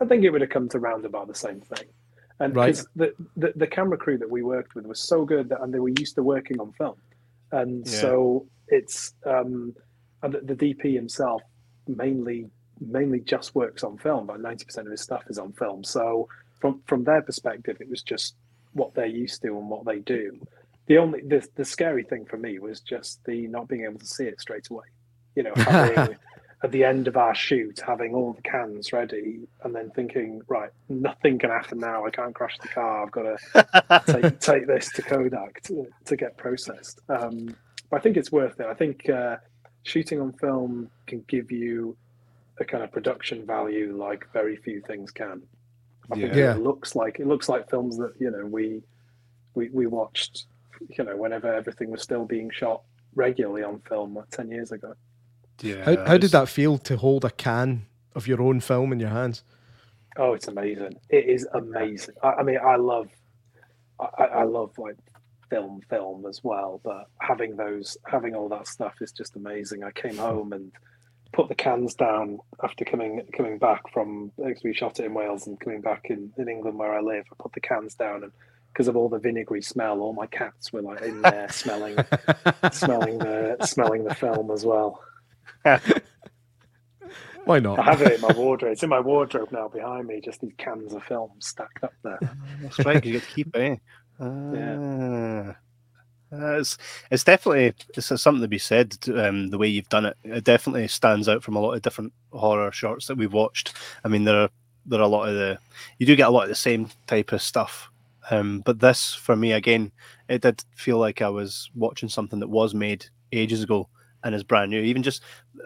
I 0.00 0.04
think 0.04 0.24
it 0.24 0.30
would 0.30 0.40
have 0.40 0.50
come 0.50 0.68
to 0.70 0.78
round 0.78 1.04
about 1.04 1.28
the 1.28 1.34
same 1.34 1.60
thing. 1.60 1.86
And 2.40 2.54
because 2.54 2.86
right. 2.94 3.10
the, 3.36 3.46
the, 3.48 3.52
the 3.56 3.66
camera 3.66 3.96
crew 3.96 4.18
that 4.18 4.30
we 4.30 4.42
worked 4.42 4.74
with 4.74 4.86
was 4.86 5.00
so 5.00 5.24
good 5.24 5.48
that 5.48 5.60
and 5.60 5.74
they 5.74 5.80
were 5.80 5.88
used 5.88 6.14
to 6.16 6.22
working 6.22 6.60
on 6.60 6.72
film, 6.72 6.96
and 7.52 7.86
yeah. 7.86 8.00
so 8.00 8.46
it's 8.68 9.12
um, 9.26 9.74
the, 10.22 10.40
the 10.42 10.54
DP 10.54 10.94
himself 10.94 11.42
mainly 11.86 12.46
mainly 12.80 13.20
just 13.20 13.54
works 13.54 13.82
on 13.82 13.98
film. 13.98 14.24
About 14.24 14.40
ninety 14.40 14.64
percent 14.64 14.86
of 14.86 14.90
his 14.90 15.00
stuff 15.00 15.24
is 15.28 15.38
on 15.38 15.52
film. 15.52 15.84
So 15.84 16.28
from 16.60 16.82
from 16.86 17.04
their 17.04 17.22
perspective, 17.22 17.78
it 17.80 17.88
was 17.88 18.02
just 18.02 18.34
what 18.72 18.94
they're 18.94 19.06
used 19.06 19.42
to 19.42 19.48
and 19.48 19.68
what 19.68 19.84
they 19.84 19.98
do. 19.98 20.40
The 20.86 20.98
only 20.98 21.20
the, 21.20 21.46
the 21.56 21.64
scary 21.64 22.04
thing 22.04 22.24
for 22.24 22.36
me 22.36 22.58
was 22.58 22.80
just 22.80 23.24
the 23.24 23.46
not 23.46 23.68
being 23.68 23.84
able 23.84 23.98
to 23.98 24.06
see 24.06 24.24
it 24.24 24.40
straight 24.40 24.68
away. 24.70 24.86
You 25.34 25.44
know, 25.44 25.52
having 25.56 26.16
at 26.62 26.72
the 26.72 26.84
end 26.84 27.06
of 27.06 27.16
our 27.16 27.34
shoot, 27.34 27.80
having 27.86 28.14
all 28.14 28.32
the 28.32 28.42
cans 28.42 28.92
ready, 28.92 29.46
and 29.62 29.74
then 29.74 29.90
thinking, 29.90 30.42
right, 30.48 30.70
nothing 30.88 31.38
can 31.38 31.50
happen 31.50 31.78
now. 31.78 32.04
I 32.04 32.10
can't 32.10 32.34
crash 32.34 32.58
the 32.60 32.68
car. 32.68 33.04
I've 33.04 33.12
got 33.12 33.22
to 33.22 34.02
take, 34.20 34.40
take 34.40 34.66
this 34.66 34.90
to 34.92 35.02
Kodak 35.02 35.62
to, 35.64 35.86
to 36.06 36.16
get 36.16 36.36
processed. 36.36 37.00
Um, 37.08 37.54
but 37.90 37.98
I 37.98 38.00
think 38.00 38.16
it's 38.16 38.32
worth 38.32 38.60
it. 38.60 38.66
I 38.66 38.74
think 38.74 39.08
uh, 39.08 39.36
shooting 39.82 40.20
on 40.20 40.32
film 40.34 40.90
can 41.06 41.24
give 41.28 41.50
you 41.50 41.96
a 42.60 42.64
kind 42.64 42.82
of 42.82 42.92
production 42.92 43.46
value 43.46 43.96
like 43.96 44.26
very 44.32 44.56
few 44.56 44.80
things 44.82 45.10
can. 45.10 45.42
I 46.10 46.16
yeah. 46.16 46.26
think 46.26 46.36
it 46.36 46.62
looks 46.62 46.94
like 46.94 47.20
it 47.20 47.26
looks 47.26 47.48
like 47.48 47.68
films 47.70 47.96
that 47.98 48.12
you 48.18 48.30
know 48.30 48.46
we 48.46 48.82
we 49.54 49.68
we 49.70 49.86
watched 49.86 50.46
you 50.88 51.04
know 51.04 51.16
whenever 51.16 51.52
everything 51.52 51.90
was 51.90 52.02
still 52.02 52.24
being 52.24 52.50
shot 52.50 52.82
regularly 53.14 53.62
on 53.62 53.80
film 53.80 54.14
like 54.14 54.30
ten 54.30 54.50
years 54.50 54.72
ago. 54.72 54.94
Yeah. 55.60 55.84
How, 55.84 56.06
how 56.06 56.18
did 56.18 56.30
that 56.30 56.48
feel 56.48 56.78
to 56.78 56.96
hold 56.96 57.24
a 57.24 57.30
can 57.30 57.86
of 58.14 58.26
your 58.26 58.40
own 58.40 58.60
film 58.60 58.92
in 58.92 59.00
your 59.00 59.10
hands? 59.10 59.42
Oh, 60.16 60.32
it's 60.32 60.48
amazing! 60.48 60.96
It 61.10 61.26
is 61.26 61.46
amazing. 61.52 62.14
I, 62.22 62.28
I 62.28 62.42
mean, 62.42 62.58
I 62.64 62.76
love, 62.76 63.08
I, 64.00 64.24
I, 64.24 64.42
love 64.44 64.72
like 64.78 64.96
film, 65.50 65.80
film 65.88 66.26
as 66.26 66.42
well. 66.42 66.80
But 66.82 67.08
having 67.20 67.56
those, 67.56 67.96
having 68.06 68.34
all 68.34 68.48
that 68.50 68.66
stuff 68.66 68.94
is 69.00 69.12
just 69.12 69.36
amazing. 69.36 69.84
I 69.84 69.90
came 69.90 70.16
home 70.16 70.52
and 70.52 70.72
put 71.32 71.48
the 71.48 71.54
cans 71.54 71.94
down 71.94 72.38
after 72.62 72.84
coming 72.84 73.26
coming 73.36 73.58
back 73.58 73.82
from 73.92 74.32
because 74.36 74.62
we 74.62 74.72
shot 74.72 74.98
it 74.98 75.04
in 75.04 75.14
Wales 75.14 75.46
and 75.46 75.60
coming 75.60 75.80
back 75.80 76.06
in, 76.10 76.32
in 76.38 76.48
England 76.48 76.78
where 76.78 76.94
I 76.94 77.00
live. 77.00 77.24
I 77.30 77.36
put 77.42 77.52
the 77.52 77.60
cans 77.60 77.94
down 77.94 78.22
and 78.22 78.32
because 78.72 78.88
of 78.88 78.96
all 78.96 79.08
the 79.08 79.18
vinegary 79.18 79.62
smell, 79.62 80.00
all 80.00 80.12
my 80.12 80.26
cats 80.26 80.72
were 80.72 80.82
like 80.82 81.02
in 81.02 81.22
there 81.22 81.48
smelling 81.50 81.96
smelling 82.72 83.18
the 83.18 83.56
smelling 83.62 84.04
the 84.04 84.14
film 84.14 84.50
as 84.50 84.64
well. 84.64 85.02
Why 87.44 87.60
not? 87.60 87.78
I 87.78 87.84
have 87.84 88.02
it 88.02 88.12
in 88.12 88.20
my 88.20 88.32
wardrobe. 88.32 88.72
It's 88.72 88.82
in 88.82 88.90
my 88.90 89.00
wardrobe 89.00 89.50
now 89.52 89.68
behind 89.68 90.06
me, 90.06 90.20
just 90.20 90.42
these 90.42 90.52
cans 90.58 90.92
of 90.92 91.02
film 91.04 91.30
stacked 91.38 91.82
up 91.82 91.94
there. 92.04 92.18
That's 92.60 92.78
right, 92.80 93.02
you 93.02 93.12
get 93.12 93.22
to 93.22 93.28
keep 93.30 93.56
it. 93.56 93.60
Eh? 93.60 93.76
Yeah. 94.20 95.54
It's 96.30 96.76
it's 97.10 97.24
definitely 97.24 97.72
it's 97.96 98.06
something 98.20 98.42
to 98.42 98.48
be 98.48 98.58
said. 98.58 98.96
Um, 99.14 99.48
the 99.48 99.58
way 99.58 99.68
you've 99.68 99.88
done 99.88 100.06
it, 100.06 100.16
it 100.24 100.44
definitely 100.44 100.88
stands 100.88 101.28
out 101.28 101.42
from 101.42 101.56
a 101.56 101.60
lot 101.60 101.72
of 101.72 101.82
different 101.82 102.12
horror 102.32 102.70
shorts 102.70 103.06
that 103.06 103.16
we've 103.16 103.32
watched. 103.32 103.74
I 104.04 104.08
mean, 104.08 104.24
there 104.24 104.42
are 104.42 104.50
there 104.84 105.00
are 105.00 105.04
a 105.04 105.08
lot 105.08 105.28
of 105.28 105.34
the 105.34 105.58
you 105.98 106.06
do 106.06 106.16
get 106.16 106.28
a 106.28 106.30
lot 106.30 106.42
of 106.42 106.48
the 106.50 106.54
same 106.54 106.90
type 107.06 107.32
of 107.32 107.42
stuff. 107.42 107.90
Um, 108.30 108.60
but 108.60 108.80
this, 108.80 109.14
for 109.14 109.36
me, 109.36 109.52
again, 109.52 109.90
it 110.28 110.42
did 110.42 110.62
feel 110.76 110.98
like 110.98 111.22
I 111.22 111.30
was 111.30 111.70
watching 111.74 112.10
something 112.10 112.40
that 112.40 112.48
was 112.48 112.74
made 112.74 113.06
ages 113.32 113.62
ago 113.62 113.88
and 114.22 114.34
is 114.34 114.44
brand 114.44 114.70
new. 114.70 114.82
Even 114.82 115.02
just 115.02 115.22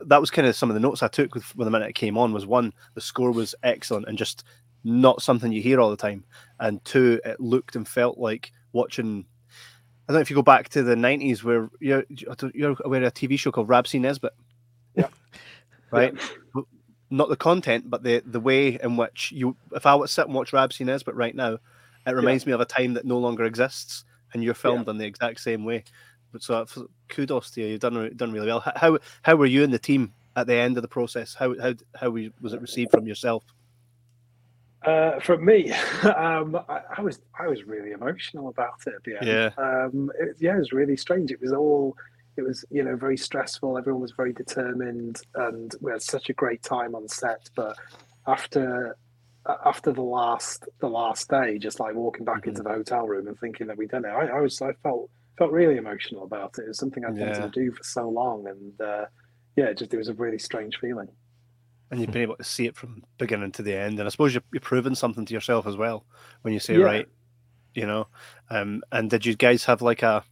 that 0.06 0.20
was 0.20 0.30
kind 0.30 0.46
of 0.46 0.54
some 0.54 0.70
of 0.70 0.74
the 0.74 0.80
notes 0.80 1.02
I 1.02 1.08
took 1.08 1.34
with, 1.34 1.44
when 1.56 1.64
the 1.64 1.72
minute 1.72 1.88
it 1.90 1.94
came 1.94 2.16
on 2.16 2.32
was 2.32 2.46
one, 2.46 2.72
the 2.94 3.00
score 3.00 3.32
was 3.32 3.54
excellent 3.64 4.06
and 4.06 4.16
just 4.16 4.44
not 4.84 5.22
something 5.22 5.52
you 5.52 5.62
hear 5.62 5.80
all 5.80 5.90
the 5.90 5.96
time, 5.96 6.24
and 6.60 6.84
two, 6.84 7.20
it 7.24 7.40
looked 7.40 7.76
and 7.76 7.86
felt 7.86 8.18
like 8.18 8.52
watching 8.72 9.26
I 10.08 10.12
don't 10.12 10.18
know 10.18 10.22
if 10.22 10.30
you 10.30 10.36
go 10.36 10.42
back 10.42 10.68
to 10.70 10.82
the 10.82 10.96
nineties 10.96 11.44
where 11.44 11.70
you're 11.80 12.04
you're 12.08 12.76
aware 12.84 13.02
of 13.02 13.08
a 13.08 13.12
TV 13.12 13.38
show 13.38 13.52
called 13.52 13.68
Rab 13.68 13.86
C. 13.86 13.98
Nesbitt. 13.98 14.34
Yeah. 14.96 15.08
right. 15.92 16.12
Yeah. 16.14 16.62
Not 17.10 17.28
the 17.28 17.36
content, 17.36 17.88
but 17.88 18.02
the 18.02 18.22
the 18.26 18.40
way 18.40 18.78
in 18.82 18.96
which 18.96 19.30
you. 19.32 19.56
If 19.72 19.86
I 19.86 19.94
would 19.94 20.10
sit 20.10 20.26
and 20.26 20.34
watch 20.34 20.52
Rab 20.52 20.72
C. 20.72 20.82
Nesbitt 20.82 21.14
right 21.14 21.34
now, 21.34 21.58
it 22.06 22.10
reminds 22.10 22.44
yeah. 22.44 22.48
me 22.48 22.52
of 22.54 22.60
a 22.60 22.64
time 22.64 22.94
that 22.94 23.04
no 23.04 23.18
longer 23.18 23.44
exists, 23.44 24.04
and 24.32 24.42
you're 24.42 24.54
filmed 24.54 24.86
yeah. 24.86 24.90
in 24.90 24.98
the 24.98 25.06
exact 25.06 25.40
same 25.40 25.64
way. 25.64 25.84
But 26.32 26.42
so 26.42 26.66
kudos 27.08 27.50
to 27.52 27.60
you. 27.60 27.68
You've 27.68 27.80
done 27.80 28.12
done 28.16 28.32
really 28.32 28.48
well. 28.48 28.64
How 28.74 28.98
how 29.22 29.36
were 29.36 29.46
you 29.46 29.62
and 29.62 29.72
the 29.72 29.78
team 29.78 30.14
at 30.34 30.46
the 30.48 30.54
end 30.54 30.76
of 30.78 30.82
the 30.82 30.88
process? 30.88 31.34
How 31.34 31.54
how 31.60 31.74
how 31.94 32.10
was 32.40 32.54
it 32.54 32.60
received 32.60 32.90
from 32.90 33.06
yourself? 33.06 33.44
Uh, 34.84 35.20
from 35.20 35.44
me, 35.44 35.70
um, 36.16 36.56
I, 36.68 36.80
I, 36.98 37.00
was 37.02 37.20
I 37.38 37.46
was 37.46 37.64
really 37.64 37.92
emotional 37.92 38.48
about 38.48 38.80
it 38.86 38.94
at 38.94 39.04
the 39.04 39.16
end. 39.16 39.26
Yeah, 39.26 39.50
um, 39.56 40.10
it, 40.18 40.36
yeah, 40.40 40.56
it 40.56 40.58
was 40.58 40.72
really 40.72 40.96
strange. 40.96 41.30
It 41.30 41.40
was 41.40 41.52
all 41.52 41.96
it 42.36 42.42
was 42.42 42.64
you 42.70 42.82
know 42.82 42.96
very 42.96 43.16
stressful. 43.16 43.78
Everyone 43.78 44.02
was 44.02 44.12
very 44.12 44.32
determined, 44.32 45.20
and 45.34 45.74
we 45.80 45.92
had 45.92 46.02
such 46.02 46.30
a 46.30 46.32
great 46.32 46.62
time 46.62 46.94
on 46.94 47.08
set. 47.08 47.48
But 47.54 47.76
after 48.26 48.96
after 49.64 49.92
the 49.92 50.02
last 50.02 50.68
the 50.80 50.88
last 50.88 51.28
day, 51.28 51.58
just 51.58 51.78
like 51.78 51.94
walking 51.94 52.24
back 52.24 52.40
mm-hmm. 52.40 52.50
into 52.50 52.62
the 52.62 52.70
hotel 52.70 53.06
room 53.06 53.28
and 53.28 53.38
thinking 53.38 53.68
that 53.68 53.76
we'd 53.76 53.90
done 53.90 54.04
it, 54.04 54.08
I, 54.08 54.26
I, 54.26 54.40
was 54.40 54.60
I 54.62 54.72
felt 54.82 55.10
felt 55.38 55.52
really 55.52 55.76
emotional 55.76 56.24
about 56.24 56.58
it. 56.58 56.62
It 56.62 56.68
was 56.68 56.78
something 56.78 57.04
I'd 57.04 57.16
wanted 57.16 57.42
to 57.42 57.50
do 57.50 57.70
for 57.72 57.84
so 57.84 58.08
long, 58.08 58.46
and 58.48 58.80
uh, 58.80 59.04
yeah, 59.56 59.72
just 59.72 59.94
it 59.94 59.96
was 59.96 60.08
a 60.08 60.14
really 60.14 60.38
strange 60.38 60.78
feeling 60.78 61.08
and 61.92 62.00
you've 62.00 62.11
been 62.11 62.22
able 62.22 62.37
to 62.37 62.42
see 62.42 62.66
it 62.66 62.74
from 62.74 63.05
beginning 63.18 63.52
to 63.52 63.62
the 63.62 63.76
end. 63.76 63.98
And 63.98 64.09
I 64.09 64.11
suppose 64.11 64.33
you're, 64.33 64.42
you're 64.50 64.62
proving 64.62 64.94
something 64.94 65.26
to 65.26 65.35
yourself 65.35 65.66
as 65.66 65.76
well 65.76 66.07
when 66.40 66.55
you 66.55 66.59
say, 66.59 66.78
yeah. 66.78 66.85
right, 66.85 67.09
you 67.74 67.87
know. 67.87 68.09
Um, 68.48 68.83
and 68.90 69.11
did 69.11 69.26
you 69.26 69.37
guys 69.37 69.66
have 69.66 69.83
like 69.83 70.02
a 70.02 70.24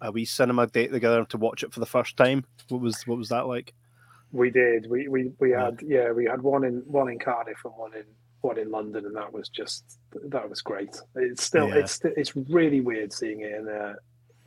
a 0.00 0.12
wee 0.12 0.24
cinema 0.24 0.66
date 0.68 0.92
together 0.92 1.24
to 1.24 1.36
watch 1.36 1.64
it 1.64 1.72
for 1.72 1.80
the 1.80 1.86
first 1.86 2.16
time? 2.16 2.44
What 2.68 2.80
was 2.80 3.04
what 3.04 3.18
was 3.18 3.30
that 3.30 3.48
like? 3.48 3.74
We 4.30 4.50
did. 4.50 4.88
We 4.88 5.08
we, 5.08 5.32
we 5.40 5.50
had 5.50 5.80
yeah. 5.84 6.12
we 6.12 6.24
had 6.24 6.40
one 6.40 6.62
in 6.62 6.84
one 6.86 7.10
in 7.10 7.18
Cardiff 7.18 7.58
and 7.64 7.74
one 7.76 7.94
in 7.94 8.04
one 8.40 8.58
in 8.58 8.70
London, 8.70 9.04
and 9.04 9.16
that 9.16 9.32
was 9.32 9.48
just 9.48 9.98
that 10.12 10.48
was 10.48 10.62
great. 10.62 10.96
It's 11.16 11.42
still 11.42 11.68
yeah. 11.68 11.78
it's 11.78 12.00
it's 12.04 12.36
really 12.36 12.80
weird 12.80 13.12
seeing 13.12 13.40
it 13.40 13.52
in 13.52 13.66
a 13.66 13.96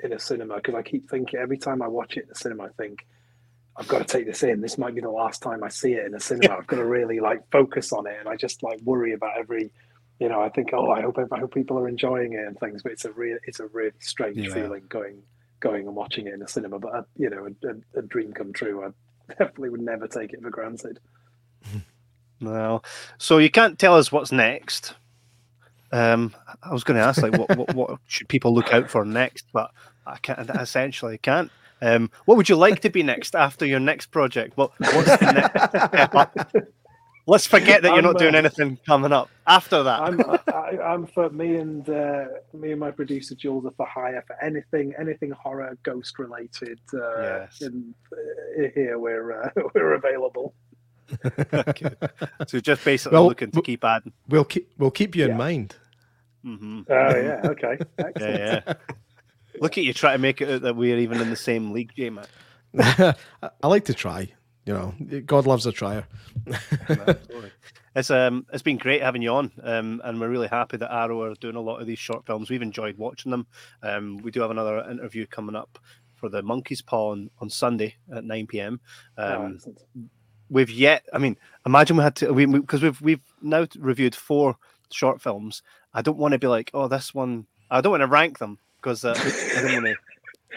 in 0.05 0.13
a 0.13 0.19
cinema 0.19 0.55
because 0.55 0.75
I 0.75 0.83
keep 0.83 1.09
thinking 1.09 1.37
every 1.37 1.57
time 1.57 1.81
I 1.81 1.89
watch 1.89 2.15
it 2.15 2.23
in 2.23 2.29
the 2.29 2.35
cinema, 2.35 2.63
I 2.63 2.69
think 2.77 3.05
I've 3.77 3.87
got 3.87 3.99
to 3.99 4.05
take 4.05 4.25
this 4.25 4.43
in. 4.43 4.61
This 4.61 4.77
might 4.77 4.95
be 4.95 5.01
the 5.01 5.09
last 5.09 5.41
time 5.41 5.63
I 5.63 5.69
see 5.69 5.93
it 5.93 6.05
in 6.05 6.13
a 6.13 6.19
cinema. 6.19 6.53
Yeah. 6.53 6.57
I've 6.57 6.67
got 6.67 6.77
to 6.77 6.85
really 6.85 7.19
like 7.19 7.41
focus 7.51 7.91
on 7.91 8.07
it, 8.07 8.15
and 8.19 8.29
I 8.29 8.35
just 8.35 8.63
like 8.63 8.79
worry 8.81 9.13
about 9.13 9.37
every. 9.37 9.71
You 10.17 10.29
know, 10.29 10.39
I 10.39 10.47
think, 10.47 10.69
oh, 10.71 10.91
I 10.91 11.01
hope 11.01 11.19
I 11.19 11.39
hope 11.39 11.53
people 11.53 11.77
are 11.77 11.89
enjoying 11.89 12.33
it 12.33 12.47
and 12.47 12.57
things. 12.57 12.83
But 12.83 12.93
it's 12.93 13.03
a 13.03 13.11
real, 13.11 13.37
it's 13.43 13.59
a 13.59 13.67
really 13.67 13.91
strange 13.99 14.37
yeah. 14.37 14.53
feeling 14.53 14.83
going 14.87 15.21
going 15.59 15.87
and 15.87 15.95
watching 15.95 16.27
it 16.27 16.33
in 16.33 16.41
a 16.41 16.47
cinema. 16.47 16.79
But 16.79 16.95
uh, 16.95 17.03
you 17.17 17.29
know, 17.29 17.47
a, 17.47 17.67
a, 17.67 17.99
a, 17.99 18.01
dream 18.01 18.31
come 18.31 18.53
true. 18.53 18.85
I 18.85 18.89
definitely 19.29 19.69
would 19.69 19.81
never 19.81 20.07
take 20.07 20.31
it 20.31 20.41
for 20.41 20.49
granted. 20.49 20.99
Well, 22.41 22.83
so 23.17 23.37
you 23.37 23.49
can't 23.49 23.79
tell 23.79 23.95
us 23.95 24.11
what's 24.11 24.31
next. 24.31 24.93
Um, 25.91 26.35
I 26.61 26.73
was 26.73 26.83
going 26.83 26.99
to 26.99 27.03
ask, 27.05 27.21
like, 27.21 27.37
what, 27.37 27.55
what, 27.55 27.73
what 27.73 27.99
should 28.07 28.27
people 28.27 28.53
look 28.53 28.73
out 28.73 28.89
for 28.89 29.05
next? 29.05 29.45
But 29.53 29.71
I 30.05 30.17
can't. 30.17 30.49
Essentially, 30.49 31.17
can't. 31.17 31.49
Um, 31.81 32.09
what 32.25 32.37
would 32.37 32.49
you 32.49 32.55
like 32.55 32.81
to 32.81 32.89
be 32.89 33.03
next 33.03 33.35
after 33.35 33.65
your 33.65 33.79
next 33.79 34.07
project? 34.07 34.57
What, 34.57 34.71
what's 34.79 35.17
the 35.17 35.31
next 35.31 35.69
step 35.69 36.15
up? 36.15 36.37
Let's 37.27 37.47
forget 37.47 37.81
that 37.81 37.89
you're 37.89 37.97
I'm, 37.97 38.03
not 38.03 38.19
doing 38.19 38.35
uh, 38.35 38.39
anything 38.39 38.77
coming 38.85 39.11
up 39.11 39.29
after 39.47 39.81
that. 39.81 39.99
I'm, 39.99 40.21
I, 40.53 40.93
am 40.93 41.07
for 41.07 41.29
me 41.31 41.55
and 41.55 41.87
uh, 41.89 42.25
me 42.53 42.71
and 42.71 42.79
my 42.79 42.91
producer 42.91 43.33
Jules 43.33 43.65
are 43.65 43.71
for 43.71 43.87
hire 43.87 44.23
for 44.27 44.41
anything, 44.43 44.93
anything 44.99 45.31
horror, 45.31 45.75
ghost 45.81 46.19
related. 46.19 46.79
Uh, 46.93 47.21
yes. 47.21 47.61
In, 47.61 47.95
uh, 48.13 48.67
here 48.75 48.99
we're 48.99 49.41
uh, 49.41 49.49
we're 49.73 49.93
available. 49.93 50.53
okay. 51.53 51.89
So 52.47 52.59
just 52.59 52.85
basically 52.85 53.15
well, 53.15 53.27
looking 53.27 53.51
to 53.51 53.61
keep 53.61 53.83
adding. 53.83 54.13
We'll 54.29 54.45
keep 54.45 54.71
we'll 54.77 54.91
keep 54.91 55.15
you 55.15 55.25
yeah. 55.25 55.31
in 55.31 55.37
mind. 55.37 55.75
Mm-hmm. 56.45 56.81
Oh 56.89 57.15
yeah. 57.15 57.41
Okay. 57.43 57.77
Excellent. 57.97 58.15
Yeah. 58.39 58.61
yeah. 58.67 58.73
Look 59.59 59.77
at 59.77 59.83
you 59.83 59.93
trying 59.93 60.15
to 60.15 60.21
make 60.21 60.41
it 60.41 60.49
out 60.49 60.61
that 60.61 60.75
we're 60.75 60.97
even 60.97 61.21
in 61.21 61.29
the 61.29 61.35
same 61.35 61.71
league, 61.71 61.91
J 61.95 62.09
man. 62.09 62.25
I 62.77 63.67
like 63.67 63.85
to 63.85 63.93
try. 63.93 64.31
You 64.65 64.73
know, 64.73 65.21
God 65.21 65.45
loves 65.45 65.65
a 65.67 65.71
trier. 65.71 66.07
it's 67.95 68.09
um, 68.09 68.47
it's 68.51 68.63
been 68.63 68.77
great 68.77 69.03
having 69.03 69.21
you 69.21 69.29
on, 69.29 69.51
um, 69.61 70.01
and 70.03 70.19
we're 70.19 70.29
really 70.29 70.47
happy 70.47 70.77
that 70.77 70.91
Arrow 70.91 71.21
are 71.21 71.35
doing 71.35 71.55
a 71.55 71.61
lot 71.61 71.81
of 71.81 71.87
these 71.87 71.99
short 71.99 72.25
films. 72.25 72.49
We've 72.49 72.63
enjoyed 72.63 72.97
watching 72.97 73.29
them. 73.29 73.45
Um, 73.83 74.17
we 74.17 74.31
do 74.31 74.41
have 74.41 74.49
another 74.49 74.79
interview 74.89 75.27
coming 75.27 75.55
up 75.55 75.77
for 76.15 76.29
the 76.29 76.41
Monkey's 76.41 76.81
Paw 76.81 77.11
on, 77.11 77.29
on 77.39 77.49
Sunday 77.49 77.95
at 78.11 78.23
nine 78.23 78.47
pm. 78.47 78.79
Um, 79.17 79.59
oh, 79.67 79.71
we've 80.49 80.71
yet, 80.71 81.05
I 81.13 81.19
mean, 81.19 81.37
imagine 81.67 81.97
we 81.97 82.03
had 82.03 82.15
to, 82.17 82.33
we 82.33 82.47
because 82.47 82.81
we, 82.81 82.89
we've 82.89 83.01
we've 83.01 83.33
now 83.43 83.67
reviewed 83.77 84.15
four 84.15 84.57
short 84.91 85.21
films. 85.21 85.61
I 85.93 86.01
don't 86.01 86.17
want 86.17 86.31
to 86.31 86.39
be 86.39 86.47
like, 86.47 86.71
oh, 86.73 86.87
this 86.87 87.13
one. 87.13 87.45
I 87.69 87.81
don't 87.81 87.91
want 87.91 88.01
to 88.01 88.07
rank 88.07 88.39
them 88.39 88.59
because 88.85 89.03
uh, 89.03 89.15
I 89.17 89.61
don't 89.61 89.73
want 89.73 89.85
to. 89.85 89.95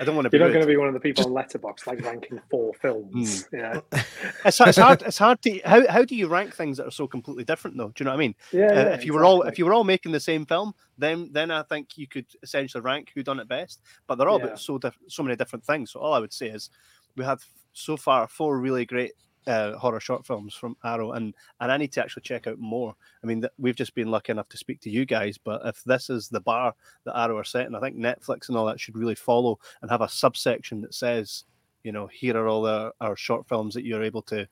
I 0.00 0.04
don't 0.04 0.14
want 0.14 0.30
to. 0.30 0.36
You're 0.36 0.46
not 0.46 0.52
going 0.52 0.64
to 0.64 0.70
be 0.70 0.76
one 0.76 0.86
of 0.86 0.94
the 0.94 1.00
people 1.00 1.24
Just... 1.24 1.34
on 1.34 1.60
Letterboxd 1.62 1.86
like 1.86 2.04
ranking 2.04 2.40
four 2.50 2.74
films. 2.74 3.44
Mm. 3.44 3.58
Yeah, 3.58 3.80
it's, 4.44 4.60
it's, 4.60 4.78
hard. 4.78 5.02
It's 5.02 5.18
hard 5.18 5.40
to 5.42 5.58
how 5.64 5.88
how 5.88 6.04
do 6.04 6.14
you 6.14 6.28
rank 6.28 6.54
things 6.54 6.76
that 6.76 6.86
are 6.86 6.92
so 6.92 7.08
completely 7.08 7.44
different 7.44 7.76
though? 7.78 7.88
Do 7.88 7.94
you 7.98 8.04
know 8.04 8.10
what 8.10 8.16
I 8.16 8.20
mean? 8.20 8.34
Yeah. 8.52 8.66
Uh, 8.66 8.72
yeah 8.74 8.80
if 8.80 8.84
you 8.84 8.92
exactly. 8.92 9.10
were 9.12 9.24
all 9.24 9.42
if 9.42 9.58
you 9.58 9.64
were 9.66 9.72
all 9.72 9.84
making 9.84 10.12
the 10.12 10.20
same 10.20 10.44
film, 10.44 10.74
then 10.98 11.30
then 11.32 11.50
I 11.50 11.62
think 11.62 11.96
you 11.96 12.06
could 12.06 12.26
essentially 12.42 12.82
rank 12.82 13.10
who 13.14 13.22
done 13.22 13.40
it 13.40 13.48
best. 13.48 13.80
But 14.06 14.16
they're 14.16 14.28
all 14.28 14.40
yeah. 14.40 14.54
so 14.54 14.78
diff- 14.78 14.98
so 15.08 15.22
many 15.22 15.36
different 15.36 15.64
things. 15.64 15.90
So 15.92 16.00
all 16.00 16.12
I 16.12 16.20
would 16.20 16.34
say 16.34 16.48
is 16.48 16.70
we 17.16 17.24
have 17.24 17.42
so 17.72 17.96
far 17.96 18.28
four 18.28 18.58
really 18.58 18.84
great 18.84 19.12
uh, 19.48 19.78
horror 19.78 20.00
short 20.00 20.26
films 20.26 20.54
from 20.54 20.76
Arrow, 20.84 21.12
and 21.12 21.34
and 21.60 21.72
I 21.72 21.76
need 21.76 21.92
to 21.92 22.02
actually 22.02 22.22
check 22.22 22.46
out 22.46 22.58
more. 22.58 22.94
I 23.22 23.26
mean, 23.26 23.40
th- 23.40 23.52
we've 23.58 23.74
just 23.74 23.94
been 23.94 24.10
lucky 24.10 24.32
enough 24.32 24.48
to 24.50 24.58
speak 24.58 24.80
to 24.82 24.90
you 24.90 25.06
guys, 25.06 25.38
but 25.38 25.62
if 25.64 25.82
this 25.84 26.10
is 26.10 26.28
the 26.28 26.40
bar 26.40 26.74
that 27.04 27.18
Arrow 27.18 27.38
are 27.38 27.44
setting, 27.44 27.74
I 27.74 27.80
think 27.80 27.96
Netflix 27.96 28.48
and 28.48 28.56
all 28.56 28.66
that 28.66 28.78
should 28.78 28.96
really 28.96 29.14
follow 29.14 29.58
and 29.82 29.90
have 29.90 30.02
a 30.02 30.08
subsection 30.08 30.82
that 30.82 30.94
says, 30.94 31.44
you 31.82 31.92
know, 31.92 32.06
here 32.06 32.36
are 32.36 32.46
all 32.46 32.62
the, 32.62 32.92
our 33.00 33.16
short 33.16 33.48
films 33.48 33.74
that 33.74 33.84
you're 33.84 34.02
able 34.02 34.22
to 34.22 34.46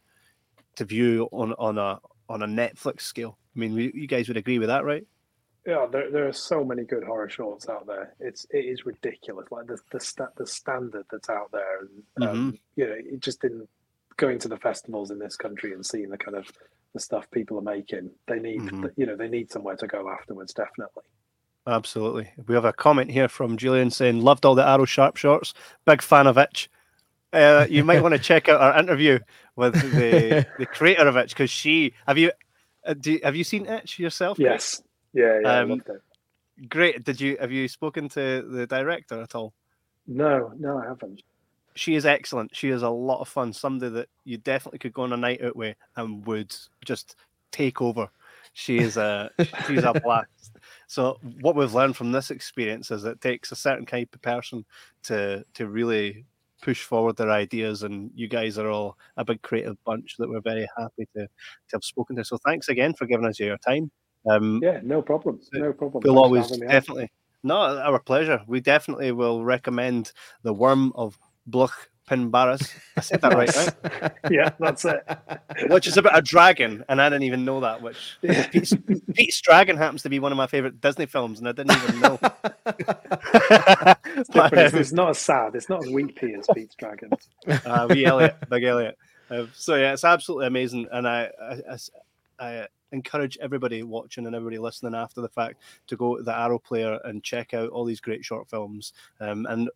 to 0.77 0.85
view 0.85 1.29
on 1.33 1.53
on 1.59 1.79
a 1.79 2.01
on 2.29 2.43
a 2.43 2.47
Netflix 2.47 3.03
scale. 3.03 3.39
I 3.55 3.59
mean, 3.59 3.75
we, 3.75 3.93
you 3.95 4.07
guys 4.07 4.29
would 4.29 4.37
agree 4.37 4.59
with 4.59 4.69
that, 4.69 4.85
right? 4.85 5.07
Yeah, 5.67 5.87
there, 5.91 6.11
there 6.13 6.29
are 6.29 6.33
so 6.33 6.65
many 6.65 6.85
good 6.85 7.03
horror 7.03 7.29
shorts 7.29 7.69
out 7.69 7.87
there. 7.87 8.15
It's 8.21 8.47
it 8.51 8.65
is 8.65 8.87
ridiculous. 8.87 9.47
Like 9.51 9.67
the 9.67 9.79
the, 9.91 9.99
sta- 9.99 10.33
the 10.37 10.47
standard 10.47 11.07
that's 11.11 11.29
out 11.29 11.51
there, 11.53 11.81
and 11.81 12.29
um, 12.29 12.37
mm-hmm. 12.37 12.57
you 12.77 12.87
know, 12.87 12.95
it 12.95 13.21
just 13.21 13.41
didn't 13.41 13.69
going 14.17 14.39
to 14.41 14.49
the 14.49 14.57
festivals 14.57 15.11
in 15.11 15.19
this 15.19 15.37
country 15.37 15.73
and 15.73 15.85
seeing 15.85 16.11
the 16.11 16.19
kind 16.19 16.37
of 16.37 16.51
the 16.95 17.01
stuff 17.01 17.31
people 17.31 17.59
are 17.59 17.63
making, 17.63 18.11
they 18.27 18.39
need 18.39 18.61
mm-hmm. 18.61 18.87
you 18.97 19.07
know 19.07 19.17
they 19.17 19.29
need 19.29 19.51
somewhere 19.51 19.77
to 19.77 19.87
go 19.87 20.11
afterwards. 20.11 20.53
Definitely. 20.53 21.05
Absolutely. 21.69 22.31
We 22.47 22.55
have 22.55 22.65
a 22.65 22.73
comment 22.73 23.11
here 23.11 23.29
from 23.29 23.57
Julian 23.57 23.91
saying, 23.91 24.23
"Loved 24.23 24.45
all 24.45 24.55
the 24.55 24.67
Arrow 24.67 24.85
Sharp 24.85 25.17
shorts. 25.17 25.53
Big 25.85 26.03
fan 26.03 26.27
of 26.27 26.39
Itch." 26.39 26.71
uh, 27.33 27.67
you 27.69 27.85
might 27.85 28.03
want 28.03 28.15
to 28.15 28.19
check 28.19 28.49
out 28.49 28.61
our 28.61 28.79
interview 28.79 29.19
with 29.57 29.75
the 29.75 30.47
the 30.59 30.67
creator 30.67 31.07
of 31.07 31.17
it 31.17 31.29
because 31.29 31.51
she 31.51 31.93
have 32.07 32.19
you, 32.19 32.31
uh, 32.87 32.95
do, 32.95 33.19
have 33.23 33.37
you 33.37 33.45
seen 33.45 33.67
it 33.67 33.99
yourself? 33.99 34.39
Yes. 34.39 34.83
Yeah. 35.13 35.41
Yeah. 35.43 35.61
Um, 35.61 35.83
great. 36.69 37.05
Did 37.05 37.21
you 37.21 37.37
have 37.41 37.53
you 37.53 37.69
spoken 37.69 38.09
to 38.11 38.43
the 38.43 38.67
director 38.67 39.21
at 39.21 39.35
all? 39.35 39.53
No, 40.07 40.53
no, 40.59 40.79
I 40.79 40.87
haven't. 40.87 41.23
She 41.77 41.95
is 41.95 42.07
excellent. 42.07 42.55
She 42.55 42.71
is 42.71 42.83
a 42.83 42.91
lot 42.91 43.21
of 43.21 43.29
fun. 43.29 43.53
Somebody 43.53 43.93
that 43.93 44.09
you 44.25 44.39
definitely 44.39 44.79
could 44.79 44.95
go 44.95 45.03
on 45.03 45.13
a 45.13 45.17
night 45.17 45.43
out 45.43 45.57
with 45.57 45.77
and 45.97 46.25
would 46.27 46.55
just 46.85 47.17
take 47.53 47.81
over. 47.81 48.09
She 48.53 48.79
is 48.79 48.97
a 48.97 49.31
she's 49.67 49.85
a 49.85 49.93
blast. 50.05 50.57
So 50.87 51.19
what 51.41 51.57
we've 51.57 51.75
learned 51.75 51.97
from 51.97 52.13
this 52.13 52.31
experience 52.31 52.91
is 52.91 53.05
it 53.05 53.21
takes 53.21 53.53
a 53.53 53.57
certain 53.57 53.87
type 53.87 54.15
of 54.15 54.23
person 54.23 54.65
to 55.05 55.45
to 55.55 55.69
really 55.69 56.25
push 56.63 56.83
forward 56.83 57.17
their 57.17 57.31
ideas 57.31 57.83
and 57.83 58.11
you 58.15 58.29
guys 58.29 58.59
are 58.59 58.71
all 58.71 58.97
a 59.19 59.25
big 59.25 59.43
creative 59.43 59.77
bunch 59.85 60.17
that 60.17 60.29
we're 60.29 60.41
very 60.41 60.67
happy 60.77 61.07
to, 61.15 61.27
to 61.27 61.29
have 61.73 61.85
spoken 61.85 62.17
to. 62.17 62.25
So 62.25 62.39
thanks 62.39 62.69
again 62.71 62.95
for 62.95 63.07
giving 63.07 63.27
us 63.27 63.39
your 63.39 63.59
time. 63.59 63.91
Um, 64.29 64.61
yeah, 64.63 64.81
no 64.83 65.03
problem. 65.03 65.41
No 65.53 65.73
problem. 65.73 66.03
We'll 66.05 66.19
always 66.19 66.49
definitely. 66.49 67.11
No, 67.43 67.79
our 67.79 68.01
pleasure. 68.01 68.41
We 68.47 68.61
definitely 68.61 69.13
will 69.13 69.45
recommend 69.45 70.13
the 70.43 70.55
Wyrm 70.55 70.91
of 70.97 71.17
Bluch 71.49 71.89
Pinbarus. 72.09 72.73
I 72.97 73.01
said 73.01 73.21
that 73.23 73.35
right, 73.35 73.57
right? 73.57 74.13
yeah, 74.31 74.51
that's 74.61 74.85
it. 74.85 75.05
Which 75.69 75.87
is 75.87 75.97
about 75.97 76.17
a 76.17 76.23
dragon, 76.23 76.85
and 76.89 77.03
I 77.03 77.09
didn't 77.09 77.25
even 77.25 77.45
know 77.45 77.61
that. 77.61 77.83
Which 77.83 78.17
Pete's, 78.53 78.75
Pete's 79.13 79.41
Dragon 79.41 79.77
happens 79.77 80.03
to 80.03 80.09
be 80.09 80.21
one 80.21 80.33
of 80.33 80.39
my 80.39 80.47
favorite 80.47 80.81
Disney 80.81 81.07
films, 81.07 81.41
and 81.41 81.49
I 81.49 81.53
didn't 81.53 81.77
even 81.77 82.01
know. 82.01 82.19
it's, 82.65 84.31
but, 84.31 84.53
um, 84.57 84.59
it's, 84.81 84.93
not 84.93 85.11
as 85.11 85.19
sad. 85.19 85.57
It's 85.57 85.69
not 85.69 85.85
as 85.85 85.91
weepy 85.91 86.35
as 86.35 86.47
Pete's 86.55 86.77
Dragon. 86.77 87.11
Uh, 87.49 87.89
wee 87.91 88.07
Elliot, 88.07 88.37
Big 88.49 88.63
Elliot. 88.63 88.97
Uh, 89.29 89.47
so 89.55 89.75
yeah, 89.75 89.93
it's 89.93 90.05
absolutely 90.05 90.47
amazing, 90.47 90.87
and 90.93 91.09
I, 91.09 91.31
I, 91.43 91.61
I, 91.69 91.79
I 92.39 92.69
encourage 92.93 93.37
everybody 93.41 93.83
watching 93.83 94.27
and 94.27 94.37
everybody 94.37 94.59
listening 94.59 94.95
after 94.95 95.21
the 95.21 95.29
fact 95.29 95.57
to 95.89 95.97
go 95.97 96.17
to 96.17 96.23
the 96.23 96.37
Arrow 96.37 96.61
Player 96.61 97.01
and 97.05 97.25
check 97.25 97.53
out 97.53 97.71
all 97.71 97.85
these 97.85 98.01
great 98.01 98.25
short 98.25 98.49
films. 98.49 98.93
Um, 99.21 99.47
and 99.47 99.69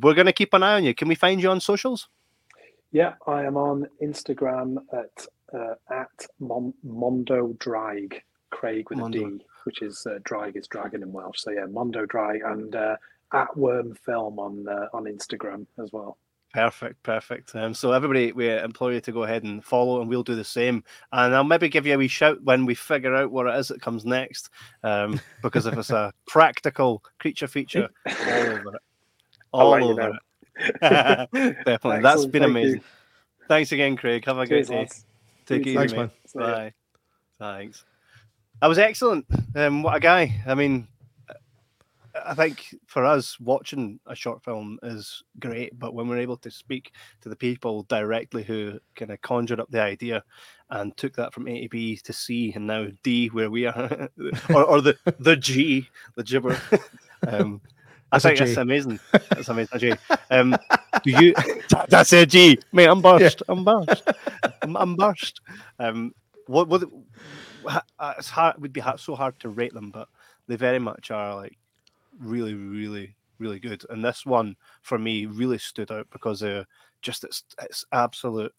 we're 0.00 0.14
going 0.14 0.26
to 0.26 0.32
keep 0.32 0.54
an 0.54 0.62
eye 0.62 0.74
on 0.74 0.84
you. 0.84 0.94
Can 0.94 1.08
we 1.08 1.14
find 1.14 1.42
you 1.42 1.50
on 1.50 1.60
socials? 1.60 2.08
Yeah, 2.90 3.14
I 3.26 3.44
am 3.44 3.56
on 3.56 3.86
Instagram 4.02 4.78
at 4.92 5.26
uh, 5.52 5.74
at 5.90 6.26
Mon- 6.40 6.74
Mondo 6.82 7.54
Draig, 7.58 8.20
Craig 8.50 8.88
with 8.90 8.98
Mondo. 8.98 9.26
a 9.26 9.30
D, 9.30 9.44
which 9.64 9.82
is 9.82 10.06
uh, 10.06 10.18
draig 10.22 10.56
is 10.56 10.66
dragon 10.68 11.02
in 11.02 11.12
Welsh. 11.12 11.40
So 11.40 11.50
yeah, 11.50 11.66
Mondo 11.66 12.06
Draig 12.06 12.40
and 12.44 12.74
uh, 12.74 12.96
at 13.32 13.48
Wyrm 13.56 13.96
Film 13.98 14.38
on 14.38 14.66
uh, 14.68 14.86
on 14.94 15.04
Instagram 15.04 15.66
as 15.82 15.92
well. 15.92 16.18
Perfect, 16.54 17.02
perfect. 17.02 17.54
Um, 17.54 17.74
so 17.74 17.92
everybody, 17.92 18.32
we 18.32 18.50
implore 18.50 18.92
you 18.92 19.02
to 19.02 19.12
go 19.12 19.24
ahead 19.24 19.44
and 19.44 19.62
follow, 19.62 20.00
and 20.00 20.08
we'll 20.08 20.22
do 20.22 20.34
the 20.34 20.44
same. 20.44 20.82
And 21.12 21.34
I'll 21.34 21.44
maybe 21.44 21.68
give 21.68 21.86
you 21.86 21.94
a 21.94 21.98
wee 21.98 22.08
shout 22.08 22.42
when 22.42 22.64
we 22.64 22.74
figure 22.74 23.14
out 23.14 23.30
what 23.30 23.46
it 23.46 23.54
is 23.58 23.68
that 23.68 23.82
comes 23.82 24.06
next, 24.06 24.48
um, 24.82 25.20
because 25.42 25.66
if 25.66 25.76
it's 25.76 25.90
a 25.90 26.12
practical 26.26 27.04
creature 27.18 27.48
feature, 27.48 27.90
all 28.06 28.32
over 28.32 28.74
it, 28.76 28.82
all 29.52 29.74
over 29.74 30.10
it. 30.10 30.16
Definitely, 30.80 31.72
Excellent, 31.72 32.02
that's 32.02 32.26
been 32.26 32.44
amazing. 32.44 32.76
You. 32.76 32.84
Thanks 33.46 33.72
again, 33.72 33.96
Craig. 33.96 34.24
Have 34.26 34.38
a 34.38 34.46
Cheers, 34.46 34.68
great 34.68 34.88
day. 34.88 34.94
Take 35.46 35.60
it 35.62 35.66
easy, 35.68 35.76
Thanks, 35.76 35.92
man. 35.94 36.10
Bye. 36.34 36.72
Thanks. 37.38 37.84
That 38.60 38.66
was 38.66 38.78
excellent. 38.78 39.24
Um, 39.54 39.82
what 39.82 39.96
a 39.96 40.00
guy. 40.00 40.42
I 40.46 40.54
mean, 40.54 40.88
I 42.26 42.34
think 42.34 42.74
for 42.86 43.04
us, 43.04 43.38
watching 43.40 44.00
a 44.06 44.14
short 44.14 44.42
film 44.42 44.78
is 44.82 45.22
great, 45.38 45.78
but 45.78 45.94
when 45.94 46.08
we're 46.08 46.18
able 46.18 46.36
to 46.38 46.50
speak 46.50 46.92
to 47.20 47.28
the 47.28 47.36
people 47.36 47.84
directly 47.84 48.42
who 48.42 48.78
kind 48.96 49.10
of 49.10 49.20
conjured 49.20 49.60
up 49.60 49.70
the 49.70 49.80
idea 49.80 50.22
and 50.70 50.96
took 50.96 51.14
that 51.16 51.32
from 51.32 51.48
A 51.48 51.62
to 51.62 51.68
B 51.68 51.96
to 52.04 52.12
C 52.12 52.52
and 52.54 52.66
now 52.66 52.88
D 53.02 53.28
where 53.28 53.50
we 53.50 53.66
are, 53.66 54.08
or, 54.50 54.64
or 54.64 54.80
the 54.80 54.96
the 55.18 55.36
G, 55.36 55.88
the 56.16 56.24
gibber. 56.24 56.60
Um, 57.26 57.60
I 58.12 58.18
think 58.18 58.38
that's 58.38 58.56
amazing. 58.56 59.00
That's 59.12 59.48
amazing. 59.48 59.98
Um, 60.30 60.56
do 61.04 61.10
you? 61.10 61.34
That's 61.88 62.12
a 62.12 62.26
G, 62.26 62.58
mate. 62.72 62.86
I'm 62.86 63.00
burst. 63.00 63.42
Yeah. 63.48 63.54
I'm 63.54 63.64
burst. 63.64 64.02
I'm, 64.62 64.76
I'm 64.76 64.94
burst. 64.94 65.40
Um, 65.78 66.14
what? 66.46 66.68
What? 66.68 66.84
It's 68.18 68.28
hard. 68.28 68.56
It 68.56 68.60
would 68.60 68.74
be 68.74 68.82
so 68.98 69.14
hard 69.14 69.38
to 69.40 69.48
rate 69.48 69.72
them, 69.72 69.90
but 69.90 70.08
they 70.48 70.56
very 70.56 70.78
much 70.78 71.10
are 71.10 71.34
like 71.34 71.56
really, 72.18 72.52
really, 72.52 73.14
really 73.38 73.58
good. 73.58 73.84
And 73.88 74.04
this 74.04 74.26
one 74.26 74.56
for 74.82 74.98
me 74.98 75.24
really 75.24 75.58
stood 75.58 75.90
out 75.90 76.06
because 76.10 76.42
uh, 76.42 76.64
just 77.00 77.24
it's 77.24 77.44
it's 77.62 77.86
absolute 77.92 78.52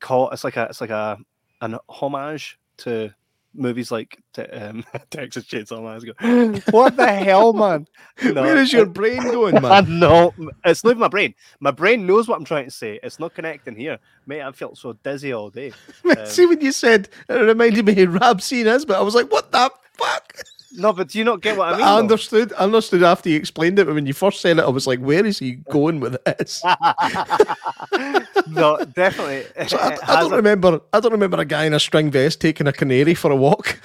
call. 0.00 0.30
It's 0.30 0.44
like 0.44 0.56
a 0.56 0.64
it's 0.64 0.80
like 0.80 0.90
a 0.90 1.18
an 1.60 1.78
homage 1.88 2.58
to 2.78 3.14
movies 3.54 3.90
like 3.90 4.22
um, 4.52 4.84
Texas 5.10 5.44
Chainsaw 5.46 5.82
Massacre. 5.82 6.62
what 6.70 6.96
the 6.96 7.06
hell, 7.06 7.52
man? 7.52 7.86
No, 8.22 8.42
Where 8.42 8.58
is 8.58 8.72
your 8.72 8.86
brain 8.86 9.22
going, 9.22 9.60
man? 9.62 9.98
no, 9.98 10.34
it's 10.64 10.84
leaving 10.84 11.00
my 11.00 11.08
brain. 11.08 11.34
My 11.58 11.70
brain 11.70 12.06
knows 12.06 12.28
what 12.28 12.38
I'm 12.38 12.44
trying 12.44 12.66
to 12.66 12.70
say. 12.70 13.00
It's 13.02 13.18
not 13.18 13.34
connecting 13.34 13.76
here, 13.76 13.98
mate. 14.26 14.42
I 14.42 14.52
felt 14.52 14.76
so 14.76 14.92
dizzy 14.92 15.32
all 15.32 15.48
day. 15.50 15.72
Um, 16.04 16.26
See 16.26 16.44
when 16.46 16.60
you 16.60 16.72
said 16.72 17.08
it 17.28 17.34
reminded 17.34 17.86
me 17.86 18.02
of 18.02 18.14
Rab 18.14 18.42
Scenes, 18.42 18.84
but 18.84 18.98
I 18.98 19.02
was 19.02 19.14
like, 19.14 19.32
what 19.32 19.50
the 19.52 19.70
fuck? 19.94 20.34
No, 20.72 20.92
but 20.92 21.08
do 21.08 21.18
you 21.18 21.24
not 21.24 21.40
get 21.40 21.56
what 21.56 21.74
I 21.74 21.76
mean? 21.76 21.86
I 21.86 21.98
understood. 21.98 22.52
I 22.52 22.64
understood 22.64 23.02
after 23.02 23.28
you 23.28 23.36
explained 23.36 23.78
it, 23.78 23.86
but 23.86 23.94
when 23.94 24.06
you 24.06 24.12
first 24.12 24.40
said 24.40 24.58
it, 24.58 24.62
I 24.62 24.68
was 24.68 24.86
like, 24.86 25.00
"Where 25.00 25.26
is 25.26 25.38
he 25.38 25.52
going 25.52 25.98
with 25.98 26.22
this?" 26.24 26.62
no, 28.48 28.78
definitely. 28.94 29.46
So 29.66 29.78
I, 29.78 29.98
I, 30.06 30.20
don't 30.20 30.32
a... 30.32 30.36
remember. 30.36 30.80
I 30.92 31.00
don't 31.00 31.12
remember 31.12 31.38
a 31.38 31.44
guy 31.44 31.64
in 31.64 31.74
a 31.74 31.80
string 31.80 32.10
vest 32.10 32.40
taking 32.40 32.68
a 32.68 32.72
canary 32.72 33.14
for 33.14 33.32
a 33.32 33.36
walk. 33.36 33.80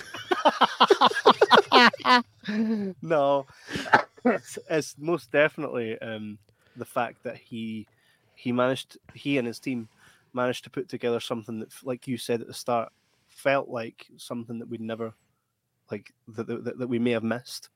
no, 3.02 3.48
it's, 4.24 4.60
it's, 4.70 4.96
most 5.00 5.32
definitely 5.32 6.00
um, 6.02 6.38
the 6.76 6.86
fact 6.86 7.24
that 7.24 7.38
he 7.38 7.88
he 8.36 8.52
managed 8.52 8.98
he 9.14 9.40
and 9.40 9.48
his 9.48 9.58
team 9.58 9.88
managed 10.34 10.66
to 10.66 10.70
put 10.70 10.88
together 10.88 11.20
something 11.20 11.62
that, 11.62 11.70
like 11.84 12.08
you 12.08 12.18
said 12.18 12.42
at 12.42 12.48
the 12.48 12.54
start, 12.54 12.92
felt 13.28 13.70
like 13.70 14.06
something 14.18 14.60
that 14.60 14.68
we'd 14.68 14.82
never 14.82 15.14
like 15.92 16.14
that, 16.30 16.48
that, 16.48 16.80
that 16.80 16.88
we 16.88 17.00
may 17.00 17.12
have 17.12 17.24
missed 17.24 17.70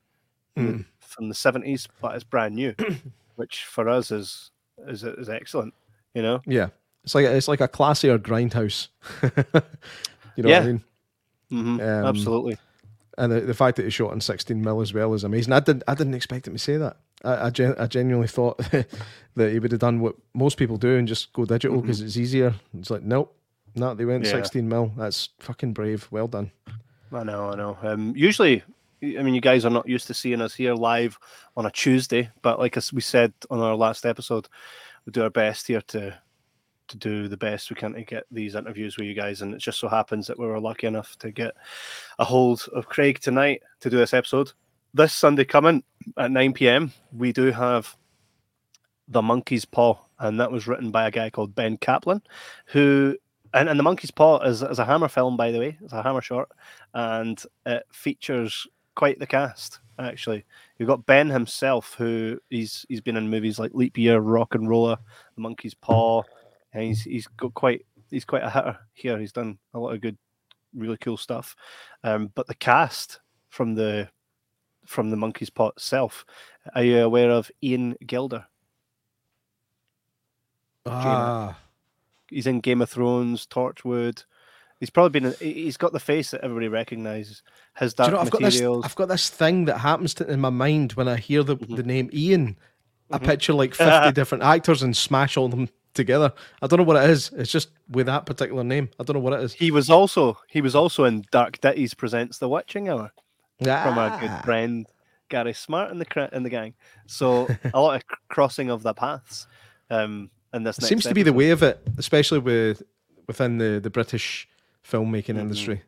mm. 0.56 0.84
from 1.00 1.28
the 1.28 1.34
seventies, 1.34 1.88
but 2.00 2.14
it's 2.14 2.24
brand 2.24 2.54
new, 2.54 2.74
which 3.36 3.64
for 3.64 3.88
us 3.88 4.10
is 4.10 4.50
is 4.86 5.04
is 5.04 5.28
excellent. 5.28 5.74
You 6.14 6.22
know? 6.22 6.40
Yeah, 6.46 6.68
it's 7.04 7.14
like 7.14 7.26
it's 7.26 7.48
like 7.48 7.60
a 7.60 7.68
classier 7.68 8.18
grindhouse. 8.18 8.88
you 10.36 10.42
know 10.42 10.48
yeah. 10.48 10.58
what 10.58 10.62
I 10.62 10.66
mean? 10.66 10.84
Mm-hmm. 11.52 11.80
Um, 11.80 12.06
Absolutely. 12.06 12.58
And 13.18 13.32
the, 13.32 13.40
the 13.40 13.54
fact 13.54 13.76
that 13.76 13.82
he 13.84 13.90
shot 13.90 14.12
in 14.12 14.20
16 14.20 14.62
mil 14.62 14.80
as 14.80 14.94
well 14.94 15.12
is 15.14 15.24
amazing. 15.24 15.52
I 15.52 15.60
didn't 15.60 15.82
I 15.86 15.94
didn't 15.94 16.14
expect 16.14 16.46
him 16.46 16.54
to 16.54 16.58
say 16.58 16.76
that. 16.76 16.96
I, 17.22 17.46
I, 17.46 17.50
gen- 17.50 17.74
I 17.78 17.86
genuinely 17.86 18.28
thought 18.28 18.56
that 19.34 19.52
he 19.52 19.58
would 19.58 19.72
have 19.72 19.80
done 19.80 20.00
what 20.00 20.14
most 20.32 20.56
people 20.56 20.78
do 20.78 20.96
and 20.96 21.06
just 21.06 21.32
go 21.34 21.44
digital 21.44 21.80
because 21.82 21.98
mm-hmm. 21.98 22.06
it's 22.06 22.16
easier. 22.16 22.54
It's 22.78 22.90
like 22.90 23.02
nope, 23.02 23.36
no, 23.74 23.94
they 23.94 24.04
went 24.04 24.24
yeah. 24.24 24.32
16 24.32 24.68
mil. 24.68 24.92
That's 24.96 25.28
fucking 25.38 25.72
brave. 25.72 26.08
Well 26.10 26.28
done. 26.28 26.50
I 27.12 27.24
know, 27.24 27.50
I 27.50 27.56
know. 27.56 27.78
Um, 27.82 28.14
usually, 28.16 28.62
I 29.02 29.22
mean, 29.22 29.34
you 29.34 29.40
guys 29.40 29.64
are 29.64 29.70
not 29.70 29.88
used 29.88 30.06
to 30.08 30.14
seeing 30.14 30.40
us 30.40 30.54
here 30.54 30.74
live 30.74 31.18
on 31.56 31.66
a 31.66 31.70
Tuesday, 31.70 32.30
but 32.42 32.58
like 32.58 32.76
as 32.76 32.92
we 32.92 33.00
said 33.00 33.32
on 33.50 33.60
our 33.60 33.74
last 33.74 34.06
episode, 34.06 34.48
we 35.06 35.12
do 35.12 35.22
our 35.22 35.30
best 35.30 35.66
here 35.66 35.82
to 35.88 36.16
to 36.90 36.96
do 36.96 37.28
the 37.28 37.36
best 37.36 37.70
we 37.70 37.76
can 37.76 37.92
to 37.92 38.02
get 38.02 38.24
these 38.30 38.56
interviews 38.56 38.96
with 38.96 39.06
you 39.06 39.14
guys. 39.14 39.42
And 39.42 39.54
it 39.54 39.58
just 39.58 39.78
so 39.78 39.88
happens 39.88 40.26
that 40.26 40.38
we 40.38 40.46
were 40.46 40.60
lucky 40.60 40.88
enough 40.88 41.16
to 41.20 41.30
get 41.30 41.54
a 42.18 42.24
hold 42.24 42.66
of 42.74 42.88
Craig 42.88 43.20
tonight 43.20 43.62
to 43.80 43.90
do 43.90 43.96
this 43.96 44.12
episode. 44.12 44.52
This 44.92 45.12
Sunday 45.12 45.44
coming 45.44 45.84
at 46.18 46.32
9 46.32 46.52
p.m., 46.52 46.92
we 47.12 47.32
do 47.32 47.52
have 47.52 47.96
The 49.06 49.22
Monkey's 49.22 49.64
Paw, 49.64 49.98
and 50.18 50.40
that 50.40 50.50
was 50.50 50.66
written 50.66 50.90
by 50.90 51.06
a 51.06 51.12
guy 51.12 51.30
called 51.30 51.54
Ben 51.54 51.76
Kaplan, 51.76 52.22
who 52.66 53.16
and, 53.54 53.68
and 53.68 53.78
the 53.78 53.84
monkey's 53.84 54.10
paw 54.10 54.38
is, 54.40 54.62
is 54.62 54.78
a 54.78 54.84
hammer 54.84 55.08
film 55.08 55.36
by 55.36 55.50
the 55.50 55.58
way. 55.58 55.78
It's 55.82 55.92
a 55.92 56.02
hammer 56.02 56.20
short. 56.20 56.50
And 56.94 57.42
it 57.66 57.84
features 57.92 58.66
quite 58.94 59.18
the 59.18 59.26
cast 59.26 59.80
actually. 59.98 60.44
You've 60.78 60.88
got 60.88 61.06
ben 61.06 61.28
himself 61.28 61.94
who 61.98 62.38
he's 62.48 62.86
he's 62.88 63.00
been 63.00 63.16
in 63.16 63.28
movies 63.28 63.58
like 63.58 63.72
leap 63.74 63.98
year 63.98 64.18
rock 64.18 64.54
and 64.54 64.68
roller 64.68 64.96
the 65.34 65.40
monkey's 65.40 65.74
paw. 65.74 66.22
And 66.72 66.84
he's 66.84 67.02
he's 67.02 67.26
got 67.26 67.54
quite 67.54 67.84
he's 68.10 68.24
quite 68.24 68.42
a 68.42 68.50
hitter 68.50 68.78
here. 68.94 69.18
He's 69.18 69.32
done 69.32 69.58
a 69.74 69.78
lot 69.78 69.94
of 69.94 70.00
good 70.00 70.18
really 70.74 70.98
cool 70.98 71.16
stuff. 71.16 71.56
Um, 72.04 72.30
but 72.34 72.46
the 72.46 72.54
cast 72.54 73.20
from 73.48 73.74
the 73.74 74.08
from 74.86 75.10
the 75.10 75.16
monkey's 75.16 75.50
paw 75.50 75.68
itself 75.68 76.24
are 76.74 76.82
you 76.82 76.98
aware 77.00 77.30
of 77.30 77.50
Ian 77.62 77.96
Gelder? 78.06 78.44
Ah 80.86 81.56
he's 82.30 82.46
in 82.46 82.60
Game 82.60 82.80
of 82.82 82.90
Thrones, 82.90 83.46
Torchwood. 83.46 84.24
He's 84.78 84.90
probably 84.90 85.20
been. 85.20 85.34
He's 85.38 85.76
got 85.76 85.92
the 85.92 86.00
face 86.00 86.30
that 86.30 86.42
everybody 86.42 86.68
recognizes. 86.68 87.42
His 87.76 87.92
dark 87.92 88.08
you 88.08 88.14
know, 88.14 88.20
I've 88.20 88.32
materials. 88.32 88.82
Got 88.82 88.82
this, 88.82 88.84
I've 88.84 88.96
got 88.96 89.08
this 89.08 89.28
thing 89.28 89.64
that 89.66 89.78
happens 89.78 90.14
to, 90.14 90.30
in 90.30 90.40
my 90.40 90.48
mind 90.50 90.94
when 90.94 91.06
I 91.06 91.16
hear 91.16 91.42
the, 91.42 91.56
mm-hmm. 91.56 91.74
the 91.74 91.82
name 91.82 92.08
Ian. 92.12 92.56
I 93.10 93.16
mm-hmm. 93.16 93.26
picture 93.26 93.52
like 93.52 93.74
50 93.74 94.12
different 94.14 94.44
actors 94.44 94.82
and 94.82 94.96
smash 94.96 95.36
all 95.36 95.48
them 95.48 95.68
together. 95.94 96.32
I 96.62 96.66
don't 96.66 96.78
know 96.78 96.84
what 96.84 97.02
it 97.02 97.10
is. 97.10 97.30
It's 97.36 97.50
just 97.50 97.70
with 97.90 98.06
that 98.06 98.26
particular 98.26 98.64
name. 98.64 98.88
I 98.98 99.04
don't 99.04 99.14
know 99.14 99.20
what 99.20 99.32
it 99.32 99.42
is. 99.42 99.52
He 99.52 99.70
was 99.70 99.90
also 99.90 100.38
he 100.48 100.60
was 100.60 100.74
also 100.74 101.04
in 101.04 101.24
Dark 101.30 101.60
Ditties 101.60 101.94
presents 101.94 102.38
The 102.38 102.48
Witching 102.48 102.88
Hour 102.88 103.12
ah. 103.66 103.84
from 103.84 103.98
our 103.98 104.20
good 104.20 104.44
friend 104.44 104.86
Gary 105.28 105.52
Smart 105.52 105.90
in 105.90 105.98
the 105.98 106.28
in 106.32 106.42
the 106.42 106.50
gang. 106.50 106.74
So 107.06 107.48
a 107.74 107.80
lot 107.80 107.96
of 107.96 108.02
crossing 108.28 108.70
of 108.70 108.82
the 108.82 108.94
paths. 108.94 109.46
Um, 109.90 110.30
and 110.52 110.66
this 110.66 110.76
seems 110.76 111.04
to 111.04 111.14
be 111.14 111.22
the 111.22 111.32
way 111.32 111.50
of 111.50 111.62
it, 111.62 111.80
especially 111.98 112.38
with 112.38 112.82
within 113.26 113.58
the 113.58 113.80
the 113.80 113.90
British 113.90 114.48
filmmaking 114.84 115.26
mm-hmm. 115.26 115.40
industry. 115.40 115.82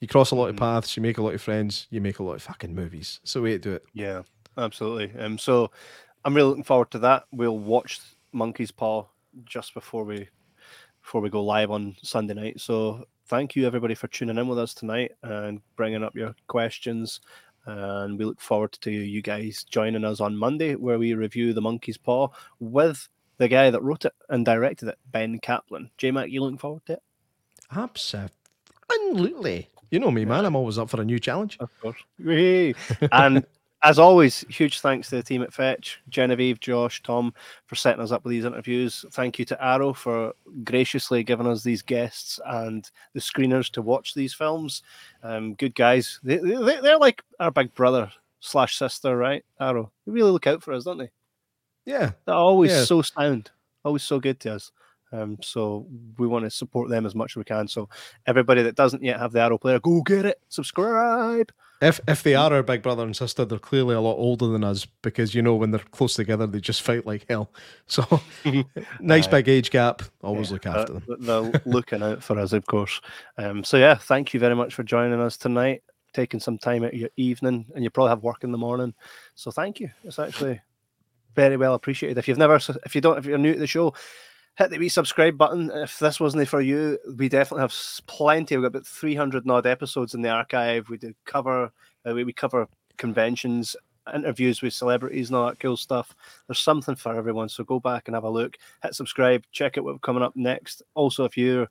You 0.00 0.08
cross 0.08 0.30
a 0.30 0.34
lot 0.34 0.46
of 0.46 0.54
mm-hmm. 0.54 0.64
paths, 0.64 0.96
you 0.96 1.02
make 1.02 1.18
a 1.18 1.22
lot 1.22 1.34
of 1.34 1.42
friends, 1.42 1.86
you 1.90 2.00
make 2.00 2.18
a 2.18 2.22
lot 2.22 2.34
of 2.34 2.42
fucking 2.42 2.74
movies. 2.74 3.20
It's 3.22 3.32
the 3.32 3.42
way 3.42 3.52
to 3.52 3.58
do 3.58 3.72
it. 3.72 3.84
Yeah, 3.94 4.22
absolutely. 4.56 5.18
Um, 5.20 5.38
so 5.38 5.70
I'm 6.24 6.34
really 6.34 6.48
looking 6.48 6.64
forward 6.64 6.90
to 6.92 6.98
that. 7.00 7.24
We'll 7.32 7.58
watch 7.58 8.00
Monkey's 8.32 8.70
Paw 8.70 9.06
just 9.44 9.74
before 9.74 10.04
we 10.04 10.28
before 11.02 11.20
we 11.20 11.30
go 11.30 11.42
live 11.42 11.70
on 11.70 11.96
Sunday 12.02 12.34
night. 12.34 12.60
So 12.60 13.04
thank 13.26 13.56
you 13.56 13.66
everybody 13.66 13.94
for 13.94 14.08
tuning 14.08 14.38
in 14.38 14.48
with 14.48 14.58
us 14.58 14.74
tonight 14.74 15.12
and 15.22 15.60
bringing 15.76 16.04
up 16.04 16.14
your 16.14 16.34
questions. 16.48 17.20
And 17.66 18.18
we 18.18 18.24
look 18.24 18.40
forward 18.40 18.72
to 18.72 18.90
you 18.90 19.20
guys 19.20 19.64
joining 19.64 20.04
us 20.04 20.20
on 20.20 20.36
Monday 20.36 20.74
where 20.74 20.98
we 20.98 21.14
review 21.14 21.52
the 21.52 21.60
Monkey's 21.60 21.98
Paw 21.98 22.28
with 22.60 23.08
the 23.38 23.48
guy 23.48 23.70
that 23.70 23.82
wrote 23.82 24.04
it 24.04 24.12
and 24.28 24.44
directed 24.44 24.88
it, 24.88 24.98
Ben 25.10 25.38
Kaplan. 25.38 25.90
Jay 25.96 26.10
Mack, 26.10 26.30
you 26.30 26.42
looking 26.42 26.58
forward 26.58 26.84
to 26.86 26.94
it? 26.94 27.02
Absolutely. 27.72 29.68
You 29.90 30.00
know 30.00 30.10
me, 30.10 30.24
man. 30.24 30.44
I'm 30.44 30.56
always 30.56 30.78
up 30.78 30.90
for 30.90 31.00
a 31.00 31.04
new 31.04 31.18
challenge. 31.18 31.56
Of 31.60 31.70
course. 31.80 31.96
and 33.12 33.46
as 33.82 33.98
always, 33.98 34.44
huge 34.48 34.80
thanks 34.80 35.08
to 35.08 35.16
the 35.16 35.22
team 35.22 35.42
at 35.42 35.52
Fetch, 35.52 36.00
Genevieve, 36.08 36.60
Josh, 36.60 37.02
Tom, 37.02 37.32
for 37.66 37.76
setting 37.76 38.02
us 38.02 38.10
up 38.10 38.24
with 38.24 38.32
these 38.32 38.44
interviews. 38.44 39.04
Thank 39.12 39.38
you 39.38 39.44
to 39.46 39.64
Arrow 39.64 39.92
for 39.92 40.34
graciously 40.64 41.22
giving 41.22 41.46
us 41.46 41.62
these 41.62 41.82
guests 41.82 42.40
and 42.46 42.90
the 43.14 43.20
screeners 43.20 43.70
to 43.72 43.82
watch 43.82 44.14
these 44.14 44.34
films. 44.34 44.82
Um, 45.22 45.54
good 45.54 45.74
guys. 45.74 46.18
They, 46.22 46.38
they, 46.38 46.80
they're 46.80 46.98
like 46.98 47.22
our 47.38 47.50
big 47.50 47.74
brother 47.74 48.10
slash 48.40 48.76
sister, 48.76 49.16
right? 49.16 49.44
Arrow. 49.60 49.92
They 50.06 50.12
really 50.12 50.32
look 50.32 50.46
out 50.46 50.62
for 50.62 50.72
us, 50.72 50.84
don't 50.84 50.98
they? 50.98 51.10
Yeah. 51.88 52.12
They're 52.26 52.34
always 52.34 52.70
yeah. 52.70 52.84
so 52.84 53.00
sound, 53.00 53.50
always 53.82 54.02
so 54.02 54.20
good 54.20 54.38
to 54.40 54.56
us. 54.56 54.70
Um, 55.10 55.38
so 55.40 55.86
we 56.18 56.26
want 56.26 56.44
to 56.44 56.50
support 56.50 56.90
them 56.90 57.06
as 57.06 57.14
much 57.14 57.32
as 57.32 57.36
we 57.36 57.44
can. 57.44 57.66
So 57.66 57.88
everybody 58.26 58.62
that 58.62 58.76
doesn't 58.76 59.02
yet 59.02 59.18
have 59.18 59.32
the 59.32 59.40
Arrow 59.40 59.56
player, 59.56 59.80
go 59.80 60.02
get 60.02 60.26
it. 60.26 60.38
Subscribe. 60.50 61.50
If 61.80 62.00
if 62.06 62.24
they 62.24 62.34
are 62.34 62.52
our 62.52 62.62
big 62.62 62.82
brother 62.82 63.04
and 63.04 63.16
sister, 63.16 63.44
they're 63.44 63.58
clearly 63.58 63.94
a 63.94 64.00
lot 64.00 64.16
older 64.16 64.48
than 64.48 64.64
us 64.64 64.84
because 65.00 65.34
you 65.34 65.40
know 65.40 65.54
when 65.54 65.70
they're 65.70 65.80
close 65.92 66.14
together, 66.14 66.46
they 66.46 66.60
just 66.60 66.82
fight 66.82 67.06
like 67.06 67.24
hell. 67.28 67.50
So 67.86 68.04
nice 69.00 69.26
uh, 69.26 69.30
big 69.30 69.48
age 69.48 69.70
gap. 69.70 70.02
Always 70.22 70.48
yeah, 70.48 70.52
look 70.54 70.66
after 70.66 70.92
them. 70.94 71.04
They're 71.20 71.62
looking 71.64 72.02
out 72.02 72.22
for 72.22 72.38
us, 72.38 72.52
of 72.52 72.66
course. 72.66 73.00
Um, 73.38 73.64
so 73.64 73.78
yeah, 73.78 73.94
thank 73.94 74.34
you 74.34 74.40
very 74.40 74.56
much 74.56 74.74
for 74.74 74.82
joining 74.82 75.20
us 75.20 75.38
tonight. 75.38 75.82
Taking 76.12 76.40
some 76.40 76.58
time 76.58 76.84
out 76.84 76.92
of 76.92 76.98
your 76.98 77.10
evening, 77.16 77.66
and 77.74 77.82
you 77.82 77.90
probably 77.90 78.10
have 78.10 78.22
work 78.22 78.44
in 78.44 78.50
the 78.52 78.58
morning. 78.58 78.92
So 79.36 79.50
thank 79.50 79.78
you. 79.78 79.90
It's 80.04 80.18
actually 80.18 80.60
very 81.38 81.56
well 81.56 81.74
appreciated. 81.74 82.18
If 82.18 82.26
you've 82.26 82.36
never, 82.36 82.58
if 82.84 82.96
you 82.96 83.00
don't, 83.00 83.16
if 83.16 83.24
you're 83.24 83.38
new 83.38 83.52
to 83.52 83.60
the 83.60 83.66
show, 83.68 83.94
hit 84.56 84.70
the 84.70 84.78
wee 84.78 84.88
subscribe 84.88 85.38
button. 85.38 85.70
If 85.72 86.00
this 86.00 86.18
wasn't 86.18 86.48
for 86.48 86.60
you, 86.60 86.98
we 87.16 87.28
definitely 87.28 87.60
have 87.60 87.74
plenty. 88.08 88.56
We've 88.56 88.64
got 88.64 88.76
about 88.76 88.86
300 88.88 89.48
odd 89.48 89.64
episodes 89.64 90.14
in 90.14 90.22
the 90.22 90.30
archive. 90.30 90.88
We 90.88 90.98
do 90.98 91.14
cover, 91.26 91.70
uh, 92.04 92.12
we, 92.12 92.24
we 92.24 92.32
cover 92.32 92.66
conventions, 92.96 93.76
interviews 94.12 94.62
with 94.62 94.74
celebrities, 94.74 95.28
and 95.28 95.36
all 95.36 95.46
that 95.46 95.60
cool 95.60 95.76
stuff. 95.76 96.12
There's 96.48 96.58
something 96.58 96.96
for 96.96 97.14
everyone. 97.14 97.48
So 97.50 97.62
go 97.62 97.78
back 97.78 98.08
and 98.08 98.16
have 98.16 98.24
a 98.24 98.30
look, 98.30 98.56
hit 98.82 98.96
subscribe, 98.96 99.44
check 99.52 99.78
out 99.78 99.84
what's 99.84 100.00
coming 100.02 100.24
up 100.24 100.34
next. 100.34 100.82
Also, 100.96 101.24
if 101.24 101.36
you're 101.36 101.68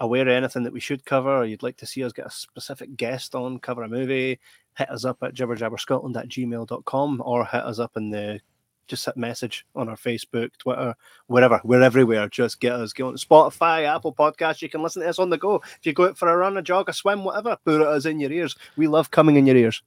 aware 0.00 0.22
of 0.22 0.28
anything 0.28 0.62
that 0.62 0.72
we 0.72 0.80
should 0.80 1.04
cover, 1.04 1.36
or 1.36 1.44
you'd 1.44 1.62
like 1.62 1.76
to 1.76 1.86
see 1.86 2.02
us 2.02 2.14
get 2.14 2.28
a 2.28 2.30
specific 2.30 2.96
guest 2.96 3.34
on, 3.34 3.58
cover 3.58 3.82
a 3.82 3.88
movie, 3.90 4.40
hit 4.78 4.88
us 4.88 5.04
up 5.04 5.22
at 5.22 5.34
jibberjabberscotland 5.34 6.16
at 6.16 6.28
gmail.com 6.30 7.22
or 7.26 7.44
hit 7.44 7.62
us 7.62 7.78
up 7.78 7.98
in 7.98 8.08
the 8.08 8.40
just 8.86 9.04
hit 9.04 9.16
message 9.16 9.66
on 9.74 9.88
our 9.88 9.96
Facebook, 9.96 10.50
Twitter, 10.58 10.94
wherever. 11.26 11.60
We're 11.64 11.82
everywhere. 11.82 12.28
Just 12.28 12.60
get 12.60 12.72
us. 12.72 12.92
Go 12.92 13.08
on 13.08 13.16
Spotify, 13.16 13.84
Apple 13.84 14.14
Podcasts. 14.14 14.62
You 14.62 14.68
can 14.68 14.82
listen 14.82 15.02
to 15.02 15.08
us 15.08 15.18
on 15.18 15.30
the 15.30 15.38
go. 15.38 15.56
If 15.56 15.80
you 15.84 15.92
go 15.92 16.08
out 16.08 16.18
for 16.18 16.28
a 16.28 16.36
run, 16.36 16.56
a 16.56 16.62
jog, 16.62 16.88
a 16.88 16.92
swim, 16.92 17.24
whatever, 17.24 17.56
put 17.64 17.80
it 17.80 17.86
us 17.86 18.04
in 18.04 18.20
your 18.20 18.32
ears. 18.32 18.56
We 18.76 18.86
love 18.86 19.10
coming 19.10 19.36
in 19.36 19.46
your 19.46 19.56
ears. 19.56 19.82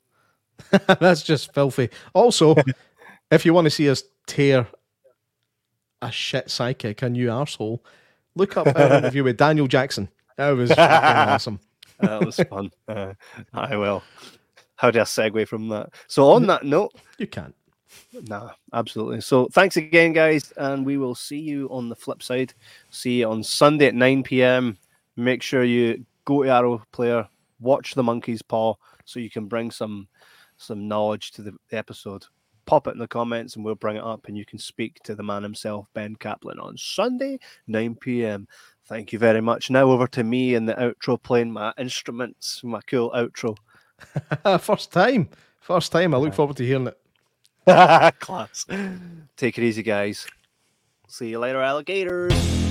That's 1.00 1.24
just 1.24 1.54
filthy. 1.54 1.90
Also, 2.14 2.56
if 3.32 3.46
you 3.46 3.54
want 3.54 3.66
to 3.66 3.72
see 3.72 3.90
us 3.90 4.04
tear 4.28 4.68
a 6.02 6.12
shit 6.12 6.50
psychic, 6.50 7.02
a 7.02 7.10
new 7.10 7.28
arsehole, 7.28 7.80
look 8.36 8.58
up 8.58 8.68
an 8.68 8.98
interview 9.00 9.24
with 9.24 9.38
Daniel 9.38 9.68
Jackson. 9.68 10.10
That 10.38 10.52
was 10.52 10.72
awesome. 10.72 11.60
that 12.00 12.26
was 12.26 12.36
fun. 12.36 12.72
Uh, 12.88 13.14
I 13.54 13.76
will. 13.76 14.04
How 14.76 14.92
do 14.92 15.00
I 15.00 15.04
segue 15.04 15.48
from 15.48 15.70
that? 15.70 15.90
So 16.08 16.30
on 16.30 16.48
that 16.48 16.64
note, 16.64 16.94
you 17.18 17.28
can't. 17.28 17.56
Nah, 18.28 18.52
absolutely. 18.74 19.22
So 19.22 19.48
thanks 19.52 19.78
again, 19.78 20.14
guys, 20.14 20.52
and 20.58 20.86
we 20.86 20.98
will 20.98 21.16
see 21.16 21.40
you 21.40 21.68
on 21.70 21.90
the 21.90 21.96
flip 21.96 22.24
side. 22.24 22.54
See 22.90 23.20
you 23.20 23.30
on 23.30 23.44
Sunday 23.44 23.88
at 23.88 23.96
9 23.96 24.24
p.m. 24.24 24.78
Make 25.16 25.42
sure 25.42 25.64
you 25.64 26.06
go 26.26 26.44
to 26.44 26.50
Arrow 26.50 26.84
Player, 26.92 27.28
watch 27.60 27.94
the 27.94 28.04
Monkey's 28.04 28.42
Paw, 28.42 28.76
so 29.06 29.20
you 29.20 29.30
can 29.30 29.46
bring 29.46 29.72
some 29.72 30.08
some 30.58 30.88
knowledge 30.88 31.32
to 31.32 31.42
the, 31.42 31.54
episode. 31.72 32.26
Pop 32.66 32.88
it 32.88 32.92
in 32.92 33.00
the 33.00 33.08
comments, 33.08 33.56
and 33.56 33.64
we'll 33.64 33.76
bring 33.76 33.98
it 33.98 34.04
up, 34.04 34.28
and 34.28 34.38
you 34.38 34.46
can 34.46 34.58
speak 34.58 34.96
to 35.04 35.14
the 35.14 35.22
man 35.22 35.44
himself, 35.44 35.88
Ben 35.94 36.16
Kaplan, 36.16 36.60
on 36.60 36.78
Sunday 36.78 37.38
9 37.68 37.96
p.m. 37.96 38.48
Thank 38.86 39.14
you 39.14 39.20
very 39.20 39.42
much. 39.42 39.70
Now 39.70 39.86
over 39.86 40.08
to 40.08 40.24
me 40.24 40.56
and 40.56 40.68
the 40.68 40.74
outro, 40.74 41.22
playing 41.22 41.52
my 41.52 41.74
instruments, 41.78 42.64
my 42.64 42.82
cool 42.88 43.12
outro. 43.12 43.56
First 44.60 44.92
time, 44.92 45.30
first 45.62 45.92
time. 45.92 46.14
I 46.14 46.18
look 46.18 46.34
forward 46.34 46.58
to 46.58 46.66
hearing 46.66 46.88
it. 46.88 46.98
Class. 48.20 48.66
Take 49.38 49.58
it 49.58 49.64
easy, 49.64 49.84
guys. 49.84 50.28
See 51.08 51.30
you 51.30 51.40
later, 51.40 51.62
alligators. 51.62 52.65